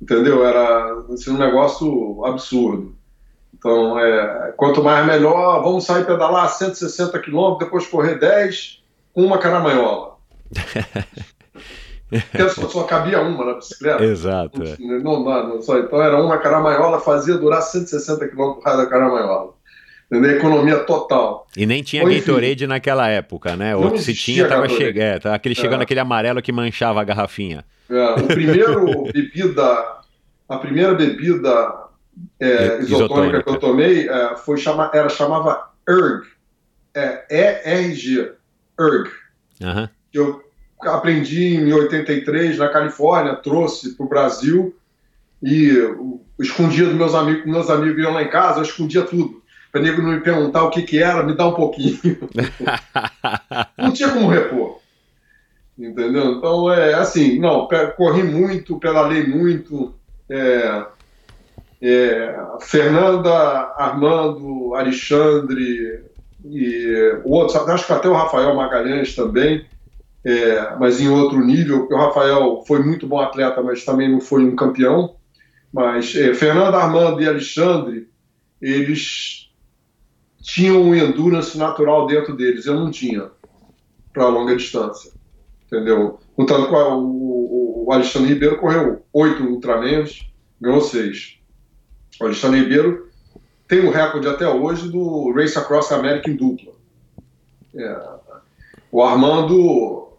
[0.00, 0.44] entendeu?
[0.44, 2.99] Era assim, um negócio absurdo.
[3.60, 8.82] Então, é, quanto mais melhor, vamos sair pedalar 160 quilômetros, depois correr 10
[9.12, 10.16] com uma caramanhola.
[12.08, 14.02] Porque só, só, cabia uma na bicicleta.
[14.02, 14.58] Exato.
[14.58, 14.98] Não, é.
[14.98, 19.52] não, não, só, então era uma caramanhola, fazia durar 160 km por da caramanhola.
[20.10, 20.38] Entendeu?
[20.38, 21.46] Economia total.
[21.54, 23.76] E nem tinha Ou, Gatorade naquela época, né?
[23.76, 25.04] Ou se tinha, tava chegando.
[25.04, 25.82] É, tava aquele, chegando é.
[25.84, 27.64] aquele amarelo que manchava a garrafinha.
[27.88, 29.98] É, o primeiro bebida,
[30.48, 31.79] a primeira bebida
[32.38, 36.26] é, isotônica, isotônica, que eu tomei é, foi chama, era chamava ERG.
[36.94, 38.32] É ERG.
[38.78, 39.10] ERG.
[39.62, 39.88] Uhum.
[40.12, 40.42] Eu
[40.82, 44.74] aprendi em 83 na Califórnia, trouxe para o Brasil
[45.42, 45.72] e
[46.38, 49.40] escondia dos meus amigos, meus amigos iam lá em casa, eu escondia tudo.
[49.70, 51.98] Para nego não me perguntar o que, que era, me dá um pouquinho.
[53.78, 54.80] não tinha como repor.
[55.78, 56.32] Entendeu?
[56.32, 59.94] Então é assim, não, corri muito, pedalei muito.
[60.28, 60.84] É,
[61.82, 63.32] é, Fernanda,
[63.76, 66.04] Armando, Alexandre
[66.44, 69.66] e o outro, acho que até o Rafael Magalhães também
[70.24, 74.44] é, mas em outro nível, o Rafael foi muito bom atleta, mas também não foi
[74.44, 75.16] um campeão.
[75.72, 78.08] Mas é, Fernando Armando e Alexandre,
[78.60, 79.50] eles
[80.42, 83.30] tinham um endurance natural dentro deles, eu não tinha
[84.12, 85.12] para longa distância,
[85.66, 86.18] entendeu?
[86.34, 90.28] Contanto com o, o, o, Alexandre Ribeiro correu oito Ultramans,
[90.60, 91.38] ganhou seis.
[92.20, 93.08] O Alexandre Ribeiro
[93.66, 96.72] tem o recorde até hoje do Race Across America em dupla.
[97.74, 98.08] É,
[98.92, 100.12] o Armando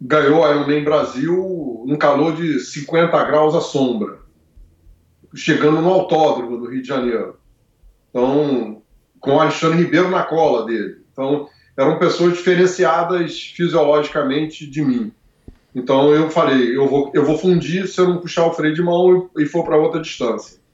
[0.00, 4.18] ganhou a Ironman Brasil num calor de 50 graus à sombra,
[5.34, 7.36] chegando no autódromo do Rio de Janeiro.
[8.10, 8.82] Então,
[9.20, 11.02] com o Alexandre Ribeiro na cola dele.
[11.12, 15.12] Então, eram pessoas diferenciadas fisiologicamente de mim.
[15.74, 18.82] Então, eu falei, eu vou, eu vou fundir se eu não puxar o freio de
[18.82, 20.65] mão e, e for para outra distância.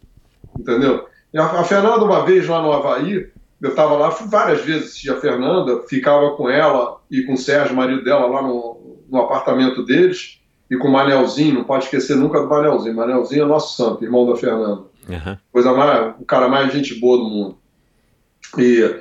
[0.59, 1.07] Entendeu?
[1.33, 3.31] E a, a Fernanda, uma vez lá no Havaí,
[3.61, 7.77] eu estava lá várias vezes, assistia a Fernanda, ficava com ela e com o Sérgio,
[7.77, 12.41] marido dela, lá no, no apartamento deles, e com o Manelzinho, não pode esquecer nunca
[12.41, 12.97] do Manelzinho.
[12.97, 14.83] Manelzinho é nosso santo, irmão da Fernanda.
[15.09, 15.37] Uhum.
[15.53, 17.59] Coisa mais, o cara mais gente boa do mundo.
[18.59, 18.97] E,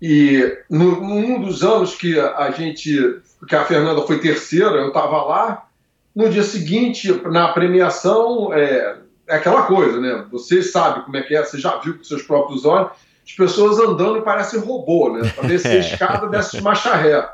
[0.00, 5.22] e no, num dos anos que a gente, que a Fernanda foi terceira, eu estava
[5.22, 5.68] lá,
[6.14, 8.98] no dia seguinte, na premiação, é,
[9.28, 10.26] é aquela coisa, né?
[10.30, 12.92] Você sabe como é que é, você já viu com seus próprios olhos
[13.28, 15.28] as pessoas andando e parece robô, né?
[15.28, 17.30] Para descer a escada, desce de marcha ré.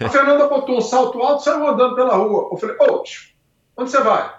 [0.00, 2.48] A Fernanda botou um salto alto e saiu andando pela rua.
[2.50, 3.04] Eu falei, ô,
[3.76, 4.34] onde você vai?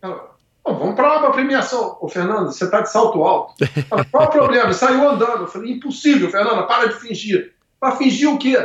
[0.00, 0.30] Ela,
[0.64, 1.98] vamos para a premiação.
[2.00, 3.54] Ô, Fernanda, você está de salto alto.
[3.90, 4.70] Ela, Qual o problema?
[4.70, 5.42] E saiu andando.
[5.42, 7.52] Eu falei, impossível, Fernanda, para de fingir.
[7.80, 8.56] Para fingir o quê?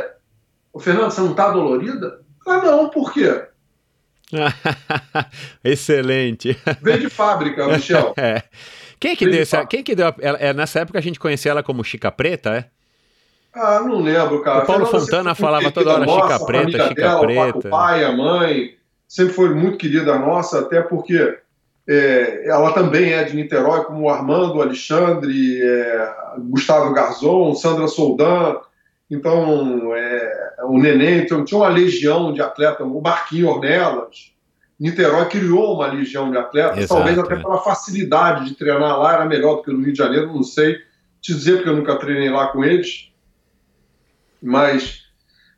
[0.72, 2.20] Ô, Fernanda, você não está dolorida?
[2.46, 3.48] Ah, não, por quê?
[5.64, 6.56] Excelente.
[6.80, 8.14] Vem de fábrica, Michel.
[8.18, 8.42] é.
[8.98, 10.14] Quem que deu essa, Quem que deu.
[10.20, 12.64] Ela, é, nessa época a gente conhecia ela como Chica Preta, é?
[13.52, 14.64] Ah, não lembro, cara.
[14.64, 17.68] O Paulo Fontana falava toda hora nossa, Chica Preta, Chica dela, Preta.
[17.68, 18.76] O pai, a mãe,
[19.08, 21.38] sempre foi muito querida nossa, até porque
[21.88, 28.58] é, ela também é de Niterói, como o Armando, Alexandre, é, Gustavo Garzon, Sandra Soldan,
[29.10, 34.32] então é, o Neném, então, tinha uma legião de atletas, o Marquinho Ornelas,
[34.78, 39.26] Niterói criou uma legião de atletas, Exato, talvez até pela facilidade de treinar lá, era
[39.26, 40.78] melhor do que no Rio de Janeiro, não sei
[41.20, 43.12] te dizer porque eu nunca treinei lá com eles,
[44.42, 45.02] mas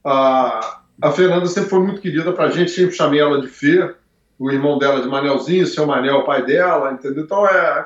[0.05, 3.95] a, a Fernanda sempre foi muito querida para a gente, sempre chamei ela de Fê,
[4.39, 7.23] o irmão dela de Manelzinho, seu Manel, o pai dela, entendeu?
[7.23, 7.85] Então é,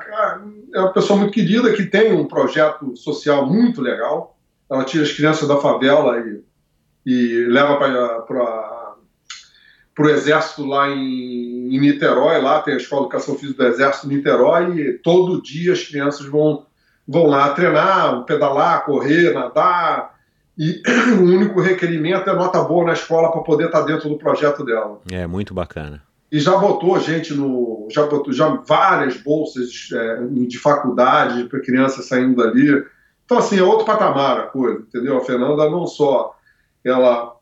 [0.73, 4.36] é uma pessoa muito querida que tem um projeto social muito legal.
[4.69, 6.43] Ela tira as crianças da favela e,
[7.05, 8.95] e leva para
[9.99, 14.07] o Exército lá em, em, Niterói, lá tem a Escola de Educação Física do Exército
[14.07, 16.65] em Niterói, e todo dia as crianças vão,
[17.07, 20.17] vão lá treinar, pedalar, correr, nadar,
[20.57, 20.81] e
[21.21, 24.99] o único requerimento é nota boa na escola para poder estar dentro do projeto dela.
[25.11, 26.01] É, muito bacana.
[26.31, 27.87] E já botou gente no.
[27.91, 32.83] Já botou já várias bolsas é, de faculdade para crianças saindo dali.
[33.27, 35.17] Então, assim, é outro patamar a coisa, entendeu?
[35.17, 36.33] A Fernanda não só
[36.81, 37.35] ela,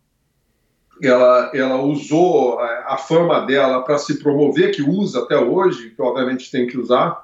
[1.00, 6.50] ela, ela usou a fama dela para se promover, que usa até hoje, que obviamente
[6.50, 7.24] tem que usar,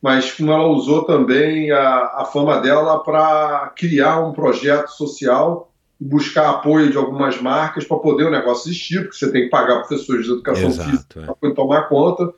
[0.00, 5.70] mas como ela usou também a, a fama dela para criar um projeto social
[6.00, 9.50] e buscar apoio de algumas marcas para poder o negócio existir, porque você tem que
[9.50, 11.24] pagar professores de educação Exato, física é.
[11.26, 12.32] para poder tomar conta.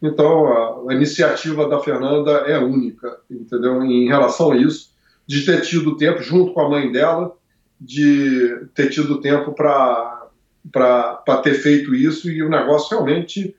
[0.00, 3.82] Então, a, a iniciativa da Fernanda é única, entendeu?
[3.82, 4.91] Em relação a isso,
[5.26, 7.36] de ter tido tempo, junto com a mãe dela,
[7.80, 10.30] de ter tido tempo para
[11.42, 13.56] ter feito isso e o negócio realmente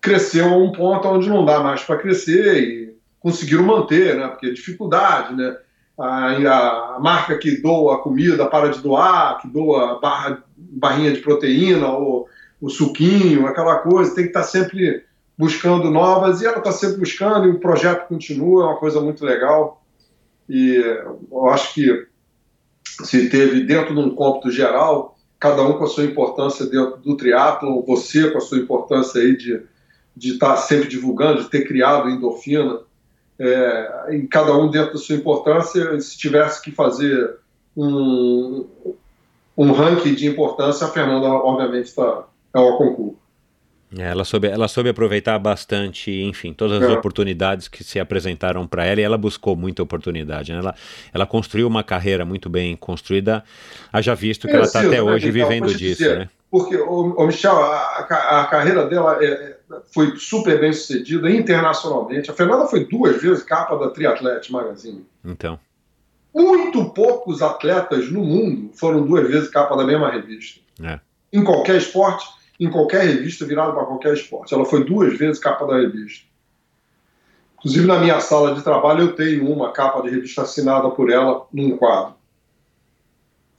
[0.00, 4.26] cresceu a um ponto onde não dá mais para crescer e conseguiram manter, né?
[4.26, 5.56] Porque é dificuldade, né?
[5.96, 11.86] A, a, marca que doa comida para de doar, que doa barra, barrinha de proteína
[11.88, 12.28] ou
[12.60, 15.04] o suquinho, aquela coisa, tem que estar sempre
[15.36, 19.24] buscando novas e ela está sempre buscando e o projeto continua, é uma coisa muito
[19.24, 19.81] legal
[20.48, 20.76] e
[21.30, 22.06] eu acho que
[22.84, 27.16] se teve dentro de um cômputo geral, cada um com a sua importância dentro do
[27.16, 29.62] triatlo, você com a sua importância aí de
[30.16, 32.80] de estar sempre divulgando, de ter criado endorfina,
[33.38, 37.38] é, em cada um dentro da sua importância, se tivesse que fazer
[37.76, 38.66] um,
[39.56, 43.21] um ranking de importância, a Fernanda, obviamente, está é o concurso.
[43.98, 46.92] É, ela, soube, ela soube aproveitar bastante, enfim, todas as É.
[46.92, 50.52] oportunidades que se apresentaram para ela e ela buscou muita oportunidade.
[50.52, 50.58] né?
[50.58, 50.74] Ela,
[51.12, 53.44] ela construiu uma carreira muito bem construída,
[53.92, 55.46] haja visto que ela está até né, hoje Miguel?
[55.48, 56.28] vivendo disso, dizer, né?
[56.50, 59.56] Porque, o, Michel, a, a- a carreira dela é- é-
[59.94, 62.30] foi super bem sucedida internacionalmente.
[62.30, 65.04] A Fernanda foi duas vezes capa da Triathlete Magazine.
[65.24, 65.58] Então,
[66.34, 70.60] Muito poucos atletas no mundo foram duas vezes capa da mesma revista.
[70.82, 70.98] É.
[71.32, 72.24] Em qualquer esporte,
[72.62, 74.54] em qualquer revista, virada para qualquer esporte.
[74.54, 76.24] Ela foi duas vezes capa da revista.
[77.58, 81.44] Inclusive, na minha sala de trabalho, eu tenho uma capa de revista assinada por ela
[81.52, 82.14] num quadro.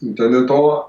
[0.01, 0.43] Entendeu?
[0.43, 0.85] Então,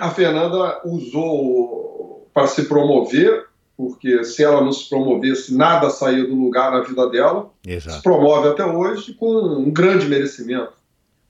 [0.00, 6.34] a Fernanda usou para se promover, porque se ela não se promovesse, nada saía do
[6.34, 8.02] lugar na vida dela se exato.
[8.02, 10.74] promove até hoje com um grande merecimento.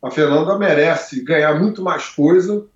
[0.03, 2.67] A Fernanda merece ganhar muito mais coisa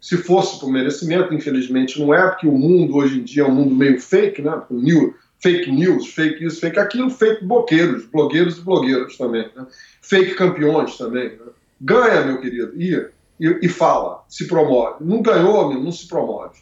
[0.00, 3.54] se fosse por merecimento, infelizmente não é, porque o mundo hoje em dia é um
[3.54, 4.62] mundo meio fake, né?
[4.70, 9.66] New- fake news, fake isso, fake aquilo, fake blogueiros, blogueiros e blogueiras também, né?
[10.00, 11.30] fake campeões também.
[11.30, 11.38] né?
[11.80, 12.94] Ganha, meu querido, e,
[13.38, 15.04] e, e fala, se promove.
[15.04, 16.60] Não ganhou, meu, não se promove.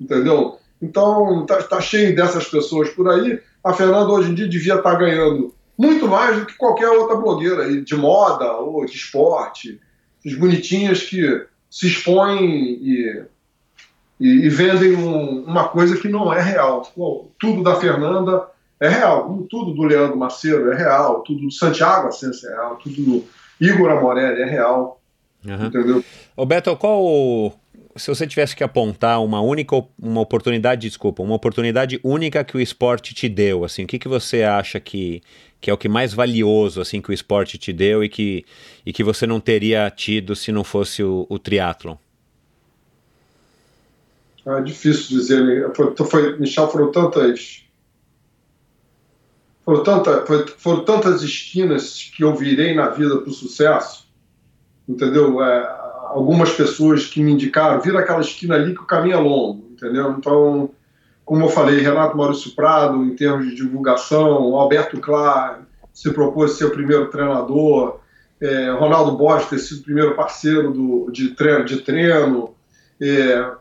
[0.00, 0.56] Entendeu?
[0.80, 3.40] Então, tá, tá cheio dessas pessoas por aí.
[3.64, 7.64] A Fernanda hoje em dia devia estar ganhando muito mais do que qualquer outra blogueira
[7.64, 9.80] aí, de moda ou de esporte,
[10.24, 13.22] as bonitinhas que se expõem e,
[14.20, 16.82] e, e vendem um- uma coisa que não é real.
[16.94, 18.44] Pô, tudo da Fernanda
[18.78, 23.02] é real, tudo do Leandro Macedo é real, tudo do Santiago Ascenso é real, tudo
[23.02, 23.24] do
[23.58, 25.00] Igor Amorelli é real,
[25.48, 25.66] Aham.
[25.68, 26.04] entendeu?
[26.36, 27.58] Ô Beto, qual.
[27.94, 32.60] Se você tivesse que apontar uma única uma oportunidade, desculpa, uma oportunidade única que o
[32.60, 35.22] esporte te deu, assim, o que, que você acha que,
[35.62, 38.44] que é o que mais valioso assim que o esporte te deu e que,
[38.84, 41.94] e que você não teria tido se não fosse o, o triatlon?
[44.44, 45.40] É difícil dizer.
[45.44, 45.72] né?
[45.72, 47.62] Foi, foi, Michel, foram tantas.
[49.64, 54.08] Foram, tanta, foi- foram tantas esquinas que eu virei na vida para o sucesso,
[54.88, 55.40] entendeu?
[55.40, 55.60] É,
[56.08, 60.10] algumas pessoas que me indicaram, vira aquela esquina ali que o caminho é longo, entendeu?
[60.18, 60.70] Então,
[61.24, 65.62] como eu falei, Renato Maurício Prado, em termos de divulgação, Alberto Clar
[65.92, 68.00] se propôs ser o primeiro treinador,
[68.40, 72.54] é, Ronaldo Borges ter sido o primeiro parceiro do, de treino, de treino
[73.00, 73.52] é,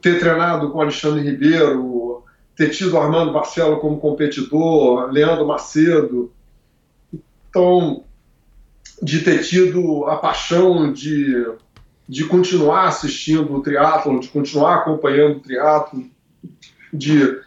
[0.00, 2.24] ter treinado com Alexandre Ribeiro,
[2.56, 6.32] ter tido Armando Marcelo como competidor, Leandro Macedo.
[7.48, 8.04] Então,
[9.02, 11.46] de ter tido a paixão de,
[12.08, 16.04] de continuar assistindo o triatlo, de continuar acompanhando o triatlo,
[16.92, 17.40] de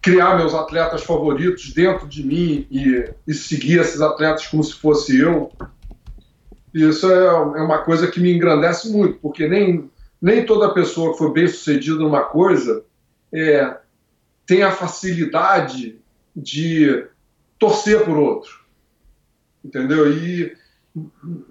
[0.00, 5.18] criar meus atletas favoritos dentro de mim e, e seguir esses atletas como se fosse
[5.18, 5.52] eu.
[6.72, 9.90] Isso é, é uma coisa que me engrandece muito, porque nem
[10.20, 12.84] nem toda pessoa que foi bem sucedida numa coisa
[13.32, 13.76] é,
[14.44, 15.98] tem a facilidade
[16.34, 17.06] de
[17.58, 18.64] torcer por outro.
[19.64, 20.12] Entendeu?
[20.12, 20.56] E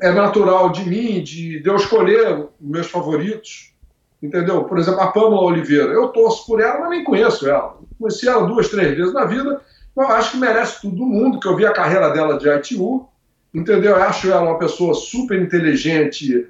[0.02, 3.74] é natural de mim, de, de eu escolher meus favoritos.
[4.22, 4.64] Entendeu?
[4.64, 5.94] Por exemplo, a Pamela Oliveira.
[5.94, 7.78] Eu torço por ela, mas nem conheço ela.
[8.00, 9.62] Conheci ela duas, três vezes na vida.
[9.96, 13.08] Eu acho que merece tudo do mundo, que eu vi a carreira dela de ITU,
[13.54, 13.96] entendeu?
[13.96, 16.48] Eu acho ela uma pessoa super inteligente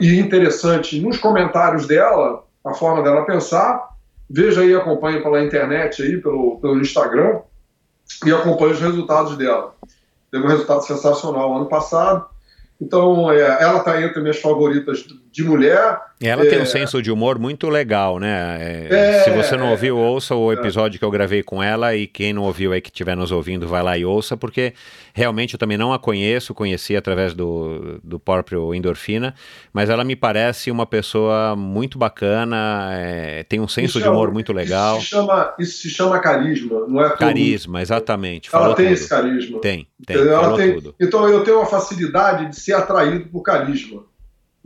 [0.00, 3.88] e interessante nos comentários dela, a forma dela pensar.
[4.28, 7.40] Veja aí, acompanhe pela internet aí, pelo, pelo Instagram,
[8.24, 9.74] e acompanhe os resultados dela.
[10.30, 12.26] Teve um resultado sensacional ano passado.
[12.80, 15.04] Então, é, ela está entre minhas favoritas
[15.36, 16.00] de mulher.
[16.18, 18.86] Ela é, tem um senso de humor muito legal, né?
[18.90, 22.32] É, se você não ouviu, ouça o episódio que eu gravei com ela e quem
[22.32, 24.72] não ouviu aí que estiver nos ouvindo, vai lá e ouça, porque
[25.12, 29.34] realmente eu também não a conheço, conheci através do, do próprio Endorfina,
[29.74, 34.32] mas ela me parece uma pessoa muito bacana, é, tem um senso chama, de humor
[34.32, 34.96] muito legal.
[34.96, 38.48] Isso se, chama, isso se chama carisma, não é Carisma, exatamente.
[38.50, 38.94] Ela tem tudo.
[38.94, 39.60] esse carisma.
[39.60, 40.16] Tem, tem.
[40.16, 40.94] Ela tem tudo.
[40.98, 44.02] Então eu tenho uma facilidade de ser atraído por carisma,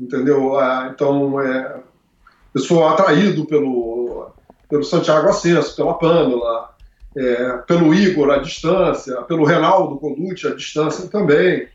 [0.00, 0.58] entendeu?
[0.58, 1.80] Ah, então é,
[2.54, 4.30] eu sou atraído pelo,
[4.68, 6.74] pelo Santiago Ascenso, pela Pâmela,
[7.16, 11.68] é, pelo Igor à distância, pelo Renaldo Colucci à distância também.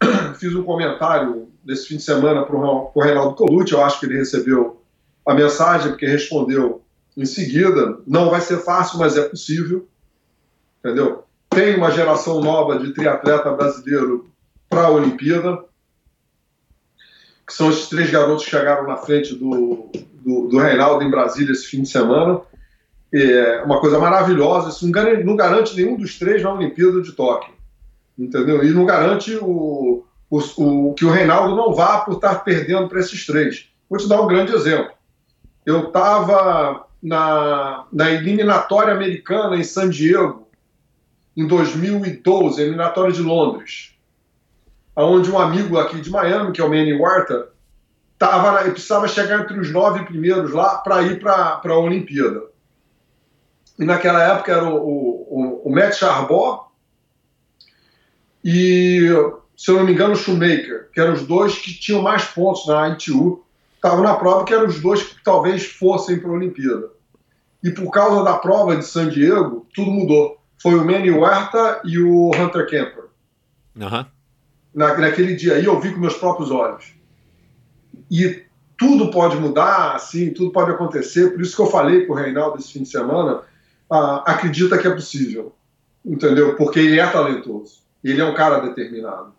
[0.38, 4.16] Fiz um comentário nesse fim de semana para o Reinaldo Colucci, eu acho que ele
[4.16, 4.82] recebeu
[5.26, 6.82] a mensagem, porque respondeu
[7.16, 7.98] em seguida.
[8.06, 9.86] Não vai ser fácil, mas é possível.
[10.78, 11.24] Entendeu?
[11.50, 14.30] Tem uma geração nova de triatleta brasileiro
[14.68, 15.62] para a Olimpíada,
[17.50, 19.90] que são esses três garotos que chegaram na frente do,
[20.24, 22.40] do, do Reinaldo em Brasília esse fim de semana
[23.12, 24.68] é uma coisa maravilhosa.
[24.68, 27.52] Isso não garante, não garante nenhum dos três na Olimpíada de Tóquio.
[28.16, 28.62] Entendeu?
[28.62, 33.00] E não garante o, o, o que o Reinaldo não vá por estar perdendo para
[33.00, 33.68] esses três.
[33.88, 34.92] Vou te dar um grande exemplo.
[35.66, 40.46] Eu estava na, na eliminatória americana em San Diego,
[41.36, 43.96] em 2012, eliminatória de Londres,
[44.96, 47.48] onde um amigo aqui de Miami, que é o Manny Warta,
[48.18, 52.50] tava, precisava chegar entre os nove primeiros lá para ir para a Olimpíada
[53.80, 56.66] e naquela época era o, o, o Matt Charbot
[58.44, 59.08] e,
[59.56, 62.66] se eu não me engano, o Shoemaker, que eram os dois que tinham mais pontos
[62.66, 63.42] na ITU,
[63.74, 66.90] estavam na prova, que eram os dois que talvez fossem para a Olimpíada.
[67.62, 70.38] E por causa da prova de San Diego, tudo mudou.
[70.58, 73.04] Foi o Manny Huerta e o Hunter Kemper.
[73.76, 74.04] Uhum.
[74.74, 76.92] Na, naquele dia aí eu vi com meus próprios olhos.
[78.10, 78.42] E
[78.78, 81.30] tudo pode mudar, assim, tudo pode acontecer.
[81.30, 83.42] Por isso que eu falei com o Reinaldo esse fim de semana
[83.90, 85.52] ah, acredita que é possível,
[86.04, 86.54] entendeu?
[86.54, 89.34] Porque ele é talentoso, ele é um cara determinado.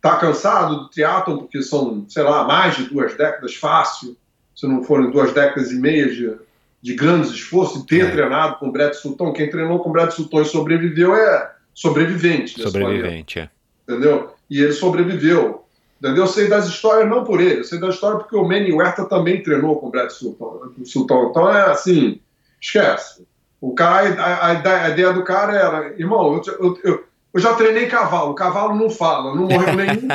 [0.00, 4.16] Tá cansado do triatlon porque são, sei lá, mais de duas décadas fácil,
[4.54, 6.36] se não forem duas décadas e meia de,
[6.80, 8.10] de grandes esforços, e ter é.
[8.10, 9.32] treinado com o Brett Sultan.
[9.32, 12.62] Quem treinou com o Brett Sultan e sobreviveu é sobrevivente.
[12.62, 13.50] Sobrevivente, é.
[13.82, 14.35] Entendeu?
[14.50, 15.64] E ele sobreviveu.
[16.00, 16.24] Entendeu?
[16.24, 19.04] Eu sei das histórias não por ele, eu sei das histórias porque o Manny Huerta
[19.06, 20.70] também treinou com o Brett Sultan.
[20.84, 21.28] Sultan.
[21.30, 22.20] Então é assim,
[22.60, 23.26] esquece.
[23.60, 27.54] O cara, a, a, a ideia do cara era, irmão, eu, eu, eu, eu já
[27.54, 30.08] treinei cavalo, o cavalo não fala, não morreu nenhum.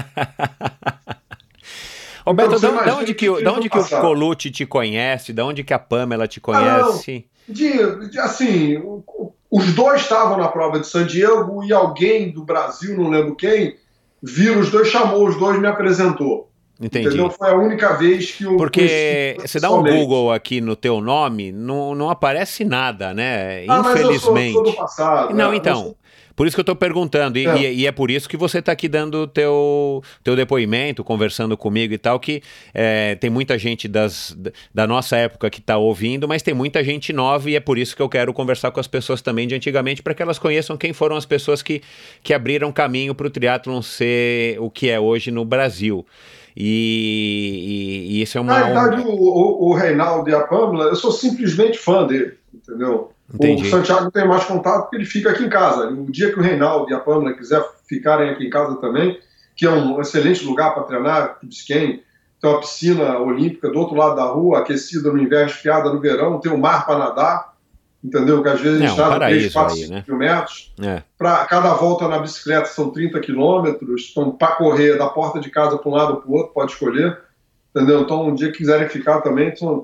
[2.26, 5.34] Roberto, então, de, onde que, de onde que o Colucci te conhece?
[5.34, 7.26] De onde que a Pamela te conhece?
[7.28, 8.82] Ah, de, de, assim,
[9.50, 13.76] os dois estavam na prova de San Diego e alguém do Brasil, não lembro quem,
[14.22, 16.50] viu os dois, chamou os dois me apresentou.
[16.80, 17.10] Entendi.
[17.10, 17.30] Entendeu?
[17.30, 18.58] Foi a única vez que o.
[18.58, 23.66] Porque você dá um Google aqui no teu nome, não, não aparece nada, né?
[23.68, 24.34] Ah, Infelizmente.
[24.34, 25.58] Mas eu sou, sou do passado, não, né?
[25.58, 25.96] então.
[26.36, 27.74] Por isso que eu estou perguntando, e é.
[27.74, 27.92] e é.
[27.92, 32.20] por isso que você está aqui dando o teu, teu depoimento, conversando comigo e tal,
[32.20, 32.42] que
[32.74, 34.36] é, tem muita gente das,
[34.74, 37.96] da nossa época que está ouvindo, mas tem muita gente nova e é por isso
[37.96, 40.94] que eu quero conversar com as pessoas também de antigamente, para que elas conheçam quem
[40.94, 41.82] foram as pessoas que,
[42.24, 46.06] que abriram caminho para o triatlon ser o que é hoje no Brasil.
[46.56, 48.60] E, e, e isso é uma.
[48.60, 53.12] Na verdade, o, o, o Reinaldo e a Pâmela, eu sou simplesmente fã dele, entendeu?
[53.34, 53.68] Entendi.
[53.68, 55.90] O Santiago tem mais contato porque ele fica aqui em casa.
[55.90, 59.20] O dia que o Reinaldo e a Pâmela quiser ficarem aqui em casa também,
[59.56, 62.04] que é um excelente lugar para treinar, tem
[62.44, 66.52] uma piscina olímpica do outro lado da rua, aquecida no inverno, esfriada no verão, tem
[66.52, 67.52] um mar para nadar
[68.04, 68.42] entendeu?
[68.42, 70.04] Que às vezes a gente está 3, 4, 5 né?
[70.10, 70.74] metros.
[70.82, 71.04] É.
[71.18, 74.10] Para cada volta na bicicleta são 30 quilômetros.
[74.12, 76.72] Então, para correr da porta de casa para um lado ou para o outro, pode
[76.72, 77.18] escolher.
[77.74, 78.02] Entendeu?
[78.02, 79.82] Então, um dia que quiserem ficar também, estão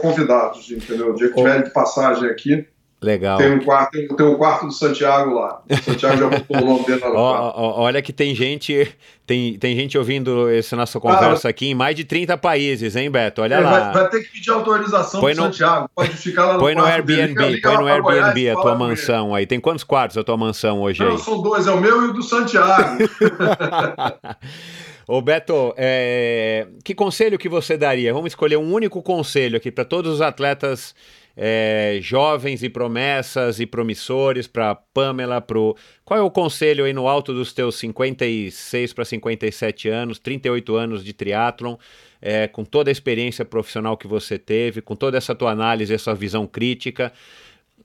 [0.00, 1.10] convidados, entendeu?
[1.10, 2.66] O dia que tiverem de passagem aqui,
[3.00, 3.36] Legal.
[3.36, 5.60] Tem um quarto, tem um quarto do Santiago lá.
[5.68, 7.16] O Santiago já botou o nome dele lá no
[7.76, 8.90] Olha que tem gente,
[9.26, 13.10] tem, tem gente ouvindo essa nossa conversa ah, aqui em mais de 30 países, hein,
[13.10, 13.42] Beto?
[13.42, 13.90] Olha lá.
[13.90, 15.90] Vai, vai, ter que pedir autorização põe no Santiago.
[15.94, 19.46] Pode ficar lá no Põe no Airbnb, põe no Airbnb a tua mansão aí.
[19.46, 21.18] Tem quantos quartos a tua mansão hoje Não, aí?
[21.18, 22.96] são dois, é o meu e o do Santiago.
[25.06, 26.66] Ô Beto, é...
[26.82, 28.12] que conselho que você daria?
[28.12, 30.94] Vamos escolher um único conselho aqui para todos os atletas
[31.36, 37.06] é, jovens e promessas e promissores para Pamela, pro qual é o conselho aí no
[37.06, 41.76] alto dos teus 56 para 57 anos, 38 anos de triatlon,
[42.22, 46.14] é, com toda a experiência profissional que você teve, com toda essa tua análise, essa
[46.14, 47.12] visão crítica,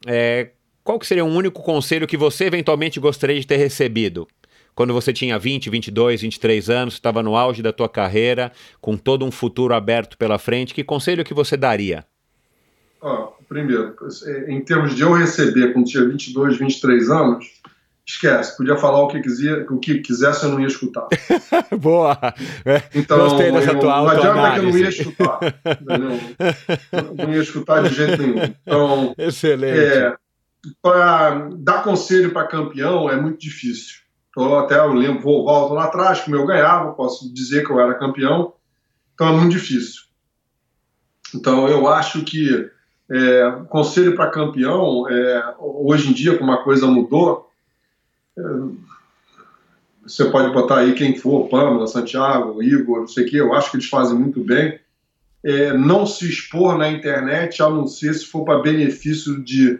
[0.07, 0.51] é,
[0.83, 4.27] qual que seria um único conselho que você eventualmente gostaria de ter recebido?
[4.73, 9.25] Quando você tinha 20, 22, 23 anos, estava no auge da tua carreira, com todo
[9.25, 12.05] um futuro aberto pela frente, que conselho que você daria?
[13.03, 13.95] Ah, primeiro,
[14.47, 17.61] em termos de eu receber quando tinha 22, 23 anos,
[18.05, 21.07] esquece, podia falar o que, quiser, o que quisesse, eu não ia escutar.
[21.79, 22.17] Boa!
[22.65, 25.39] É, então, Gostei dessa tua Não adianta que eu não ia escutar.
[25.81, 28.53] não, não ia escutar de jeito nenhum.
[28.61, 29.79] Então, Excelente.
[29.79, 30.15] É,
[30.81, 34.01] para dar conselho para campeão é muito difícil.
[34.29, 37.79] Então, até eu lembro, vou, volto lá atrás, como eu ganhava, posso dizer que eu
[37.79, 38.53] era campeão,
[39.13, 40.03] então é muito difícil.
[41.35, 42.70] Então, eu acho que
[43.11, 47.51] é, conselho para campeão, é, hoje em dia, como a coisa mudou,
[48.37, 48.41] é,
[50.03, 53.69] você pode botar aí quem for, Pamela, Santiago, Igor, não sei o que, eu acho
[53.69, 54.79] que eles fazem muito bem.
[55.43, 59.79] É, não se expor na internet, a não ser se for para benefício de,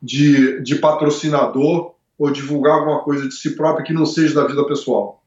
[0.00, 4.64] de, de patrocinador ou divulgar alguma coisa de si próprio que não seja da vida
[4.64, 5.22] pessoal.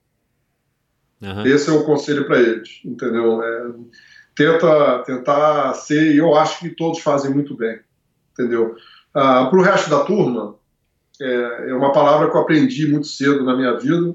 [1.22, 1.46] Uhum.
[1.46, 3.44] Esse é o conselho para eles, entendeu?
[3.44, 3.72] É,
[4.36, 7.80] tenta tentar ser, e eu acho que todos fazem muito bem,
[8.34, 8.76] entendeu?
[9.14, 10.56] Ah, para o resto da turma,
[11.22, 14.14] é, é, uma palavra que eu aprendi muito cedo na minha vida,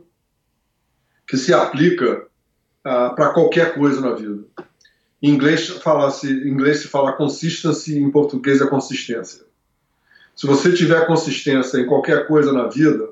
[1.26, 2.26] que se aplica
[2.84, 4.44] ah, para qualquer coisa na vida.
[5.22, 9.44] Em inglês, fala -se, em inglês se fala consistency, em português é consistência.
[10.36, 13.10] Se você tiver consistência em qualquer coisa na vida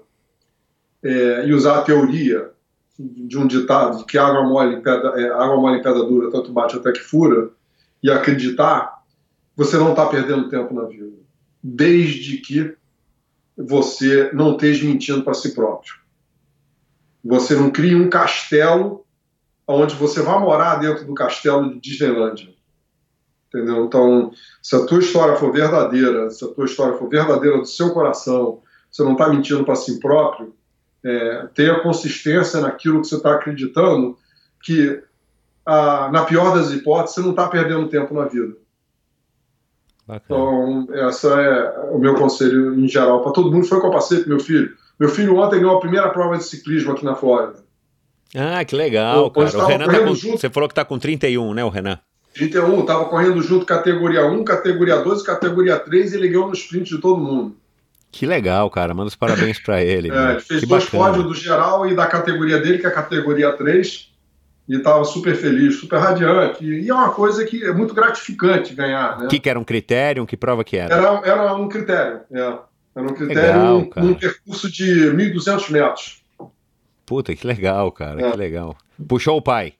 [1.02, 2.50] é, e usar a teoria
[2.98, 6.76] de um ditado que água mole pedra, é, água mole em pedra dura, tanto bate
[6.76, 7.50] até que fura,
[8.02, 9.02] e acreditar,
[9.56, 11.16] você não está perdendo tempo na vida.
[11.62, 12.76] Desde que
[13.56, 15.94] você não esteja mentindo para si próprio.
[17.24, 19.04] Você não crie um castelo
[19.66, 22.54] onde você vai morar dentro do castelo de Disneylandia.
[23.48, 23.84] Entendeu?
[23.84, 24.30] Então,
[24.62, 28.62] se a tua história for verdadeira, se a tua história for verdadeira do seu coração,
[28.90, 30.54] você não está mentindo para si próprio,
[31.04, 34.16] é, tenha consistência naquilo que você está acreditando,
[34.62, 35.00] que
[35.64, 38.56] a, na pior das hipóteses você não está perdendo tempo na vida.
[40.06, 40.24] Bacana.
[40.24, 43.66] Então, esse é o meu conselho em geral para todo mundo.
[43.66, 44.74] Foi o que eu passei para meu filho.
[44.98, 47.62] Meu filho ontem ganhou a primeira prova de ciclismo aqui na Flórida.
[48.34, 49.58] Ah, que legal, eu, cara.
[49.58, 51.98] O Renan tá com, Você falou que está com 31, né, o Renan?
[52.34, 56.94] 31, estava correndo junto categoria 1, categoria 2 categoria 3 e ele ganhou no sprint
[56.94, 57.56] de todo mundo.
[58.10, 58.94] Que legal, cara.
[58.94, 60.10] Manda os parabéns para ele.
[60.12, 62.92] é, ele fez que dois pódios do geral e da categoria dele, que é a
[62.92, 64.12] categoria 3,
[64.68, 66.64] e estava super feliz, super radiante.
[66.64, 69.18] E é uma coisa que é muito gratificante ganhar.
[69.18, 69.28] Né?
[69.28, 70.26] Que, que era um critério?
[70.26, 70.94] Que prova que era?
[70.94, 72.58] Era, era um critério, é.
[72.96, 76.22] Era um critério legal, um, um percurso de 1.200 metros.
[77.06, 78.20] Puta, que legal, cara.
[78.20, 78.30] É.
[78.32, 78.76] Que legal.
[79.06, 79.74] Puxou o pai.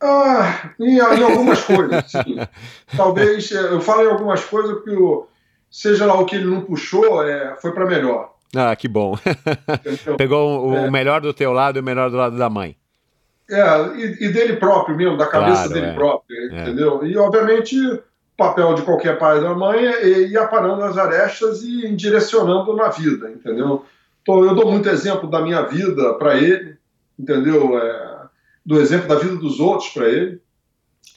[0.00, 2.36] Ah, em, em algumas coisas, sim.
[2.96, 5.26] Talvez, é, eu falo em algumas coisas porque o,
[5.76, 8.32] seja lá o que ele não puxou, é, foi para melhor.
[8.56, 9.14] Ah, que bom.
[10.16, 10.90] Pegou o, é.
[10.90, 12.74] melhor do teu lado e o melhor do lado da mãe.
[13.50, 13.60] É,
[13.94, 15.92] e, e dele próprio mesmo, da cabeça claro, dele é.
[15.92, 16.62] próprio, é.
[16.62, 17.04] entendeu?
[17.04, 18.02] E, obviamente, o
[18.38, 22.88] papel de qualquer pai e da mãe é ir aparando as arestas e direcionando na
[22.88, 23.84] vida, entendeu?
[24.22, 26.78] Então, eu dou muito exemplo da minha vida para ele,
[27.18, 27.78] entendeu?
[27.78, 28.20] É,
[28.64, 30.40] do exemplo da vida dos outros para ele.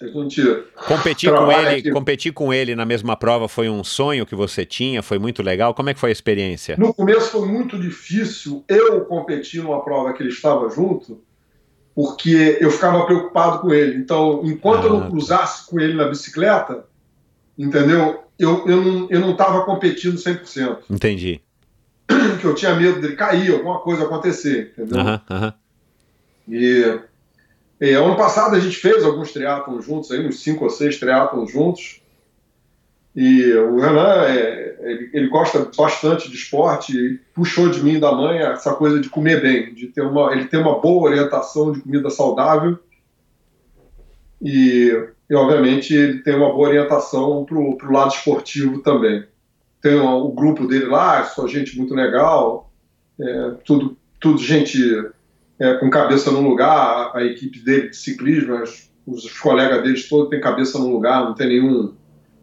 [0.02, 0.41] A gente
[0.88, 1.91] competir com ele, aqui.
[1.91, 5.74] competir com ele na mesma prova foi um sonho que você tinha, foi muito legal.
[5.74, 6.78] Como é que foi a experiência?
[6.78, 11.22] No começo foi muito difícil eu competir numa prova que ele estava junto,
[11.94, 13.98] porque eu ficava preocupado com ele.
[13.98, 15.10] Então, enquanto ah, eu não ah.
[15.10, 16.86] cruzasse com ele na bicicleta,
[17.57, 18.24] entendeu?
[18.40, 20.78] Eu, eu não eu não estava competindo 100%.
[20.90, 21.41] Entendi.
[22.40, 25.02] Que eu tinha medo dele cair, alguma coisa acontecer, entendeu?
[25.02, 25.53] Aham, aham.
[26.48, 26.99] E
[27.81, 31.51] e, ano passado a gente fez alguns triatlons juntos, aí, uns cinco ou seis triatlons
[31.51, 32.01] juntos.
[33.15, 37.99] E o Renan, é, ele, ele, gosta bastante de esporte e puxou de mim e
[37.99, 41.72] da mãe essa coisa de comer bem, de ter uma, ele tem uma boa orientação
[41.72, 42.77] de comida saudável
[44.41, 49.26] e, e obviamente ele tem uma boa orientação para o lado esportivo também.
[49.81, 52.72] Tem o grupo dele lá, só gente muito legal,
[53.19, 54.80] é, tudo, tudo gente
[55.60, 60.30] é, com cabeça no lugar, a, equipe dele de ciclismo, as, os, colegas deles todos
[60.30, 61.94] têm cabeça no lugar, não tem nenhum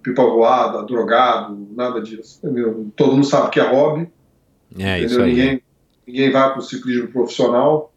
[0.02, 2.38] pipa voada, drogado, nada disso.
[2.44, 2.92] Entendeu?
[2.94, 4.08] Todo mundo sabe que é hobby.
[4.78, 5.30] É, isso aí.
[5.30, 5.62] Ninguém,
[6.06, 7.92] ninguém vai para o ciclismo profissional.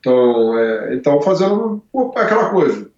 [0.00, 1.82] Então, é, então fazendo
[2.16, 2.90] aquela coisa.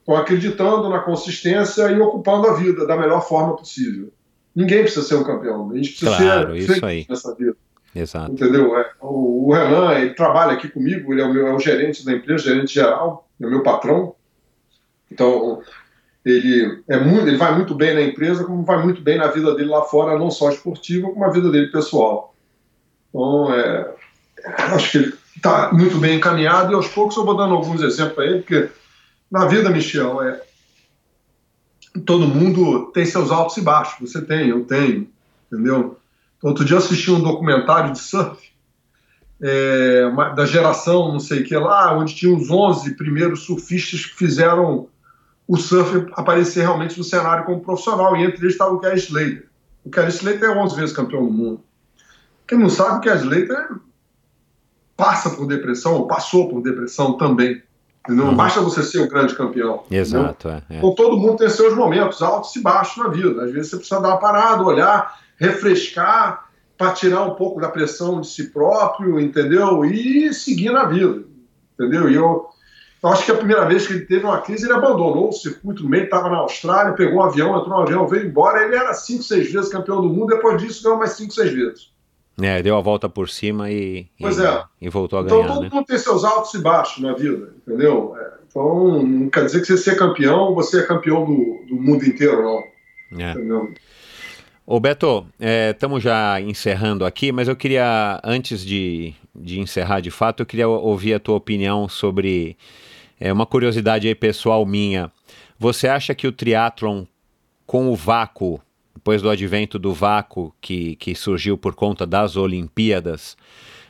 [0.00, 4.12] Estão acreditando na consistência e ocupando a vida da melhor forma possível.
[4.54, 5.70] Ninguém precisa ser um campeão.
[5.70, 7.06] A gente precisa Claro, ser isso aí.
[7.08, 7.56] nessa vida.
[7.94, 8.32] Exato.
[8.32, 8.76] Entendeu?
[8.78, 12.12] É, o, Renan, ele trabalha aqui comigo, ele é o, meu, é o gerente da
[12.12, 14.14] empresa, gerente geral, é o meu patrão.
[15.10, 15.62] Então,
[16.24, 19.54] ele, é muito, ele vai muito bem na empresa, como vai muito bem na vida
[19.54, 22.34] dele lá fora, não só esportiva, como a vida dele pessoal.
[23.10, 23.94] Então, é,
[24.74, 28.14] acho que ele está muito bem encaminhado e aos poucos eu vou dando alguns exemplos
[28.14, 28.70] para ele, porque
[29.30, 30.40] na vida, Michel, é,
[32.06, 34.12] todo mundo tem seus altos e baixos.
[34.12, 35.08] Você tem, eu tenho,
[35.50, 35.98] entendeu?
[36.42, 38.52] Outro dia eu assisti um documentário de surf
[39.40, 44.16] é, da geração, não sei o que lá, onde tinha os 11 primeiros surfistas que
[44.16, 44.88] fizeram
[45.46, 49.48] o surf aparecer realmente no cenário como profissional, e entre eles estava o Gary Slater.
[49.84, 51.60] O Gary Slater é 11 vezes campeão do mundo.
[52.46, 53.76] Quem não sabe, o Gary Slater
[54.96, 57.60] passa por depressão, ou passou por depressão também.
[58.08, 58.36] Não Uhum.
[58.36, 59.84] basta você ser o grande campeão.
[59.90, 60.62] Exato, é.
[60.70, 60.78] é.
[60.78, 63.44] Então todo mundo tem seus momentos altos e baixos na vida.
[63.44, 68.20] Às vezes você precisa dar uma parada, olhar, refrescar, para tirar um pouco da pressão
[68.20, 69.84] de si próprio, entendeu?
[69.84, 71.24] E seguir na vida,
[71.74, 72.08] entendeu?
[72.08, 72.46] E eu,
[73.02, 75.82] eu acho que a primeira vez que ele teve uma crise, ele abandonou o circuito
[75.82, 78.64] no meio, estava na Austrália, pegou um avião, entrou no avião, veio embora.
[78.64, 81.92] Ele era cinco, seis vezes campeão do mundo, depois disso ganhou mais cinco, seis vezes.
[82.40, 84.64] É, deu a volta por cima e, Pois e, é.
[84.80, 85.70] e voltou a Então ganhar, todo né?
[85.72, 88.14] mundo tem seus altos e baixos na vida, entendeu?
[88.16, 92.04] É, então não quer dizer que você ser campeão, você é campeão do, do mundo
[92.06, 93.20] inteiro, não.
[93.20, 93.32] É.
[93.32, 93.74] Entendeu?
[94.64, 100.40] Ô Beto, estamos já encerrando aqui, mas eu queria, antes de, de encerrar de fato,
[100.40, 102.56] eu queria ouvir a tua opinião sobre
[103.18, 105.10] é, uma curiosidade aí pessoal minha.
[105.58, 107.04] Você acha que o triatlon
[107.66, 108.60] com o vácuo,
[108.94, 113.36] depois do advento do vácuo que, que surgiu por conta das Olimpíadas,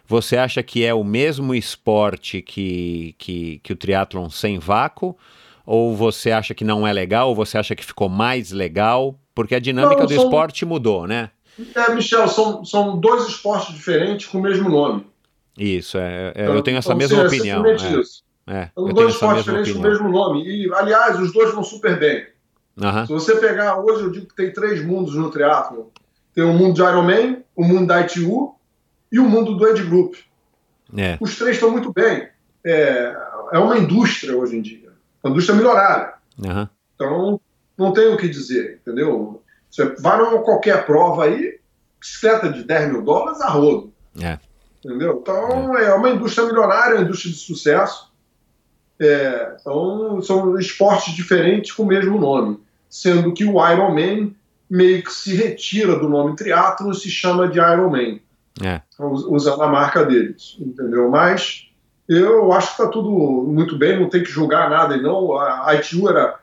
[0.07, 5.19] você acha que é o mesmo esporte que, que, que o triatlon sem vácuo?
[5.65, 7.29] Ou você acha que não é legal?
[7.29, 9.19] Ou você acha que ficou mais legal?
[9.35, 11.31] Porque a dinâmica Não, do são- esporte mudou, né?
[11.75, 15.07] É, Michel, são, são dois esportes diferentes com o mesmo nome.
[15.57, 17.67] Isso, é, é, Então, eu tenho essa então, mesma sim, é opinião.
[17.67, 18.23] É, isso.
[18.47, 20.45] é, São eu dois esportes diferentes com o mesmo nome.
[20.47, 22.27] E, aliás, os dois vão super bem.
[22.81, 25.93] Aham, Se você pegar hoje, eu digo que tem três mundos no triatlo.
[26.35, 28.55] Tem o mundo de Ironman, o mundo da ITU
[29.13, 30.15] e o mundo do Age Group.
[30.97, 32.29] é, Os três estão muito bem.
[32.65, 33.15] É,
[33.53, 34.82] é uma indústria hoje em dia.
[35.23, 36.15] Uma indústria milionária.
[36.45, 37.41] aham, Então,
[37.79, 39.43] não tem o que dizer, entendeu?
[39.71, 41.59] Você vai numa qualquer prova aí,
[42.01, 43.93] bicicleta de 10 mil dólares a rodo.
[44.21, 44.39] É.
[44.85, 45.19] Entendeu?
[45.23, 48.13] Então, é uma indústria milionária, uma indústria de sucesso.
[49.01, 52.61] É, então, são esportes diferentes com o mesmo nome.
[52.89, 54.37] Sendo que o Ironman
[54.69, 58.21] meio que se retira do nome triatlo e se chama de Ironman
[58.63, 61.09] é, us- usando a marca deles, entendeu?
[61.11, 61.71] Mas
[62.09, 65.37] eu acho que está tudo muito bem, não tem que julgar nada, e não.
[65.37, 66.39] A ITU era.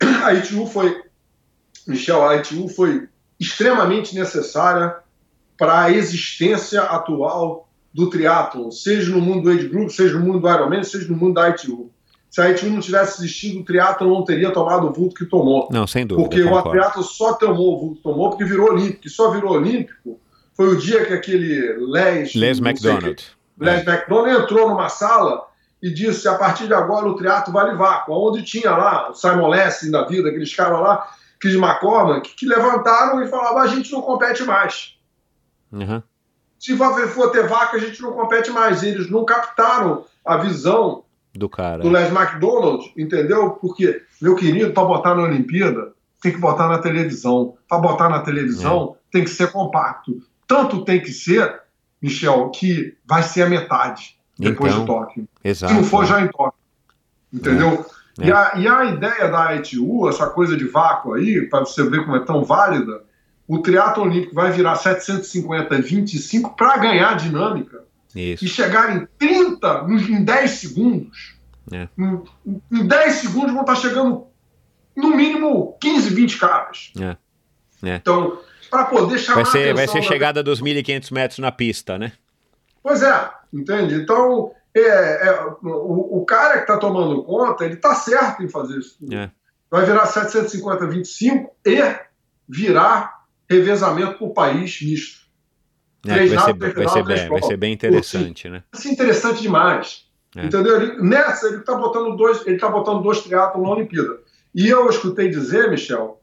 [0.24, 1.02] A ITU foi.
[1.86, 3.08] Michel, a ITU foi
[3.40, 4.96] extremamente necessária
[5.58, 10.38] para a existência atual do triatlon, seja no mundo do Age Group, seja no mundo
[10.38, 11.90] do Ironman, seja no mundo da ITU.
[12.30, 15.68] Se a ITU não tivesse existido, o triatlon não teria tomado o vulto que tomou.
[15.72, 16.28] não, sem dúvida.
[16.28, 16.70] Porque o concordo.
[16.70, 19.06] triatlo só tomou o vulto que tomou porque virou olímpico.
[19.06, 20.20] E só virou olímpico
[20.54, 22.34] foi o dia que aquele Les...
[22.34, 23.22] Les McDonald.
[23.62, 25.46] Les McDonald entrou numa sala
[25.82, 28.14] e disse, a partir de agora o triatlo vale vácuo.
[28.14, 31.08] Onde tinha lá o Simon Lessing da vida, aqueles caras lá,
[31.40, 34.96] Chris McCormack, que, levantaram e falavam, a gente não compete mais.
[35.72, 36.02] Aham,
[36.58, 38.82] Se for ter vaca, a gente não compete mais.
[38.82, 41.82] E eles não captaram a visão do cara.
[41.82, 43.50] do Les McDonald, entendeu?
[43.52, 47.56] Porque, meu querido, para botar na Olimpíada, tem que botar na televisão.
[47.68, 50.22] Para botar na televisão, tem que ser compacto.
[50.46, 51.61] Tanto tem que ser,
[52.02, 55.28] Michel, que vai ser a metade depois Então, de Tóquio.
[55.44, 55.72] Exato.
[55.72, 56.06] Se não for é.
[56.08, 56.58] já em Tóquio.
[57.32, 57.86] Entendeu?
[58.20, 58.26] É.
[58.26, 62.04] E, a, e a ideia da ITU, essa coisa de vácuo aí, para você ver
[62.04, 63.02] como é tão válida,
[63.48, 67.84] o triatlo olímpico vai virar 750 e 25 para ganhar dinâmica
[68.14, 68.44] Isso.
[68.44, 71.36] e chegar em 30 nos- em 10 segundos.
[71.72, 71.88] É.
[71.98, 72.22] Em,
[72.70, 74.26] em 10 segundos vão estar chegando
[74.96, 76.92] no mínimo 15, 20 caras.
[77.00, 77.16] É.
[77.88, 77.96] É.
[77.96, 78.38] Então,
[78.72, 81.52] para poder chamar Vai a ser, vai atenção ser da- chegada dos 1.500 metros na
[81.52, 82.12] pista, né?
[82.82, 83.96] Pois é, entende?
[83.96, 88.78] Então, é, é, o, o cara que está tomando conta, ele está certo em fazer
[88.78, 88.96] isso.
[89.12, 89.30] É.
[89.70, 91.94] Vai virar 750, 25 e
[92.48, 95.20] virar revezamento por país misto.
[96.06, 98.64] É, vai, ser, vai, ser bem, vai ser bem interessante, né?
[98.74, 100.06] Isso é interessante demais.
[100.34, 100.46] É.
[100.46, 100.80] Entendeu?
[100.80, 104.18] Ele- nessa, ele está botando dois, ele tá botando dois triatlon na Olimpíada.
[104.54, 106.21] E eu escutei dizer, Michel,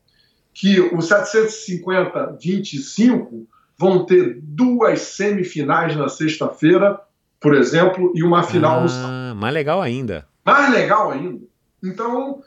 [0.54, 3.48] que os 750 25
[3.78, 7.00] vão ter duas semifinais na sexta-feira,
[7.40, 9.14] por exemplo, e uma final no sábado.
[9.14, 10.28] Ah, mais legal ainda.
[10.46, 11.46] Mais legal ainda.
[11.82, 12.42] Então,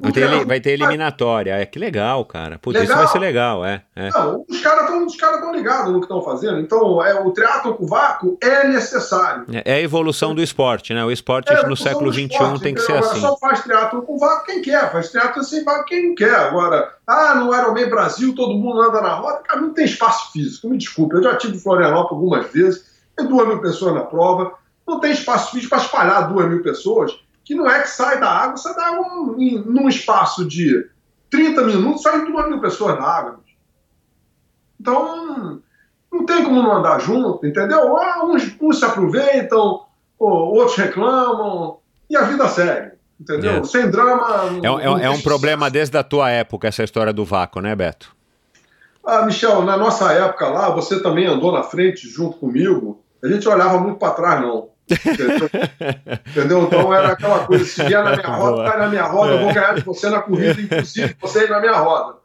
[0.00, 1.52] Vai ter, vai ter eliminatória.
[1.56, 2.58] É que legal, cara.
[2.58, 2.96] Putz, legal.
[2.96, 3.82] isso vai ser legal, é.
[3.94, 4.08] é.
[4.08, 6.58] Não, os caras estão cara ligados no que estão fazendo.
[6.58, 9.44] Então, é, o triatlo com vácuo é necessário.
[9.52, 11.04] É, é a evolução do esporte, né?
[11.04, 12.28] O esporte é no século XXI
[12.62, 13.20] tem que ser Agora, assim.
[13.20, 16.34] Só faz triatlo com vácuo quem quer, faz triatlo sem vácuo quem não quer.
[16.34, 19.42] Agora, ah, no Ironman Brasil todo mundo anda na roda.
[19.46, 20.66] Cara, não tem espaço físico.
[20.68, 24.54] Me desculpe, eu já tive em Florianópolis algumas vezes, tem duas mil pessoas na prova.
[24.88, 27.12] Não tem espaço físico para espalhar duas mil pessoas
[27.50, 30.88] que não é que sai da água, sai da água num, num espaço de
[31.28, 33.40] 30 minutos, saem duas mil pessoas na água.
[34.80, 35.60] Então,
[36.12, 37.96] não tem como não andar junto, entendeu?
[37.96, 39.84] Ah, uns, uns se aproveitam,
[40.16, 41.78] outros reclamam,
[42.08, 43.54] e a vida segue, entendeu?
[43.54, 43.64] É.
[43.64, 44.60] Sem drama.
[44.62, 48.14] É, é, é um problema desde a tua época, essa história do vácuo, né, Beto?
[49.04, 53.48] Ah, Michel, na nossa época lá, você também andou na frente junto comigo, a gente
[53.48, 54.69] olhava muito para trás, não.
[56.26, 56.62] Entendeu?
[56.64, 59.54] Então era aquela coisa: se vier na minha roda, cai na minha roda, eu vou
[59.54, 62.18] ganhar de você na corrida, inclusive você ir na minha roda.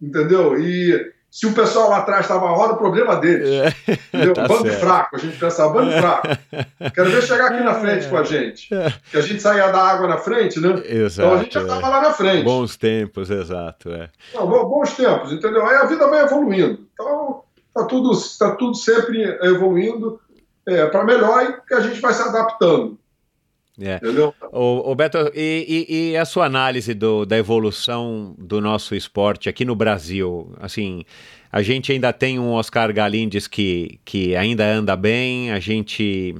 [0.00, 0.58] Entendeu?
[0.58, 3.48] E se o pessoal lá atrás estava na roda, o problema deles.
[3.48, 4.34] É, entendeu?
[4.34, 4.80] Tá bando certo.
[4.80, 6.28] fraco, a gente pensava, bando fraco.
[6.92, 8.68] Quero ver chegar aqui na frente com a gente.
[9.10, 10.82] Que a gente saía da água na frente, né?
[10.84, 11.90] Exato, então a gente já estava é.
[11.90, 12.44] lá na frente.
[12.44, 13.90] Bons tempos, exato.
[13.90, 14.10] É.
[14.34, 15.64] Não, bons tempos, entendeu?
[15.66, 16.80] Aí a vida vai evoluindo.
[16.92, 20.20] Então tá tudo, tá tudo sempre evoluindo
[20.66, 22.98] é, para melhor e que a gente vai se adaptando.
[23.80, 23.96] É.
[23.96, 24.34] Entendeu?
[24.52, 29.48] O, o Beto, e, e, e, a sua análise do, da evolução do nosso esporte
[29.48, 30.52] aqui no Brasil?
[30.60, 31.04] Assim,
[31.50, 36.36] a gente ainda tem um Oscar Galindes que, que ainda anda bem, a gente.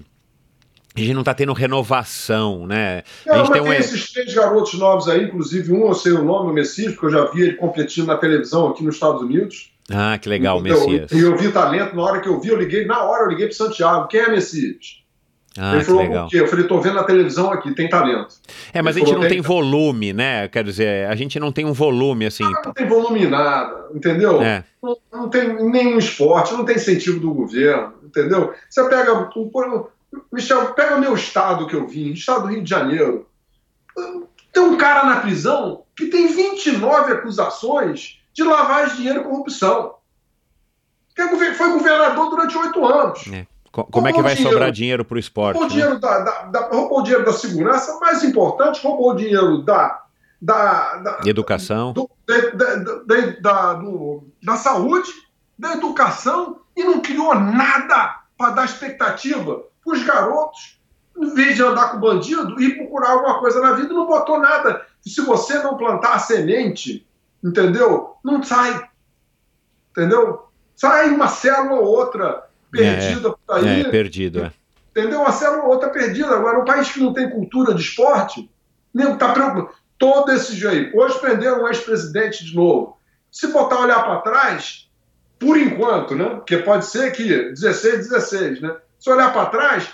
[0.94, 3.04] A gente não está tendo renovação, né?
[3.24, 3.66] Não, a gente tem, um...
[3.66, 7.04] tem esses três garotos novos aí, inclusive um eu sei o nome, o Messias, que
[7.04, 9.69] eu já vi ele competindo na televisão aqui nos Estados Unidos.
[9.90, 11.10] Ah, que legal, Messias.
[11.10, 13.28] E eu, eu, vi talento, na hora que eu vi, eu liguei, na hora eu
[13.28, 14.06] liguei para Santiago.
[14.08, 15.00] Quem é Messias?
[15.58, 16.28] Ah, ele falou, legal.
[16.32, 18.36] Eu falei, tô vendo na televisão aqui, tem talento.
[18.72, 20.46] É, mas ele a gente falou, não tem, volume, né?
[20.46, 22.44] Quer dizer, a gente não tem um volume assim.
[22.44, 24.40] Ah, não tem volume nada, entendeu?
[24.40, 24.64] É.
[24.80, 28.54] Não, não, tem nenhum esporte, não tem incentivo do governo, entendeu?
[28.68, 29.28] Você pega,
[30.32, 33.26] Michel, pega o meu estado que eu vim, estado do Rio de Janeiro.
[34.52, 39.94] Tem um cara na prisão que tem 29 acusações de lavagem de dinheiro e corrupção.
[41.14, 43.26] Que foi governador durante oito anos.
[43.32, 43.46] É.
[43.70, 45.58] Como é que vai dinheiro, sobrar dinheiro para o esporte?
[45.58, 45.74] Roubou, né?
[45.74, 50.04] dinheiro da, da, da, roubou o dinheiro da segurança, mais importante, roubou o dinheiro da.
[50.42, 52.76] Da, da educação, do, da,
[53.42, 55.10] da, do, da saúde,
[55.58, 60.80] da educação e não criou nada para dar expectativa para os garotos,
[61.14, 64.86] em vez de andar com bandido e procurar alguma coisa na vida, não botou nada.
[65.02, 67.06] Se você não plantar a semente
[67.42, 68.16] entendeu?
[68.24, 68.88] Não sai.
[69.90, 70.46] Entendeu?
[70.76, 73.80] Sai uma célula ou outra perdida é, por aí.
[73.80, 74.52] É, perdido, é.
[74.90, 75.20] Entendeu?
[75.20, 76.34] Uma célula ou outra perdida.
[76.34, 78.50] Agora, um país que não tem cultura de esporte,
[78.92, 79.70] nem está preocupado.
[79.98, 80.96] Todo esse jeito.
[80.96, 82.98] Hoje prenderam um ex-presidente de novo.
[83.30, 84.88] Se botar olhar para trás,
[85.38, 86.36] por enquanto, né?
[86.36, 88.76] Porque pode ser que 16, 16, né?
[88.98, 89.90] Se olhar para trás,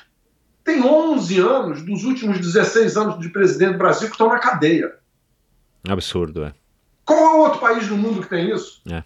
[0.63, 4.95] tem 11 anos dos últimos 16 anos de presidente do Brasil que estão na cadeia.
[5.89, 6.53] Absurdo, é.
[7.07, 8.83] Qual é o outro país do mundo que tem isso?
[8.91, 9.05] É.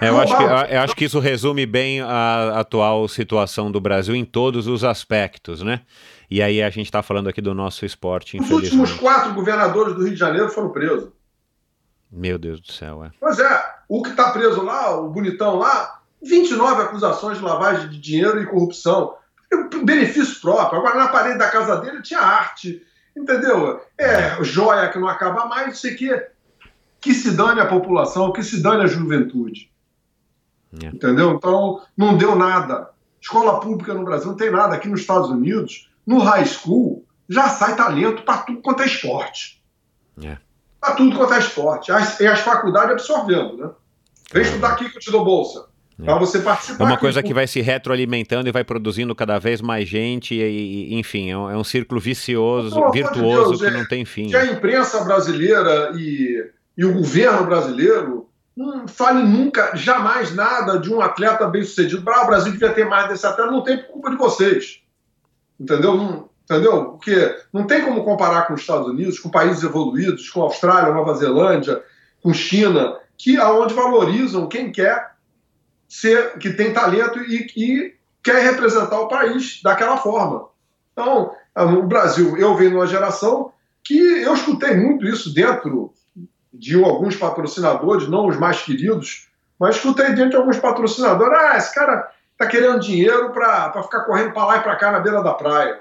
[0.00, 0.08] É.
[0.08, 4.24] Eu, acho que, eu acho que isso resume bem a atual situação do Brasil em
[4.24, 5.82] todos os aspectos, né?
[6.30, 10.02] E aí a gente está falando aqui do nosso esporte, Os últimos quatro governadores do
[10.02, 11.10] Rio de Janeiro foram presos.
[12.10, 13.10] Meu Deus do céu, é.
[13.20, 17.98] Pois é, o que está preso lá, o bonitão lá, 29 acusações de lavagem de
[17.98, 19.14] dinheiro e corrupção.
[19.84, 20.78] Benefício próprio.
[20.78, 22.82] Agora, na parede da casa dele tinha arte,
[23.16, 23.80] entendeu?
[23.98, 26.33] É, joia que não acaba mais, não sei o quê
[27.04, 29.70] que se dane a população, que se dane a juventude.
[30.82, 30.86] É.
[30.86, 31.32] Entendeu?
[31.32, 32.92] Então, não deu nada.
[33.20, 34.74] Escola pública no Brasil não tem nada.
[34.74, 39.62] Aqui nos Estados Unidos, no high school, já sai talento para tudo quanto é esporte.
[40.22, 40.38] É.
[40.80, 41.92] Para tudo quanto é esporte.
[41.92, 43.70] As, e as faculdades absorvendo, né?
[44.32, 44.46] Vem é.
[44.46, 45.66] estudar aqui que eu te dou bolsa.
[46.00, 46.04] É.
[46.06, 46.84] Para você participar.
[46.84, 50.94] É uma coisa que vai se retroalimentando e vai produzindo cada vez mais gente, e,
[50.94, 54.06] e enfim, é um, é um, círculo vicioso, não, virtuoso de Deus, que não tem
[54.06, 54.28] fim.
[54.28, 60.92] Que a imprensa brasileira e e o governo brasileiro não fale nunca, jamais nada de
[60.92, 62.08] um atleta bem sucedido.
[62.08, 64.80] Ah, o Brasil devia ter mais desse atleta, não tem culpa de vocês.
[65.58, 65.96] Entendeu?
[65.96, 66.84] Não, entendeu?
[66.86, 71.14] Porque não tem como comparar com os Estados Unidos, com países evoluídos, com Austrália, Nova
[71.14, 71.82] Zelândia,
[72.22, 75.14] com China, que aonde valorizam quem quer
[75.88, 80.48] ser, que tem talento e, e quer representar o país daquela forma.
[80.92, 83.52] Então, o Brasil, eu venho numa geração
[83.82, 85.92] que eu escutei muito isso dentro
[86.54, 89.28] de alguns patrocinadores, não os mais queridos,
[89.58, 94.32] mas escutei dentro de alguns patrocinadores: ah, esse cara tá querendo dinheiro para ficar correndo
[94.32, 95.80] para lá e para cá na beira da praia.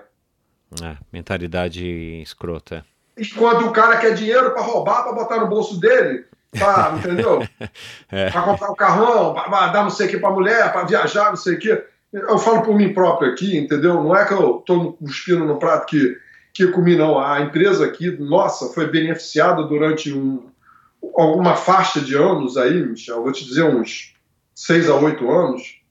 [0.82, 1.86] É, mentalidade
[2.22, 2.84] escrota.
[3.16, 7.48] enquanto o cara quer dinheiro para roubar, para botar no bolso dele, pra, entendeu?
[8.12, 8.32] É.
[8.32, 11.36] Para comprar o carrão, para dar não sei o que para mulher, para viajar, não
[11.36, 11.84] sei o que.
[12.12, 13.96] Eu falo por mim próprio aqui, entendeu?
[14.04, 16.16] Não é que eu estou cuspindo no prato que,
[16.54, 17.20] que comi, não.
[17.20, 20.48] A empresa aqui, nossa, foi beneficiada durante um,
[21.16, 24.16] alguma faixa de anos aí, Michel, vou te dizer uns
[24.56, 25.82] seis a oito anos,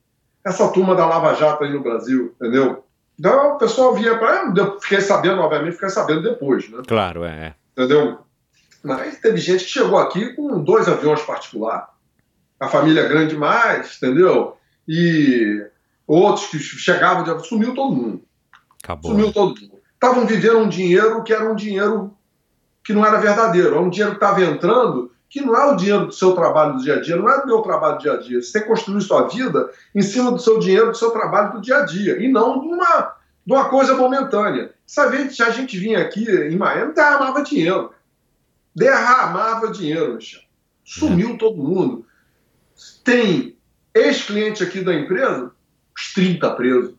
[0.44, 2.84] essa turma da Lava Jato aí no Brasil, entendeu?
[3.18, 4.52] Então o pessoal vinha para.
[4.56, 6.82] Eu fiquei sabendo, obviamente, fiquei sabendo depois, né?
[6.86, 7.30] Claro, é.
[7.30, 7.55] é.
[7.72, 8.18] Entendeu?
[8.82, 11.86] Mas teve gente que chegou aqui com dois aviões particulares.
[12.59, 14.56] A família grande demais, entendeu?
[14.89, 15.64] E
[16.06, 18.22] outros que chegavam de sumiu todo mundo.
[18.82, 19.12] Acabou.
[19.12, 19.80] Sumiu todo mundo.
[19.94, 22.16] Estavam vivendo um dinheiro que era um dinheiro
[22.84, 26.06] que não era verdadeiro, era um dinheiro que estava entrando que não é o dinheiro
[26.06, 28.16] do seu trabalho do dia a dia, não é do meu trabalho do dia a
[28.18, 28.42] dia.
[28.42, 31.86] Você construir sua vida em cima do seu dinheiro, do seu trabalho do dia a
[31.86, 34.74] dia, e não de uma, de uma coisa momentânea.
[34.86, 37.94] Sabe, a gente vinha aqui em Miami, derramava dinheiro.
[38.76, 40.42] Derramava dinheiro, Michel.
[40.84, 42.04] Sumiu todo mundo.
[43.02, 43.56] Tem
[43.94, 45.50] ex-cliente aqui da empresa,
[45.96, 46.94] os 30 presos.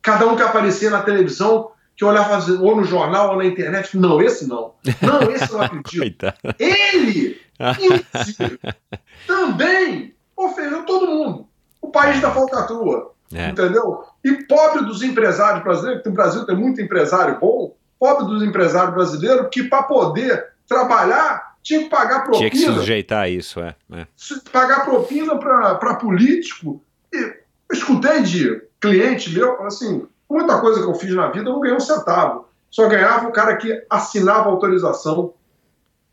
[0.00, 4.20] Cada um que aparecia na televisão, que olhava ou no jornal ou na internet, não,
[4.20, 4.74] esse não.
[5.00, 6.26] Não, esse eu não acredito.
[6.58, 7.40] Ele,
[7.80, 8.58] inclusive,
[9.26, 11.48] também ofendeu todo mundo.
[11.80, 13.12] O país da falcatrua.
[13.32, 13.48] É.
[13.48, 14.04] Entendeu?
[14.22, 18.94] E pobre dos empresários brasileiros, que no Brasil tem muito empresário bom, pobre dos empresários
[18.94, 22.38] brasileiros que para poder trabalhar tinha que pagar propina.
[22.38, 23.74] Tinha que se sujeitar a isso, é.
[23.92, 24.06] é.
[24.52, 26.84] Pagar propina para político.
[27.12, 27.34] E eu
[27.72, 31.76] escutei de cliente meu, assim, muita coisa que eu fiz na vida eu não ganhei
[31.76, 32.46] um centavo.
[32.70, 35.32] Só ganhava o cara que assinava autorização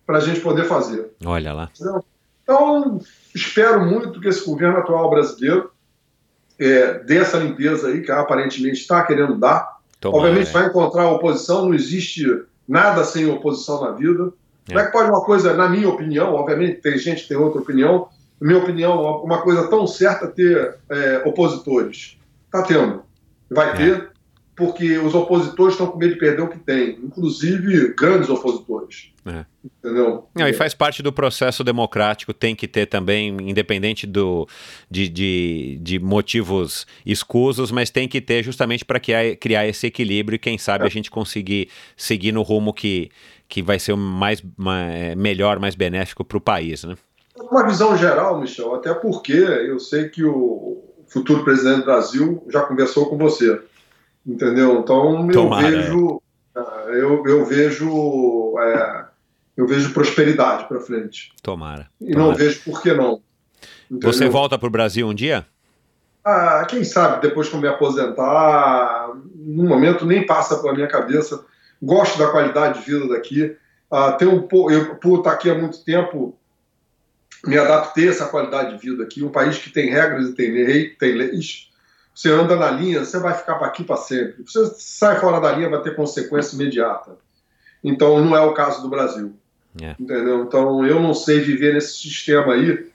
[0.06, 1.12] para a gente poder fazer.
[1.26, 1.70] Olha lá.
[1.74, 2.04] Entendeu?
[2.44, 3.00] Então,
[3.34, 5.72] espero muito que esse governo atual brasileiro
[6.60, 9.80] é, dê essa limpeza aí, que aparentemente está querendo dar.
[10.00, 10.54] Tomara, Obviamente é.
[10.54, 12.26] vai encontrar oposição, não existe
[12.68, 14.32] nada sem oposição na vida.
[14.68, 14.74] É.
[14.74, 17.62] Como é que pode uma coisa, na minha opinião, obviamente tem gente que tem outra
[17.62, 18.08] opinião,
[18.40, 22.18] na minha opinião, uma coisa tão certa ter é, opositores?
[22.46, 23.04] Está tendo.
[23.50, 23.74] Vai É.
[23.74, 24.11] ter,
[24.62, 29.12] porque os opositores estão com medo de perder o que tem, inclusive grandes opositores.
[29.26, 29.44] É.
[29.66, 30.28] Entendeu?
[30.36, 34.48] Não, e faz parte do processo democrático, tem que ter também, independente do,
[34.90, 40.40] de, de, de motivos escusos, mas tem que ter justamente para criar, esse equilíbrio e
[40.40, 41.68] quem sabe a gente conseguir
[41.98, 43.10] seguir no rumo que,
[43.50, 46.96] que vai ser o mais, mais melhor, mais benéfico para o país, né?
[47.36, 52.62] Uma visão geral, Michel, até porque eu sei que o futuro presidente do Brasil já
[52.62, 53.60] conversou com você,
[54.26, 54.80] entendeu?
[54.80, 56.22] Então eu Tomara, vejo,
[56.56, 59.06] ah, eu, eu vejo, é,
[59.58, 61.88] eu vejo prosperidade para frente Tomara.
[62.00, 62.38] e não tomara.
[62.38, 63.22] vejo por que não.
[63.90, 64.14] entendeu?
[64.14, 65.46] Você volta para o Brasil um dia?
[66.24, 71.44] Ah, quem sabe depois que eu me aposentar, no momento nem passa pela minha cabeça.
[71.82, 73.56] Gosto da qualidade de vida daqui.
[73.90, 76.38] Ah, tem um, eu, por estar aqui há muito tempo,
[77.46, 79.24] me adaptei a essa qualidade de vida aqui.
[79.24, 81.71] Um país que tem regras e tem, lei, tem leis.
[82.22, 84.44] Você anda na linha, você vai ficar para aqui para sempre.
[84.46, 87.18] Você sai fora da linha, vai ter consequência imediata.
[87.84, 89.34] Então, não é o caso do Brasil.
[89.82, 89.96] É.
[90.00, 90.44] Entendeu?
[90.44, 92.88] Então, eu não sei viver nesse sistema aí,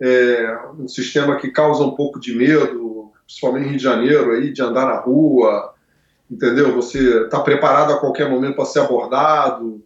[0.00, 4.52] é, um sistema que causa um pouco de medo, principalmente em Rio de Janeiro, aí,
[4.52, 5.74] de andar na rua,
[6.30, 6.72] entendeu?
[6.76, 9.82] Você está preparado a qualquer momento para ser abordado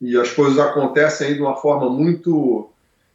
[0.00, 2.68] e as coisas acontecem aí de uma forma muito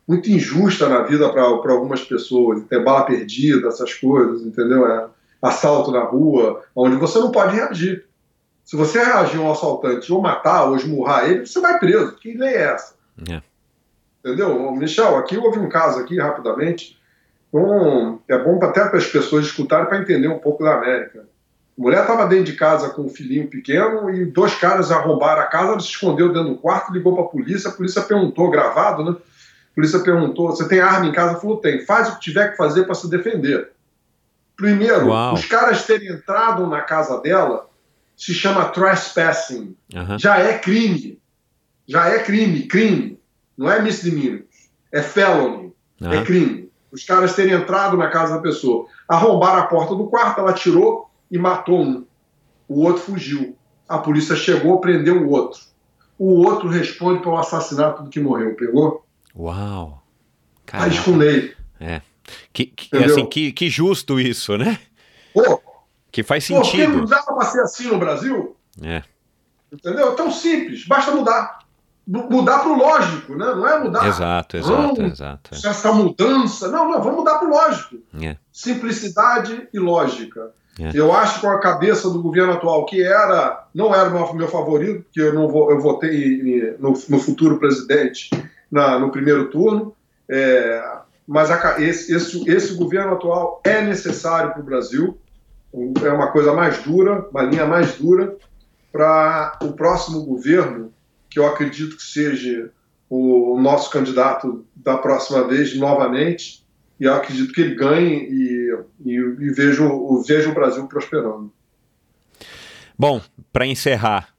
[0.10, 4.88] muito injusta na vida para algumas pessoas, ter bala perdida, essas coisas, entendeu?
[4.92, 5.06] É,
[5.40, 8.06] assalto na rua, onde você não pode reagir.
[8.66, 12.16] Se você reagir a um assaltante ou matar ou esmurrar ele, você vai preso.
[12.16, 12.96] Que lei é essa?
[13.30, 13.40] É.
[14.26, 14.72] Entendeu?
[14.72, 17.00] Michel, aqui houve um caso aqui, rapidamente.
[17.54, 21.28] Um, é bom até para as pessoas escutarem para entender um pouco da América.
[21.78, 25.46] A mulher estava dentro de casa com um filhinho pequeno e dois caras arrombaram a
[25.46, 29.06] casa, ela se escondeu dentro do quarto, ligou para a polícia, a polícia perguntou, gravado,
[29.06, 29.16] né?
[29.72, 31.32] A polícia perguntou: você tem arma em casa?
[31.32, 31.86] Ela falou: tem.
[31.86, 33.72] Faz o que tiver que fazer para se defender.
[34.56, 35.34] Primeiro, Uau.
[35.34, 37.70] os caras terem entrado na casa dela
[38.18, 39.76] se chama trespassing.
[39.96, 40.20] Aham.
[40.20, 41.20] Já é crime.
[41.88, 43.20] Já é crime, crime.
[43.58, 44.42] Não é misdemeanor.
[44.92, 45.74] É felony.
[46.02, 46.24] É Aham.
[46.26, 46.70] crime.
[46.92, 51.10] Os caras terem entrado na casa da pessoa, arrombaram a porta do quarto, ela tirou
[51.30, 52.06] e matou um.
[52.68, 53.56] O outro fugiu.
[53.88, 55.62] A polícia chegou, prendeu o outro.
[56.18, 59.06] O outro responde pelo assassinato do que morreu, pegou?
[59.36, 60.04] Uau.
[60.66, 61.02] Caraca.
[61.04, 61.54] com lei.
[62.54, 63.16] Que, que, Entendeu?
[63.16, 64.80] assim, que, que justo isso, né?
[65.34, 65.62] Pô,
[66.12, 67.08] Que faz pô, porque não sentido.
[67.08, 68.56] dava pra ser assim no Brasil?
[68.84, 69.04] É.
[69.72, 70.12] Entendeu?
[70.12, 71.60] É tão simples, basta mudar.
[72.06, 73.46] Mudar pro lógico, né?
[73.46, 74.08] Não é mudar.
[74.08, 75.52] Exato, exato, exato.
[75.54, 76.68] Essa mudança.
[76.70, 77.98] Não, não, vamos mudar pro lógico.
[78.20, 78.36] É.
[78.52, 80.52] Simplicidade e lógica.
[80.80, 80.92] É.
[80.94, 84.34] Eu acho que com a cabeça do governo atual, que era não era o meu,
[84.34, 88.30] meu favorito, porque eu não vou, eu votei no, no futuro presidente
[88.72, 89.96] na, no primeiro turno,
[90.30, 95.18] é, mas a, esse, esse, esse governo atual é necessário para o Brasil,
[95.74, 98.36] é uma coisa mais dura, uma linha mais dura,
[98.92, 100.92] para o próximo governo,
[101.30, 102.72] que eu acredito que seja
[103.10, 106.66] o nosso candidato da próxima vez novamente,
[107.00, 111.52] e eu acredito que ele ganhe e, e, e vejo, vejo o Brasil prosperando.
[112.98, 113.22] Bom,
[113.54, 114.34] para encerrar,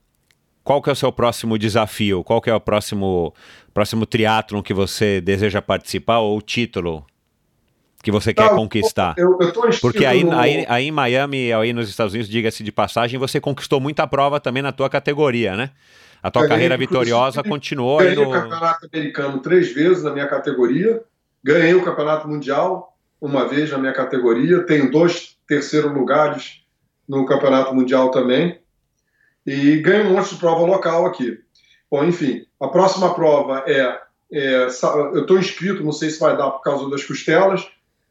[0.62, 2.22] qual que é o seu próximo desafio?
[2.22, 3.34] Qual que é o próximo,
[3.72, 7.04] próximo triatlon que você deseja participar ou título
[8.02, 9.14] que você quer conquistar?
[9.16, 10.38] Eu, eu Porque aí, no...
[10.38, 14.40] aí, aí em Miami, aí nos Estados Unidos, diga-se de passagem, você conquistou muita prova
[14.40, 15.70] também na tua categoria, né?
[16.22, 18.28] A tua ganhei, carreira vitoriosa continuou ganhei no...
[18.28, 21.02] o campeonato americano três vezes na minha categoria,
[21.42, 26.62] ganhei o campeonato mundial uma vez na minha categoria, tenho dois terceiros lugares
[27.08, 28.58] no campeonato mundial também,
[29.46, 31.38] e ganhei um monte de prova local aqui.
[31.90, 33.98] Bom, enfim, a próxima prova é,
[34.32, 37.66] é eu estou inscrito, não sei se vai dar por causa das costelas,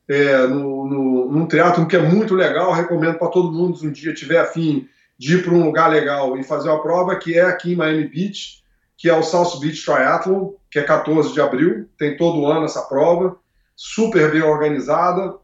[0.07, 3.91] é, no, no, num triatlon que é muito legal, recomendo para todo mundo, se um
[3.91, 4.89] dia tiver afim
[5.19, 8.07] de ir para um lugar legal e fazer uma prova, que é aqui em Miami
[8.07, 8.63] Beach,
[8.97, 12.81] que é o South Beach Triathlon, que é 14 de abril, tem todo ano essa
[12.81, 13.37] prova,
[13.75, 15.35] super bem organizada.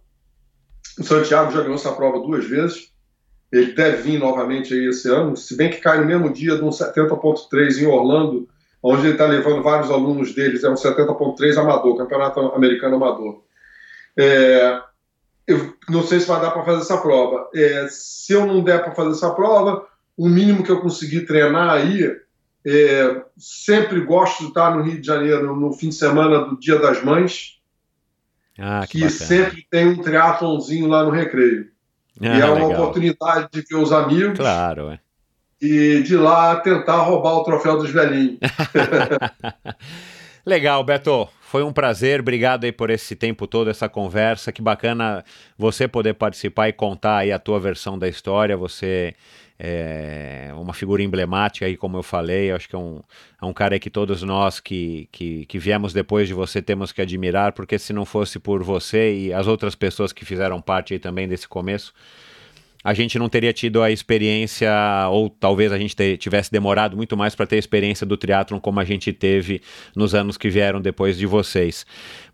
[1.00, 2.92] O Santiago já ganhou essa prova duas vezes,
[3.52, 6.64] ele deve vir novamente aí esse ano, se bem que cai no mesmo dia de
[6.64, 8.50] um 70.3 em Orlando,
[8.88, 13.42] onde ele está levando vários alunos deles, é um 70.3 amador, campeonato americano amador.
[14.16, 14.80] É,
[15.48, 17.50] eu não sei se vai dar para fazer essa prova.
[17.56, 21.72] É, se eu não der para fazer essa prova, o mínimo que eu conseguir treinar
[21.72, 22.16] aí,
[22.64, 26.78] é, sempre gosto de estar no Rio de Janeiro no fim de semana do Dia
[26.78, 27.60] das Mães,
[28.60, 31.72] ah, que, que sempre tem um triatlonzinho lá no Recreio.
[32.22, 32.84] Ah, e é uma legal.
[32.84, 34.38] oportunidade de ver os amigos.
[34.38, 35.00] Claro, é.
[35.62, 38.38] E de lá tentar roubar o troféu dos velhinhos.
[40.46, 41.28] legal, Beto.
[41.42, 44.52] Foi um prazer, obrigado aí por esse tempo todo, essa conversa.
[44.52, 45.24] Que bacana
[45.58, 48.58] você poder participar e contar aí a tua versão da história.
[48.58, 49.16] Você
[49.58, 52.52] é uma figura emblemática aí, como eu falei.
[52.52, 53.02] Eu acho que é um,
[53.42, 57.02] é um cara que todos nós que, que, que viemos depois de você temos que
[57.02, 61.00] admirar, porque se não fosse por você e as outras pessoas que fizeram parte aí
[61.00, 61.94] também desse começo,
[62.86, 64.70] a gente não teria tido a experiência,
[65.10, 68.60] ou talvez a gente ter, tivesse demorado muito mais para ter a experiência do triatlon
[68.60, 69.60] como a gente teve
[69.96, 71.84] nos anos que vieram depois de vocês.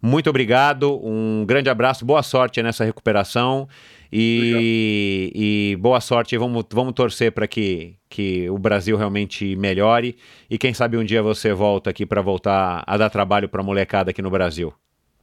[0.01, 3.65] Muito obrigado, um grande abraço, boa sorte nessa recuperação
[4.11, 6.37] e, e boa sorte.
[6.37, 10.17] Vamos, vamos torcer para que, que o Brasil realmente melhore
[10.49, 13.63] e quem sabe um dia você volta aqui para voltar a dar trabalho para a
[13.63, 14.73] molecada aqui no Brasil.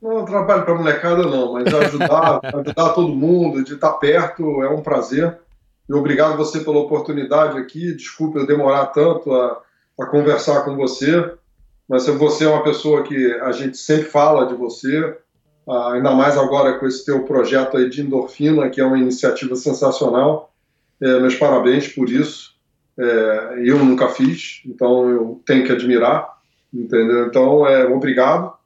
[0.00, 4.80] Não, trabalho para molecada não, mas ajudar, ajudar todo mundo, de estar perto, é um
[4.80, 5.38] prazer.
[5.88, 7.94] E obrigado você pela oportunidade aqui.
[7.94, 9.60] Desculpe eu demorar tanto a,
[10.00, 11.32] a conversar com você,
[11.88, 15.16] mas você é uma pessoa que a gente sempre fala de você,
[15.68, 19.56] ah, ainda mais agora com esse teu projeto aí de endorfina, que é uma iniciativa
[19.56, 20.52] sensacional.
[21.00, 22.56] É, meus parabéns por isso.
[22.98, 26.36] É, eu nunca fiz, então eu tenho que admirar,
[26.74, 27.26] entendeu?
[27.26, 28.57] Então, é, obrigado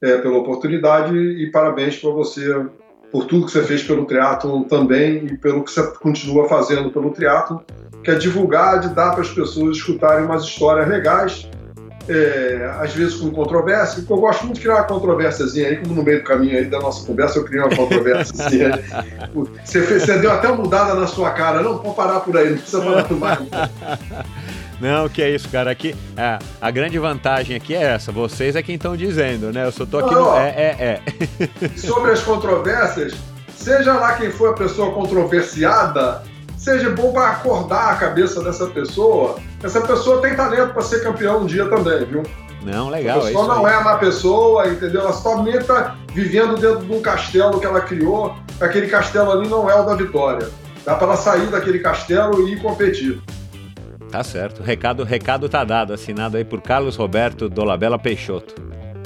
[0.00, 2.66] é, pela oportunidade e parabéns para você
[3.10, 7.10] por tudo que você fez pelo triatlo também e pelo que você continua fazendo pelo
[7.10, 7.64] triatlo,
[8.04, 11.48] que é divulgar, de dar para as pessoas escutarem umas histórias legais,
[12.08, 15.94] é, às vezes com controvérsia, porque eu gosto muito de criar uma controvérsiazinha aí, como
[15.94, 18.80] no meio do caminho aí da nossa conversa eu criei uma controvérsiazinha.
[19.64, 22.50] você, fez, você deu até uma mudada na sua cara, não, pode parar por aí,
[22.50, 23.40] não precisa falar mais.
[24.80, 25.70] Não, que é isso, cara.
[25.70, 28.12] Aqui, é, a grande vantagem aqui é essa.
[28.12, 29.66] Vocês é quem estão dizendo, né?
[29.66, 30.36] Eu só tô aqui no.
[30.36, 31.02] É, é,
[31.60, 31.68] é.
[31.76, 33.14] Sobre as controvérsias,
[33.56, 36.22] seja lá quem for a pessoa controversiada,
[36.56, 39.38] seja bom para acordar a cabeça dessa pessoa.
[39.62, 42.22] Essa pessoa tem talento para ser campeão um dia também, viu?
[42.62, 43.18] Não, legal.
[43.18, 45.02] A pessoa é não é má pessoa, entendeu?
[45.02, 48.36] Ela somente está vivendo dentro de um castelo que ela criou.
[48.60, 50.48] Aquele castelo ali não é o da vitória.
[50.84, 53.20] Dá para ela sair daquele castelo e ir competir.
[54.10, 54.62] Tá certo.
[54.62, 55.92] Recado, recado tá dado.
[55.92, 58.54] Assinado aí por Carlos Roberto Dolabella Peixoto.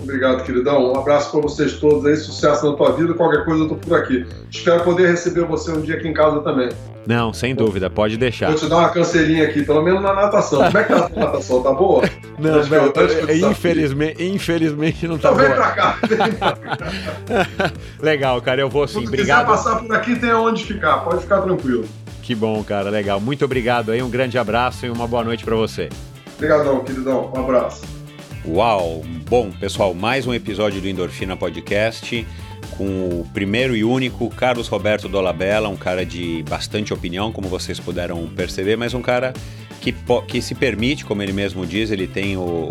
[0.03, 0.93] Obrigado, queridão.
[0.93, 2.17] Um abraço para vocês todos aí.
[2.17, 3.15] Sucesso na tua vida.
[3.15, 4.27] Qualquer coisa eu tô por aqui.
[4.51, 6.71] Espero poder receber você um dia aqui em casa também.
[7.07, 8.49] Não, sem dúvida, pode deixar.
[8.49, 10.63] Vou te dar uma canseirinha aqui, pelo menos na natação.
[10.65, 11.63] Como é que tá a natação?
[11.63, 12.03] Tá boa?
[12.39, 12.93] Não, velho,
[13.51, 15.49] infelizmente, infelizmente não tá então boa.
[15.49, 17.73] Vem pra cá, vem pra cá.
[18.01, 19.01] Legal, cara, eu vou sim.
[19.01, 19.47] Se obrigado.
[19.47, 20.99] quiser passar por aqui, tem aonde ficar.
[21.05, 21.85] Pode ficar tranquilo.
[22.23, 23.21] Que bom, cara, legal.
[23.21, 25.89] Muito obrigado aí, um grande abraço e uma boa noite para você.
[26.37, 27.33] Obrigadão, queridão.
[27.35, 27.83] Um abraço.
[28.47, 29.03] Uau!
[29.29, 32.25] Bom, pessoal, mais um episódio do Endorfina Podcast.
[32.77, 32.85] com
[33.21, 38.27] o primeiro e único Carlos Roberto Dolabella, um cara de bastante opinião, como vocês puderam
[38.29, 39.33] perceber, mas um cara
[39.81, 39.95] que,
[40.29, 42.71] que se permite, como ele mesmo diz, ele tem o,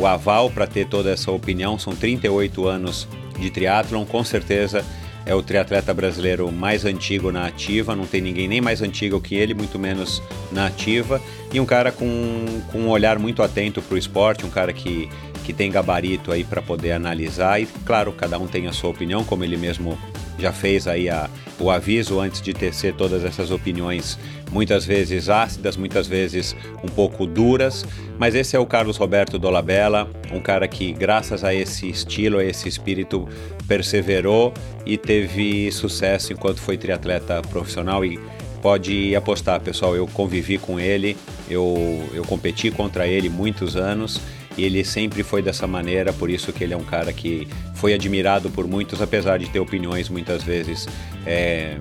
[0.00, 1.76] o aval para ter toda essa opinião.
[1.76, 3.08] São 38 anos
[3.38, 4.84] de triatlon, com certeza
[5.24, 9.34] é o triatleta brasileiro mais antigo na ativa, não tem ninguém nem mais antigo que
[9.34, 11.20] ele, muito menos na ativa,
[11.52, 15.08] e um cara com, com um olhar muito atento para o esporte, um cara que,
[15.44, 19.24] que tem gabarito aí para poder analisar, e claro, cada um tem a sua opinião,
[19.24, 19.98] como ele mesmo
[20.38, 24.18] já fez aí a, o aviso antes de tecer todas essas opiniões,
[24.52, 26.54] muitas vezes ácidas, muitas vezes
[26.84, 27.84] um pouco duras,
[28.18, 32.44] mas esse é o Carlos Roberto Dolabella, um cara que graças a esse estilo, a
[32.44, 33.26] esse espírito,
[33.66, 34.52] perseverou
[34.84, 38.04] e teve sucesso enquanto foi triatleta profissional.
[38.04, 38.20] E
[38.60, 41.16] pode apostar, pessoal, eu convivi com ele,
[41.50, 44.20] eu, eu competi contra ele muitos anos
[44.56, 47.94] e ele sempre foi dessa maneira, por isso que ele é um cara que foi
[47.94, 50.86] admirado por muitos, apesar de ter opiniões muitas vezes
[51.26, 51.78] é,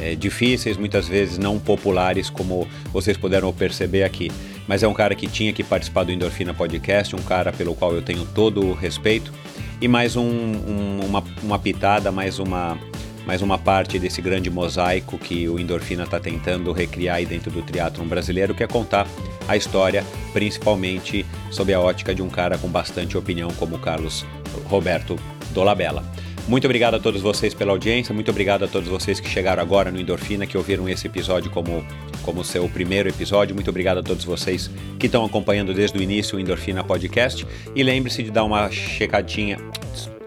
[0.00, 4.30] é, difíceis, muitas vezes não populares, como vocês puderam perceber aqui.
[4.66, 7.94] Mas é um cara que tinha que participar do Endorfina Podcast, um cara pelo qual
[7.94, 9.32] eu tenho todo o respeito.
[9.80, 12.78] E mais um, um, uma, uma pitada, mais uma,
[13.26, 17.62] mais uma parte desse grande mosaico que o Endorfina está tentando recriar aí dentro do
[17.62, 19.06] triatlon brasileiro, que é contar
[19.46, 24.26] a história, principalmente sob a ótica de um cara com bastante opinião como o Carlos
[24.66, 25.16] Roberto
[25.52, 26.04] Dolabella.
[26.48, 29.90] Muito obrigado a todos vocês pela audiência, muito obrigado a todos vocês que chegaram agora
[29.90, 31.84] no Endorfina, que ouviram esse episódio como,
[32.22, 33.54] como seu primeiro episódio.
[33.54, 37.46] Muito obrigado a todos vocês que estão acompanhando desde o início o Endorfina Podcast.
[37.76, 39.58] E lembre-se de dar uma checadinha.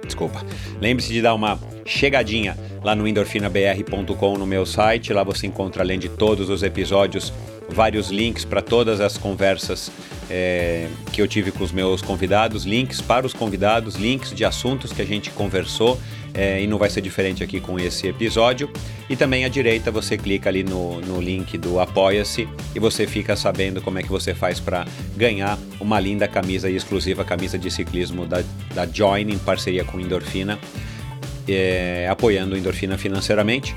[0.05, 0.45] Desculpa.
[0.79, 5.11] Lembre-se de dar uma chegadinha lá no endorfinabr.com no meu site.
[5.13, 7.33] Lá você encontra, além de todos os episódios,
[7.73, 9.91] vários links para todas as conversas
[10.29, 14.93] é, que eu tive com os meus convidados, links para os convidados, links de assuntos
[14.93, 15.99] que a gente conversou.
[16.33, 18.69] É, e não vai ser diferente aqui com esse episódio.
[19.09, 23.35] E também à direita você clica ali no, no link do Apoia-se e você fica
[23.35, 24.85] sabendo como é que você faz para
[25.17, 28.41] ganhar uma linda camisa exclusiva, camisa de ciclismo da,
[28.73, 30.57] da Join em parceria com Endorfina,
[31.49, 33.75] é, apoiando Endorfina financeiramente.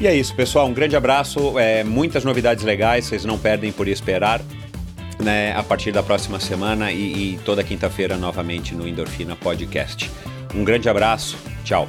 [0.00, 0.66] E é isso, pessoal.
[0.66, 1.58] Um grande abraço.
[1.58, 4.40] É, muitas novidades legais, vocês não perdem por esperar.
[5.18, 10.10] Né, a partir da próxima semana e, e toda quinta-feira novamente no Endorfina Podcast.
[10.54, 11.88] Um grande abraço, tchau.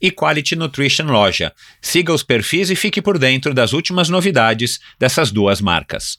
[0.00, 1.52] e Quality Nutrition Loja.
[1.80, 6.18] Siga os perfis e fique por dentro das últimas novidades dessas duas marcas.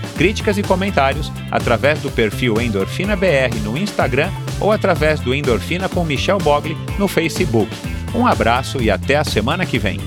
[0.21, 4.29] críticas e comentários através do perfil Endorfina BR no Instagram
[4.59, 7.75] ou através do Endorfina com Michel Bogli no Facebook.
[8.13, 9.99] Um abraço e até a semana que vem.